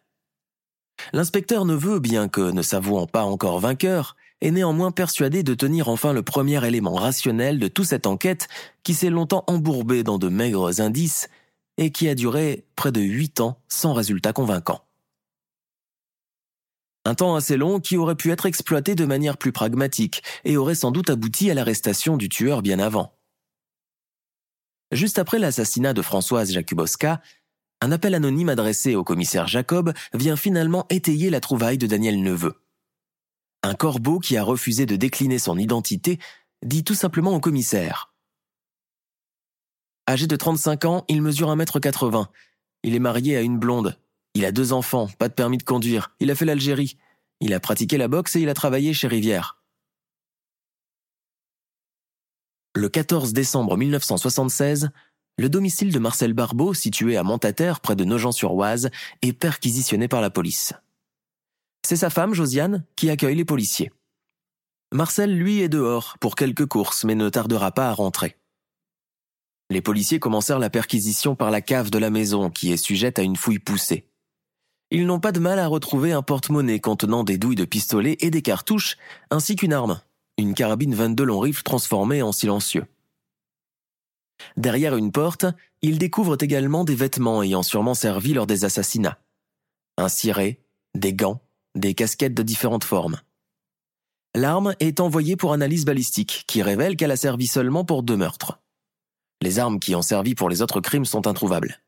L'inspecteur 1.11 1.65
ne 1.65 1.73
veut, 1.73 1.99
bien 1.99 2.27
que 2.27 2.51
ne 2.51 2.61
s'avouant 2.61 3.07
pas 3.07 3.23
encore 3.23 3.59
vainqueur, 3.59 4.15
est 4.41 4.51
néanmoins 4.51 4.91
persuadé 4.91 5.41
de 5.41 5.53
tenir 5.53 5.89
enfin 5.89 6.13
le 6.13 6.21
premier 6.21 6.65
élément 6.65 6.93
rationnel 6.93 7.57
de 7.57 7.67
toute 7.67 7.87
cette 7.87 8.07
enquête 8.07 8.47
qui 8.83 8.93
s'est 8.93 9.09
longtemps 9.09 9.43
embourbée 9.47 10.03
dans 10.03 10.17
de 10.17 10.29
maigres 10.29 10.81
indices 10.81 11.29
et 11.77 11.91
qui 11.91 12.09
a 12.09 12.15
duré 12.15 12.65
près 12.75 12.91
de 12.91 13.01
huit 13.01 13.39
ans 13.39 13.59
sans 13.69 13.93
résultat 13.93 14.33
convaincant. 14.33 14.83
Un 17.09 17.15
temps 17.15 17.33
assez 17.33 17.57
long 17.57 17.79
qui 17.79 17.97
aurait 17.97 18.13
pu 18.13 18.29
être 18.29 18.45
exploité 18.45 18.93
de 18.93 19.03
manière 19.03 19.39
plus 19.39 19.51
pragmatique 19.51 20.21
et 20.45 20.57
aurait 20.57 20.75
sans 20.75 20.91
doute 20.91 21.09
abouti 21.09 21.49
à 21.49 21.55
l'arrestation 21.55 22.17
du 22.17 22.29
tueur 22.29 22.61
bien 22.61 22.77
avant. 22.77 23.17
Juste 24.91 25.17
après 25.17 25.39
l'assassinat 25.39 25.93
de 25.93 26.03
Françoise 26.03 26.51
Jakubowska, 26.51 27.19
un 27.81 27.91
appel 27.91 28.13
anonyme 28.13 28.49
adressé 28.49 28.93
au 28.93 29.03
commissaire 29.03 29.47
Jacob 29.47 29.91
vient 30.13 30.35
finalement 30.35 30.85
étayer 30.91 31.31
la 31.31 31.39
trouvaille 31.39 31.79
de 31.79 31.87
Daniel 31.87 32.21
Neveu. 32.21 32.61
Un 33.63 33.73
corbeau 33.73 34.19
qui 34.19 34.37
a 34.37 34.43
refusé 34.43 34.85
de 34.85 34.95
décliner 34.95 35.39
son 35.39 35.57
identité 35.57 36.19
dit 36.63 36.83
tout 36.83 36.93
simplement 36.93 37.33
au 37.33 37.39
commissaire. 37.39 38.13
Âgé 40.07 40.27
de 40.27 40.35
35 40.35 40.85
ans, 40.85 41.05
il 41.07 41.23
mesure 41.23 41.49
1m80. 41.49 42.27
Il 42.83 42.93
est 42.93 42.99
marié 42.99 43.35
à 43.35 43.41
une 43.41 43.57
blonde. 43.57 43.97
Il 44.39 44.45
a 44.45 44.53
deux 44.53 44.71
enfants, 44.71 45.09
pas 45.17 45.27
de 45.27 45.33
permis 45.33 45.57
de 45.57 45.63
conduire. 45.63 46.15
Il 46.21 46.31
a 46.31 46.35
fait 46.35 46.45
l'Algérie. 46.45 46.97
Il 47.41 47.53
a 47.53 47.59
pratiqué 47.59 47.97
la 47.97 48.07
boxe 48.07 48.37
et 48.37 48.39
il 48.39 48.47
a 48.47 48.53
travaillé 48.53 48.93
chez 48.93 49.09
Rivière. 49.09 49.61
Le 52.73 52.87
14 52.87 53.33
décembre 53.33 53.75
1976, 53.75 54.91
le 55.37 55.49
domicile 55.49 55.91
de 55.91 55.99
Marcel 55.99 56.31
Barbeau, 56.31 56.73
situé 56.73 57.17
à 57.17 57.23
Montataire, 57.23 57.81
près 57.81 57.97
de 57.97 58.05
Nogent-sur-Oise, 58.05 58.91
est 59.21 59.33
perquisitionné 59.33 60.07
par 60.07 60.21
la 60.21 60.29
police. 60.29 60.71
C'est 61.85 61.97
sa 61.97 62.09
femme, 62.09 62.33
Josiane, 62.33 62.85
qui 62.95 63.09
accueille 63.09 63.35
les 63.35 63.43
policiers. 63.43 63.91
Marcel, 64.93 65.37
lui, 65.37 65.59
est 65.59 65.67
dehors 65.67 66.15
pour 66.21 66.35
quelques 66.35 66.65
courses, 66.65 67.03
mais 67.03 67.15
ne 67.15 67.27
tardera 67.27 67.73
pas 67.73 67.89
à 67.89 67.93
rentrer. 67.93 68.37
Les 69.69 69.81
policiers 69.81 70.21
commencèrent 70.21 70.59
la 70.59 70.69
perquisition 70.69 71.35
par 71.35 71.51
la 71.51 71.59
cave 71.59 71.89
de 71.89 71.97
la 71.97 72.09
maison, 72.09 72.49
qui 72.49 72.71
est 72.71 72.77
sujette 72.77 73.19
à 73.19 73.23
une 73.23 73.35
fouille 73.35 73.59
poussée. 73.59 74.08
Ils 74.91 75.05
n'ont 75.05 75.19
pas 75.19 75.31
de 75.31 75.39
mal 75.39 75.59
à 75.59 75.67
retrouver 75.67 76.13
un 76.13 76.23
porte-monnaie 76.23 76.79
contenant 76.79 77.23
des 77.23 77.37
douilles 77.37 77.55
de 77.55 77.65
pistolet 77.65 78.17
et 78.21 78.31
des 78.31 78.41
cartouches, 78.41 78.97
ainsi 79.29 79.55
qu'une 79.55 79.73
arme, 79.73 80.01
une 80.37 80.55
carabine 80.55 80.95
22 80.95 81.23
long 81.23 81.39
rifle 81.39 81.61
transformée 81.61 82.23
en 82.23 82.31
silencieux. 82.31 82.85
Derrière 84.57 84.95
une 84.95 85.11
porte, 85.11 85.45
ils 85.81 85.99
découvrent 85.99 86.37
également 86.39 86.85
des 86.85 86.95
vêtements 86.95 87.43
ayant 87.43 87.61
sûrement 87.61 87.93
servi 87.93 88.33
lors 88.33 88.47
des 88.47 88.65
assassinats. 88.65 89.19
Un 89.97 90.09
ciré, 90.09 90.59
des 90.95 91.13
gants, 91.13 91.41
des 91.75 91.93
casquettes 91.93 92.33
de 92.33 92.43
différentes 92.43 92.83
formes. 92.83 93.19
L'arme 94.35 94.75
est 94.79 94.99
envoyée 94.99 95.35
pour 95.35 95.53
analyse 95.53 95.85
balistique, 95.85 96.45
qui 96.47 96.61
révèle 96.63 96.95
qu'elle 96.95 97.11
a 97.11 97.17
servi 97.17 97.47
seulement 97.47 97.85
pour 97.85 98.01
deux 98.01 98.17
meurtres. 98.17 98.59
Les 99.41 99.59
armes 99.59 99.79
qui 99.79 99.95
ont 99.95 100.01
servi 100.01 100.35
pour 100.35 100.49
les 100.49 100.61
autres 100.61 100.81
crimes 100.81 101.05
sont 101.05 101.27
introuvables. 101.27 101.79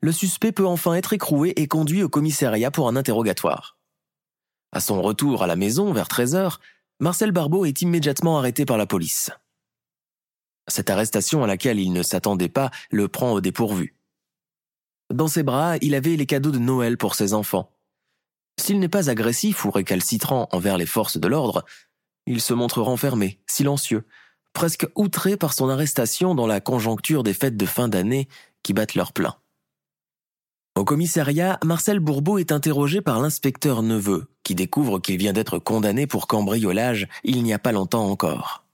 Le 0.00 0.12
suspect 0.12 0.52
peut 0.52 0.66
enfin 0.66 0.94
être 0.94 1.12
écroué 1.12 1.52
et 1.56 1.68
conduit 1.68 2.02
au 2.02 2.08
commissariat 2.08 2.70
pour 2.70 2.88
un 2.88 2.96
interrogatoire. 2.96 3.78
À 4.72 4.80
son 4.80 5.00
retour 5.02 5.42
à 5.42 5.46
la 5.46 5.56
maison, 5.56 5.92
vers 5.92 6.08
13 6.08 6.34
heures, 6.34 6.60
Marcel 7.00 7.32
Barbeau 7.32 7.64
est 7.64 7.82
immédiatement 7.82 8.38
arrêté 8.38 8.64
par 8.64 8.76
la 8.76 8.86
police. 8.86 9.30
Cette 10.68 10.90
arrestation 10.90 11.44
à 11.44 11.46
laquelle 11.46 11.78
il 11.78 11.92
ne 11.92 12.02
s'attendait 12.02 12.48
pas 12.48 12.70
le 12.90 13.08
prend 13.08 13.32
au 13.32 13.40
dépourvu. 13.40 13.96
Dans 15.12 15.28
ses 15.28 15.42
bras, 15.42 15.76
il 15.80 15.94
avait 15.94 16.16
les 16.16 16.26
cadeaux 16.26 16.50
de 16.50 16.58
Noël 16.58 16.96
pour 16.96 17.14
ses 17.14 17.34
enfants. 17.34 17.70
S'il 18.58 18.78
n'est 18.78 18.88
pas 18.88 19.10
agressif 19.10 19.64
ou 19.64 19.70
récalcitrant 19.70 20.48
envers 20.52 20.78
les 20.78 20.86
forces 20.86 21.18
de 21.18 21.28
l'ordre, 21.28 21.64
il 22.26 22.40
se 22.40 22.54
montre 22.54 22.80
renfermé, 22.80 23.40
silencieux, 23.46 24.06
presque 24.54 24.86
outré 24.94 25.36
par 25.36 25.52
son 25.52 25.68
arrestation 25.68 26.34
dans 26.34 26.46
la 26.46 26.60
conjoncture 26.60 27.22
des 27.22 27.34
fêtes 27.34 27.56
de 27.56 27.66
fin 27.66 27.88
d'année 27.88 28.28
qui 28.62 28.72
battent 28.72 28.94
leur 28.94 29.12
plein. 29.12 29.36
Au 30.76 30.84
commissariat, 30.84 31.60
Marcel 31.64 32.00
Bourbeau 32.00 32.38
est 32.38 32.50
interrogé 32.50 33.00
par 33.00 33.20
l'inspecteur 33.20 33.84
Neveu, 33.84 34.26
qui 34.42 34.56
découvre 34.56 34.98
qu'il 34.98 35.18
vient 35.18 35.32
d'être 35.32 35.60
condamné 35.60 36.08
pour 36.08 36.26
cambriolage 36.26 37.06
il 37.22 37.44
n'y 37.44 37.52
a 37.52 37.60
pas 37.60 37.70
longtemps 37.70 38.10
encore. 38.10 38.64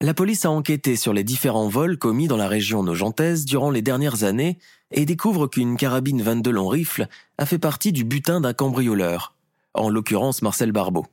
La 0.00 0.14
police 0.14 0.46
a 0.46 0.50
enquêté 0.50 0.96
sur 0.96 1.12
les 1.12 1.22
différents 1.22 1.68
vols 1.68 1.98
commis 1.98 2.28
dans 2.28 2.38
la 2.38 2.48
région 2.48 2.82
nogentaise 2.82 3.44
durant 3.44 3.70
les 3.70 3.82
dernières 3.82 4.24
années 4.24 4.58
et 4.90 5.04
découvre 5.04 5.48
qu'une 5.48 5.76
carabine 5.76 6.22
22 6.22 6.50
long 6.50 6.68
rifle 6.68 7.06
a 7.36 7.44
fait 7.44 7.58
partie 7.58 7.92
du 7.92 8.04
butin 8.04 8.40
d'un 8.40 8.54
cambrioleur, 8.54 9.34
en 9.74 9.90
l'occurrence 9.90 10.40
Marcel 10.40 10.72
Barbeau. 10.72 11.04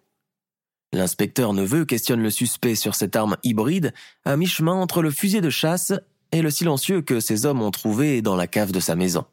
L'inspecteur 0.93 1.51
Neveu 1.51 1.83
questionne 1.83 2.23
le 2.23 2.31
suspect 2.31 2.75
sur 2.75 2.95
cette 2.95 3.17
arme 3.17 3.35
hybride 3.43 3.93
à 4.23 4.37
mi-chemin 4.37 4.73
entre 4.73 5.01
le 5.01 5.11
fusil 5.11 5.41
de 5.41 5.49
chasse 5.49 5.91
et 6.31 6.41
le 6.41 6.51
silencieux 6.51 7.01
que 7.01 7.19
ces 7.19 7.45
hommes 7.45 7.61
ont 7.61 7.71
trouvé 7.71 8.21
dans 8.21 8.37
la 8.37 8.47
cave 8.47 8.71
de 8.71 8.79
sa 8.79 8.95
maison. 8.95 9.25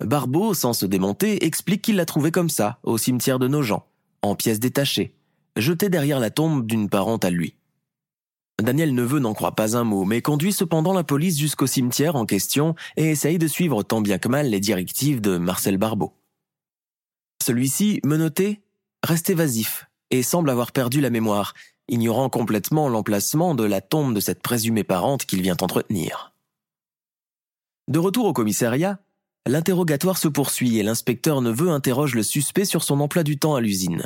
Barbeau, 0.00 0.54
sans 0.54 0.72
se 0.72 0.86
démonter, 0.86 1.44
explique 1.44 1.82
qu'il 1.82 1.96
l'a 1.96 2.06
trouvé 2.06 2.30
comme 2.30 2.48
ça, 2.48 2.78
au 2.82 2.96
cimetière 2.96 3.38
de 3.38 3.48
Nogent, 3.48 3.86
en 4.22 4.34
pièces 4.34 4.60
détachées, 4.60 5.14
jeté 5.56 5.88
derrière 5.88 6.20
la 6.20 6.30
tombe 6.30 6.66
d'une 6.66 6.88
parente 6.88 7.24
à 7.24 7.30
lui. 7.30 7.54
Daniel 8.62 8.94
Neveu 8.94 9.20
n'en 9.20 9.34
croit 9.34 9.54
pas 9.54 9.76
un 9.76 9.84
mot, 9.84 10.04
mais 10.04 10.22
conduit 10.22 10.52
cependant 10.52 10.92
la 10.92 11.04
police 11.04 11.38
jusqu'au 11.38 11.66
cimetière 11.66 12.16
en 12.16 12.26
question 12.26 12.74
et 12.96 13.10
essaye 13.10 13.38
de 13.38 13.46
suivre 13.46 13.82
tant 13.82 14.00
bien 14.00 14.18
que 14.18 14.28
mal 14.28 14.48
les 14.48 14.60
directives 14.60 15.20
de 15.20 15.38
Marcel 15.38 15.78
Barbeau. 15.78 16.14
Celui-ci, 17.42 18.00
menotté, 18.04 18.60
reste 19.02 19.30
évasif 19.30 19.86
et 20.10 20.22
semble 20.22 20.50
avoir 20.50 20.72
perdu 20.72 21.00
la 21.00 21.10
mémoire, 21.10 21.54
ignorant 21.88 22.28
complètement 22.28 22.88
l'emplacement 22.88 23.54
de 23.54 23.64
la 23.64 23.80
tombe 23.80 24.14
de 24.14 24.20
cette 24.20 24.42
présumée 24.42 24.84
parente 24.84 25.24
qu'il 25.24 25.40
vient 25.42 25.56
entretenir. 25.60 26.34
De 27.88 27.98
retour 27.98 28.26
au 28.26 28.32
commissariat, 28.32 29.00
l'interrogatoire 29.46 30.18
se 30.18 30.28
poursuit 30.28 30.78
et 30.78 30.82
l'inspecteur 30.82 31.40
Neveu 31.40 31.70
interroge 31.70 32.14
le 32.14 32.22
suspect 32.22 32.64
sur 32.64 32.82
son 32.82 33.00
emploi 33.00 33.22
du 33.22 33.38
temps 33.38 33.54
à 33.54 33.60
l'usine. 33.60 34.04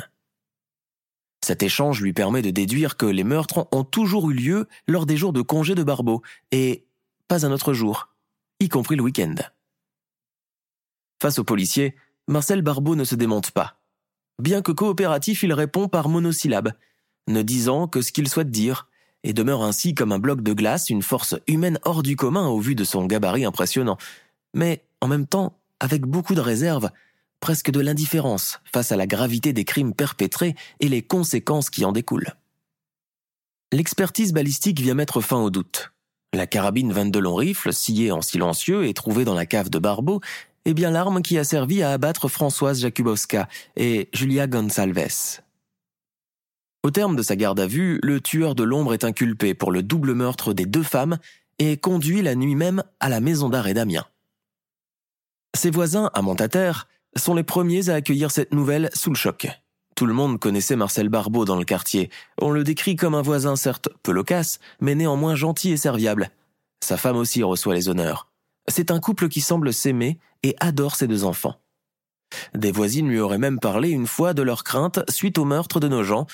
Cet 1.45 1.61
échange 1.61 2.01
lui 2.01 2.13
permet 2.13 2.41
de 2.41 2.49
déduire 2.49 2.97
que 2.97 3.05
les 3.05 3.23
meurtres 3.23 3.67
ont 3.71 3.83
toujours 3.83 4.31
eu 4.31 4.33
lieu 4.33 4.67
lors 4.87 5.05
des 5.05 5.17
jours 5.17 5.33
de 5.33 5.41
congé 5.41 5.75
de 5.75 5.83
Barbeau, 5.83 6.23
et 6.51 6.85
pas 7.27 7.45
un 7.45 7.51
autre 7.51 7.73
jour, 7.73 8.09
y 8.59 8.69
compris 8.69 8.95
le 8.95 9.03
week-end. 9.03 9.35
Face 11.21 11.37
aux 11.37 11.43
policiers, 11.43 11.95
Marcel 12.27 12.61
Barbeau 12.61 12.95
ne 12.95 13.03
se 13.03 13.15
démonte 13.15 13.51
pas. 13.51 13.79
Bien 14.41 14.61
que 14.61 14.71
coopératif, 14.71 15.43
il 15.43 15.53
répond 15.53 15.87
par 15.87 16.09
monosyllabes, 16.09 16.73
ne 17.27 17.41
disant 17.41 17.87
que 17.87 18.01
ce 18.01 18.11
qu'il 18.11 18.27
souhaite 18.27 18.49
dire, 18.49 18.87
et 19.23 19.33
demeure 19.33 19.63
ainsi 19.63 19.95
comme 19.95 20.11
un 20.11 20.19
bloc 20.19 20.41
de 20.41 20.53
glace, 20.53 20.89
une 20.89 21.01
force 21.01 21.35
humaine 21.47 21.79
hors 21.83 22.03
du 22.03 22.15
commun 22.15 22.47
au 22.47 22.59
vu 22.59 22.75
de 22.75 22.83
son 22.83 23.05
gabarit 23.05 23.45
impressionnant, 23.45 23.97
mais 24.55 24.83
en 25.01 25.07
même 25.07 25.27
temps 25.27 25.59
avec 25.79 26.01
beaucoup 26.01 26.33
de 26.33 26.41
réserve 26.41 26.89
presque 27.39 27.69
de 27.69 27.79
l'indifférence 27.79 28.59
face 28.73 28.91
à 28.91 28.95
la 28.95 29.05
gravité 29.05 29.53
des 29.53 29.65
crimes 29.65 29.93
perpétrés 29.93 30.55
et 30.79 30.87
les 30.87 31.03
conséquences 31.03 31.69
qui 31.69 31.85
en 31.85 31.91
découlent. 31.91 32.33
L'expertise 33.71 34.33
balistique 34.33 34.79
vient 34.79 34.95
mettre 34.95 35.21
fin 35.21 35.37
au 35.37 35.51
doute. 35.51 35.91
La 36.33 36.47
carabine 36.47 36.91
22 36.91 37.19
long 37.19 37.35
rifle, 37.35 37.71
sciée 37.71 38.11
en 38.11 38.21
silencieux 38.21 38.85
et 38.85 38.93
trouvée 38.93 39.25
dans 39.25 39.35
la 39.35 39.45
cave 39.45 39.69
de 39.69 39.79
Barbeau, 39.79 40.21
est 40.65 40.73
bien 40.73 40.89
l'arme 40.89 41.21
qui 41.21 41.37
a 41.37 41.43
servi 41.43 41.83
à 41.83 41.91
abattre 41.91 42.27
Françoise 42.29 42.81
Jakubowska 42.81 43.47
et 43.75 44.09
Julia 44.13 44.47
Gonsalves. 44.47 45.41
Au 46.83 46.91
terme 46.91 47.15
de 47.15 47.21
sa 47.21 47.35
garde 47.35 47.59
à 47.59 47.67
vue, 47.67 47.99
le 48.01 48.21
tueur 48.21 48.55
de 48.55 48.63
l'ombre 48.63 48.93
est 48.93 49.03
inculpé 49.03 49.53
pour 49.53 49.71
le 49.71 49.83
double 49.83 50.13
meurtre 50.13 50.53
des 50.53 50.65
deux 50.65 50.83
femmes 50.83 51.17
et 51.59 51.77
conduit 51.77 52.21
la 52.21 52.35
nuit 52.35 52.55
même 52.55 52.83
à 52.99 53.09
la 53.09 53.19
maison 53.19 53.49
d'arrêt 53.49 53.73
d'Amiens. 53.73 54.05
Ses 55.55 55.71
voisins, 55.71 56.11
à 56.13 56.21
Montataire, 56.21 56.87
sont 57.15 57.33
les 57.33 57.43
premiers 57.43 57.89
à 57.89 57.95
accueillir 57.95 58.29
cette 58.29 58.53
nouvelle 58.53 58.89
sous 58.93 59.09
le 59.09 59.15
choc. 59.15 59.47
Tout 59.95 60.05
le 60.05 60.13
monde 60.13 60.37
connaissait 60.37 60.75
Marcel 60.75 61.07
Barbeau 61.07 61.45
dans 61.45 61.55
le 61.55 61.63
quartier. 61.63 62.09
On 62.41 62.51
le 62.51 62.65
décrit 62.65 62.97
comme 62.97 63.15
un 63.15 63.21
voisin 63.21 63.55
certes 63.55 63.87
peu 64.03 64.11
loquace, 64.11 64.59
mais 64.81 64.95
néanmoins 64.95 65.33
gentil 65.33 65.71
et 65.71 65.77
serviable. 65.77 66.29
Sa 66.83 66.97
femme 66.97 67.15
aussi 67.15 67.41
reçoit 67.41 67.73
les 67.73 67.87
honneurs. 67.87 68.27
C'est 68.67 68.91
un 68.91 68.99
couple 68.99 69.29
qui 69.29 69.39
semble 69.39 69.71
s'aimer 69.71 70.19
et 70.43 70.57
adore 70.59 70.97
ses 70.97 71.07
deux 71.07 71.23
enfants. 71.23 71.55
Des 72.53 72.73
voisines 72.73 73.07
lui 73.07 73.19
auraient 73.19 73.37
même 73.37 73.59
parlé 73.59 73.89
une 73.89 74.07
fois 74.07 74.33
de 74.33 74.41
leur 74.41 74.65
crainte 74.65 75.09
suite 75.09 75.37
au 75.37 75.45
meurtre 75.45 75.79
de 75.79 75.87
nos 75.87 76.03
gens, 76.03 76.27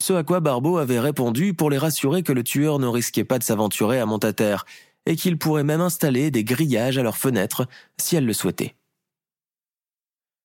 ce 0.00 0.12
à 0.12 0.22
quoi 0.22 0.40
Barbeau 0.40 0.78
avait 0.78 1.00
répondu 1.00 1.54
pour 1.54 1.70
les 1.70 1.78
rassurer 1.78 2.22
que 2.22 2.32
le 2.32 2.44
tueur 2.44 2.78
ne 2.78 2.86
risquait 2.86 3.24
pas 3.24 3.38
de 3.38 3.44
s'aventurer 3.44 3.98
à 3.98 4.06
Montataire 4.06 4.64
et 5.08 5.16
qu'il 5.16 5.38
pourrait 5.38 5.64
même 5.64 5.80
installer 5.80 6.30
des 6.30 6.44
grillages 6.44 6.98
à 6.98 7.02
leurs 7.02 7.16
fenêtres 7.16 7.66
si 7.96 8.14
elle 8.14 8.26
le 8.26 8.34
souhaitait. 8.34 8.76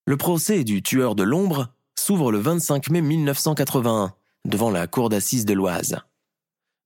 Le 0.07 0.15
procès 0.17 0.63
du 0.63 0.81
tueur 0.81 1.15
de 1.15 1.23
l'ombre 1.23 1.73
s'ouvre 1.99 2.31
le 2.31 2.39
25 2.39 2.89
mai 2.89 3.01
1981 3.01 4.13
devant 4.45 4.71
la 4.71 4.87
cour 4.87 5.09
d'assises 5.09 5.45
de 5.45 5.53
l'Oise. 5.53 5.97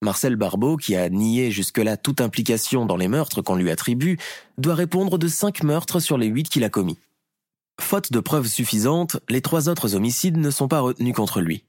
Marcel 0.01 0.35
Barbeau, 0.35 0.75
qui 0.75 0.95
a 0.95 1.09
nié 1.09 1.51
jusque-là 1.51 1.97
toute 1.97 2.19
implication 2.19 2.85
dans 2.85 2.97
les 2.97 3.07
meurtres 3.07 3.43
qu'on 3.43 3.55
lui 3.55 3.69
attribue, 3.69 4.17
doit 4.57 4.75
répondre 4.75 5.19
de 5.19 5.27
cinq 5.27 5.63
meurtres 5.63 5.99
sur 5.99 6.17
les 6.17 6.27
huit 6.27 6.49
qu'il 6.49 6.63
a 6.63 6.69
commis. 6.69 6.97
Faute 7.79 8.11
de 8.11 8.19
preuves 8.19 8.47
suffisantes, 8.47 9.17
les 9.29 9.41
trois 9.41 9.69
autres 9.69 9.93
homicides 9.93 10.37
ne 10.37 10.49
sont 10.49 10.67
pas 10.67 10.79
retenus 10.79 11.15
contre 11.15 11.41
lui. 11.41 11.63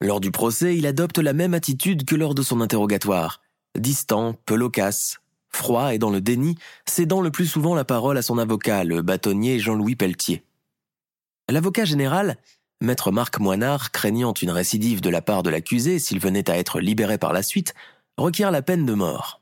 Lors 0.00 0.20
du 0.20 0.30
procès, 0.30 0.76
il 0.76 0.86
adopte 0.86 1.18
la 1.18 1.34
même 1.34 1.52
attitude 1.52 2.06
que 2.06 2.16
lors 2.16 2.34
de 2.34 2.42
son 2.42 2.62
interrogatoire. 2.62 3.43
Distant, 3.78 4.34
peu 4.46 4.54
loquace, 4.54 5.18
froid 5.50 5.94
et 5.94 5.98
dans 5.98 6.10
le 6.10 6.20
déni, 6.20 6.56
cédant 6.86 7.20
le 7.20 7.30
plus 7.30 7.46
souvent 7.46 7.74
la 7.74 7.84
parole 7.84 8.18
à 8.18 8.22
son 8.22 8.38
avocat, 8.38 8.84
le 8.84 9.02
bâtonnier 9.02 9.58
Jean-Louis 9.58 9.96
Pelletier. 9.96 10.44
L'avocat 11.48 11.84
général, 11.84 12.38
maître 12.80 13.10
Marc 13.10 13.38
Moinard, 13.38 13.90
craignant 13.90 14.32
une 14.34 14.50
récidive 14.50 15.00
de 15.00 15.10
la 15.10 15.22
part 15.22 15.42
de 15.42 15.50
l'accusé 15.50 15.98
s'il 15.98 16.20
venait 16.20 16.50
à 16.50 16.58
être 16.58 16.80
libéré 16.80 17.18
par 17.18 17.32
la 17.32 17.42
suite, 17.42 17.74
requiert 18.16 18.50
la 18.50 18.62
peine 18.62 18.86
de 18.86 18.94
mort. 18.94 19.40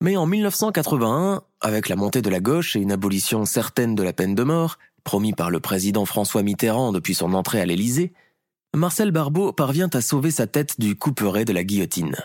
Mais 0.00 0.16
en 0.16 0.26
1981, 0.26 1.42
avec 1.60 1.88
la 1.88 1.96
montée 1.96 2.22
de 2.22 2.30
la 2.30 2.40
gauche 2.40 2.76
et 2.76 2.80
une 2.80 2.92
abolition 2.92 3.44
certaine 3.44 3.94
de 3.94 4.02
la 4.02 4.12
peine 4.12 4.34
de 4.34 4.42
mort, 4.42 4.78
promis 5.02 5.32
par 5.32 5.50
le 5.50 5.60
président 5.60 6.04
François 6.04 6.42
Mitterrand 6.42 6.92
depuis 6.92 7.14
son 7.14 7.34
entrée 7.34 7.60
à 7.60 7.66
l'Élysée, 7.66 8.12
Marcel 8.74 9.12
Barbeau 9.12 9.52
parvient 9.52 9.90
à 9.92 10.00
sauver 10.00 10.30
sa 10.30 10.46
tête 10.46 10.80
du 10.80 10.96
couperet 10.96 11.44
de 11.44 11.52
la 11.52 11.64
guillotine. 11.64 12.16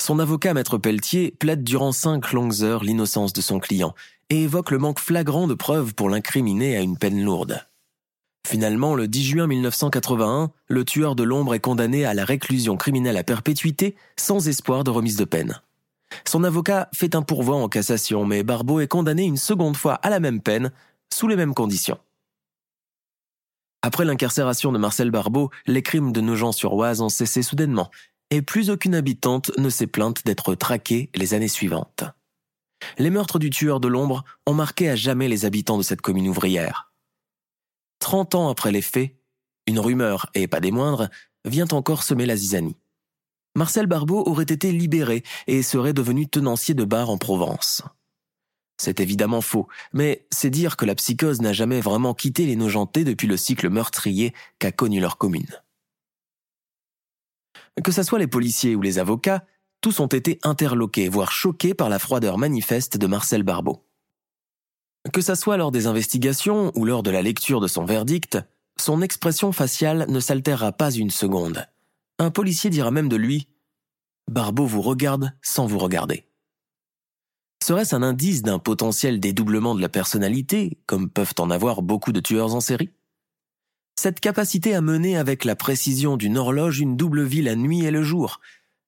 Son 0.00 0.18
avocat 0.18 0.54
Maître 0.54 0.78
Pelletier 0.78 1.34
plaide 1.38 1.62
durant 1.62 1.92
cinq 1.92 2.32
longues 2.32 2.62
heures 2.62 2.84
l'innocence 2.84 3.34
de 3.34 3.42
son 3.42 3.58
client 3.58 3.94
et 4.30 4.44
évoque 4.44 4.70
le 4.70 4.78
manque 4.78 4.98
flagrant 4.98 5.46
de 5.46 5.52
preuves 5.52 5.94
pour 5.94 6.08
l'incriminer 6.08 6.74
à 6.74 6.80
une 6.80 6.96
peine 6.96 7.22
lourde. 7.22 7.66
Finalement, 8.48 8.94
le 8.94 9.08
10 9.08 9.24
juin 9.24 9.46
1981, 9.46 10.52
le 10.68 10.84
tueur 10.86 11.14
de 11.16 11.22
l'ombre 11.22 11.52
est 11.52 11.60
condamné 11.60 12.06
à 12.06 12.14
la 12.14 12.24
réclusion 12.24 12.78
criminelle 12.78 13.18
à 13.18 13.24
perpétuité 13.24 13.94
sans 14.16 14.48
espoir 14.48 14.84
de 14.84 14.90
remise 14.90 15.16
de 15.16 15.26
peine. 15.26 15.60
Son 16.26 16.44
avocat 16.44 16.88
fait 16.94 17.14
un 17.14 17.20
pourvoi 17.20 17.56
en 17.56 17.68
cassation, 17.68 18.24
mais 18.24 18.42
Barbeau 18.42 18.80
est 18.80 18.88
condamné 18.88 19.24
une 19.24 19.36
seconde 19.36 19.76
fois 19.76 19.94
à 19.96 20.08
la 20.08 20.18
même 20.18 20.40
peine, 20.40 20.72
sous 21.12 21.28
les 21.28 21.36
mêmes 21.36 21.54
conditions. 21.54 21.98
Après 23.82 24.04
l'incarcération 24.04 24.72
de 24.72 24.78
Marcel 24.78 25.10
Barbeau, 25.10 25.50
les 25.66 25.82
crimes 25.82 26.12
de 26.12 26.20
Nogent-sur-Oise 26.20 27.00
ont 27.00 27.08
cessé 27.08 27.42
soudainement, 27.42 27.90
et 28.30 28.42
plus 28.42 28.70
aucune 28.70 28.94
habitante 28.94 29.50
ne 29.58 29.68
s'est 29.68 29.86
plainte 29.86 30.24
d'être 30.24 30.54
traquée 30.54 31.10
les 31.14 31.34
années 31.34 31.48
suivantes. 31.48 32.04
Les 32.98 33.10
meurtres 33.10 33.38
du 33.38 33.50
tueur 33.50 33.80
de 33.80 33.88
l'ombre 33.88 34.24
ont 34.46 34.54
marqué 34.54 34.88
à 34.88 34.96
jamais 34.96 35.28
les 35.28 35.44
habitants 35.44 35.78
de 35.78 35.82
cette 35.82 36.00
commune 36.00 36.28
ouvrière. 36.28 36.92
Trente 37.98 38.34
ans 38.34 38.48
après 38.48 38.72
les 38.72 38.82
faits, 38.82 39.14
une 39.66 39.78
rumeur, 39.78 40.30
et 40.34 40.48
pas 40.48 40.60
des 40.60 40.70
moindres, 40.70 41.08
vient 41.44 41.68
encore 41.68 42.02
semer 42.02 42.26
la 42.26 42.36
zizanie. 42.36 42.76
Marcel 43.56 43.86
Barbeau 43.86 44.26
aurait 44.26 44.44
été 44.44 44.72
libéré 44.72 45.22
et 45.46 45.62
serait 45.62 45.92
devenu 45.92 46.28
tenancier 46.28 46.74
de 46.74 46.84
bar 46.84 47.10
en 47.10 47.18
Provence. 47.18 47.82
C'est 48.78 49.00
évidemment 49.00 49.42
faux, 49.42 49.68
mais 49.92 50.26
c'est 50.30 50.48
dire 50.48 50.76
que 50.76 50.86
la 50.86 50.94
psychose 50.94 51.42
n'a 51.42 51.52
jamais 51.52 51.80
vraiment 51.80 52.14
quitté 52.14 52.46
les 52.46 52.56
Nogentais 52.56 53.04
depuis 53.04 53.26
le 53.26 53.36
cycle 53.36 53.68
meurtrier 53.68 54.32
qu'a 54.58 54.72
connu 54.72 55.00
leur 55.00 55.18
commune. 55.18 55.60
Que 57.82 57.92
ce 57.92 58.02
soit 58.02 58.18
les 58.18 58.26
policiers 58.26 58.74
ou 58.74 58.82
les 58.82 58.98
avocats, 58.98 59.44
tous 59.80 60.00
ont 60.00 60.06
été 60.06 60.38
interloqués, 60.42 61.08
voire 61.08 61.32
choqués 61.32 61.74
par 61.74 61.88
la 61.88 61.98
froideur 61.98 62.36
manifeste 62.36 62.98
de 62.98 63.06
Marcel 63.06 63.42
Barbeau. 63.42 63.84
Que 65.12 65.22
ce 65.22 65.34
soit 65.34 65.56
lors 65.56 65.70
des 65.70 65.86
investigations 65.86 66.72
ou 66.74 66.84
lors 66.84 67.02
de 67.02 67.10
la 67.10 67.22
lecture 67.22 67.60
de 67.60 67.68
son 67.68 67.84
verdict, 67.84 68.38
son 68.78 69.00
expression 69.00 69.52
faciale 69.52 70.06
ne 70.08 70.20
s'altérera 70.20 70.72
pas 70.72 70.90
une 70.90 71.10
seconde. 71.10 71.66
Un 72.18 72.30
policier 72.30 72.68
dira 72.68 72.90
même 72.90 73.08
de 73.08 73.16
lui 73.16 73.48
Barbeau 74.30 74.66
vous 74.66 74.82
regarde 74.82 75.32
sans 75.42 75.66
vous 75.66 75.78
regarder. 75.78 76.26
Serait-ce 77.64 77.94
un 77.94 78.02
indice 78.02 78.42
d'un 78.42 78.58
potentiel 78.58 79.20
dédoublement 79.20 79.74
de 79.74 79.80
la 79.80 79.88
personnalité, 79.88 80.78
comme 80.86 81.10
peuvent 81.10 81.34
en 81.38 81.50
avoir 81.50 81.82
beaucoup 81.82 82.12
de 82.12 82.20
tueurs 82.20 82.54
en 82.54 82.60
série? 82.60 82.90
Cette 84.02 84.20
capacité 84.20 84.74
à 84.74 84.80
mener 84.80 85.18
avec 85.18 85.44
la 85.44 85.54
précision 85.54 86.16
d'une 86.16 86.38
horloge 86.38 86.80
une 86.80 86.96
double 86.96 87.22
vie 87.22 87.42
la 87.42 87.54
nuit 87.54 87.84
et 87.84 87.90
le 87.90 88.02
jour. 88.02 88.40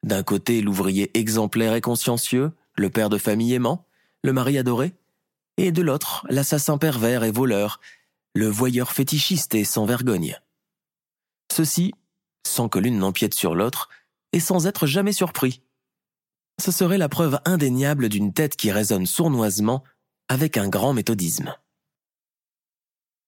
D'un 0.02 0.22
côté, 0.22 0.62
l'ouvrier 0.62 1.10
exemplaire 1.12 1.74
et 1.74 1.82
consciencieux, 1.82 2.52
le 2.76 2.88
père 2.88 3.10
de 3.10 3.18
famille 3.18 3.52
aimant, 3.52 3.84
le 4.22 4.32
mari 4.32 4.56
adoré, 4.56 4.94
et 5.58 5.70
de 5.70 5.82
l'autre, 5.82 6.24
l'assassin 6.30 6.78
pervers 6.78 7.24
et 7.24 7.30
voleur, 7.30 7.78
le 8.34 8.48
voyeur 8.48 8.90
fétichiste 8.90 9.54
et 9.54 9.64
sans 9.64 9.84
vergogne. 9.84 10.40
Ceci 11.52 11.92
sans 12.46 12.70
que 12.70 12.78
l'une 12.78 12.96
n'empiète 12.96 13.34
sur 13.34 13.54
l'autre, 13.54 13.90
et 14.32 14.40
sans 14.40 14.66
être 14.66 14.86
jamais 14.86 15.12
surpris. 15.12 15.60
Ce 16.58 16.72
serait 16.72 16.96
la 16.96 17.10
preuve 17.10 17.38
indéniable 17.44 18.08
d'une 18.08 18.32
tête 18.32 18.56
qui 18.56 18.72
résonne 18.72 19.04
sournoisement 19.04 19.84
avec 20.30 20.56
un 20.56 20.70
grand 20.70 20.94
méthodisme. 20.94 21.54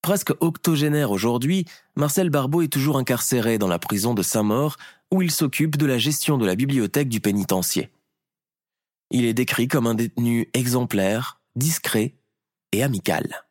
Presque 0.04 0.34
octogénaire 0.40 1.10
aujourd'hui, 1.12 1.64
Marcel 1.96 2.28
Barbeau 2.28 2.60
est 2.60 2.68
toujours 2.68 2.98
incarcéré 2.98 3.56
dans 3.56 3.68
la 3.68 3.78
prison 3.78 4.12
de 4.12 4.22
Saint-Maur 4.22 4.76
où 5.10 5.22
il 5.22 5.30
s'occupe 5.30 5.78
de 5.78 5.86
la 5.86 5.96
gestion 5.96 6.36
de 6.36 6.44
la 6.44 6.56
bibliothèque 6.56 7.08
du 7.08 7.20
pénitencier. 7.20 7.88
Il 9.10 9.24
est 9.24 9.32
décrit 9.32 9.66
comme 9.66 9.86
un 9.86 9.94
détenu 9.94 10.50
exemplaire, 10.52 11.40
discret 11.56 12.16
et 12.72 12.82
amical. 12.82 13.46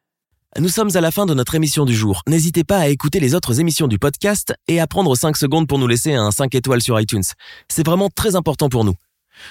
Nous 0.60 0.70
sommes 0.70 0.96
à 0.96 1.02
la 1.02 1.10
fin 1.10 1.26
de 1.26 1.34
notre 1.34 1.56
émission 1.56 1.86
du 1.86 1.96
jour. 1.96 2.22
N'hésitez 2.28 2.64
pas 2.64 2.78
à 2.78 2.88
écouter 2.88 3.20
les 3.20 3.34
autres 3.34 3.60
émissions 3.60 3.88
du 3.88 3.98
podcast 3.98 4.54
et 4.68 4.80
à 4.80 4.86
prendre 4.86 5.16
5 5.16 5.36
secondes 5.36 5.68
pour 5.68 5.80
nous 5.80 5.88
laisser 5.88 6.14
un 6.14 6.30
5 6.30 6.54
étoiles 6.54 6.84
sur 6.84 7.02
iTunes. 7.02 7.24
C'est 7.68 7.84
vraiment 7.84 8.12
très 8.12 8.36
important 8.36 8.70
pour 8.70 8.84
nous. 8.84 8.94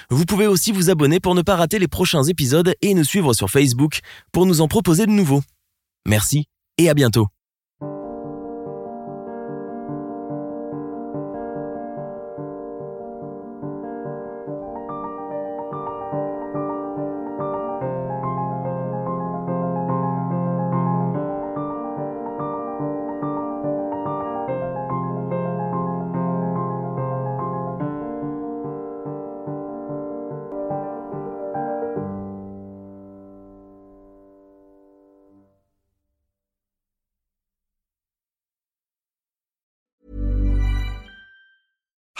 Vous 0.09 0.23
pouvez 0.23 0.47
aussi 0.47 0.71
vous 0.71 0.89
abonner 0.89 1.19
pour 1.19 1.35
ne 1.35 1.41
pas 1.41 1.57
rater 1.57 1.79
les 1.79 1.89
prochains 1.89 2.23
épisodes 2.23 2.73
et 2.81 2.93
nous 2.93 3.03
suivre 3.03 3.33
sur 3.33 3.49
Facebook 3.49 3.99
pour 4.31 4.45
nous 4.45 4.61
en 4.61 4.69
proposer 4.69 5.05
de 5.05 5.11
nouveaux. 5.11 5.43
Merci 6.07 6.45
et 6.77 6.89
à 6.89 6.93
bientôt. 6.93 7.27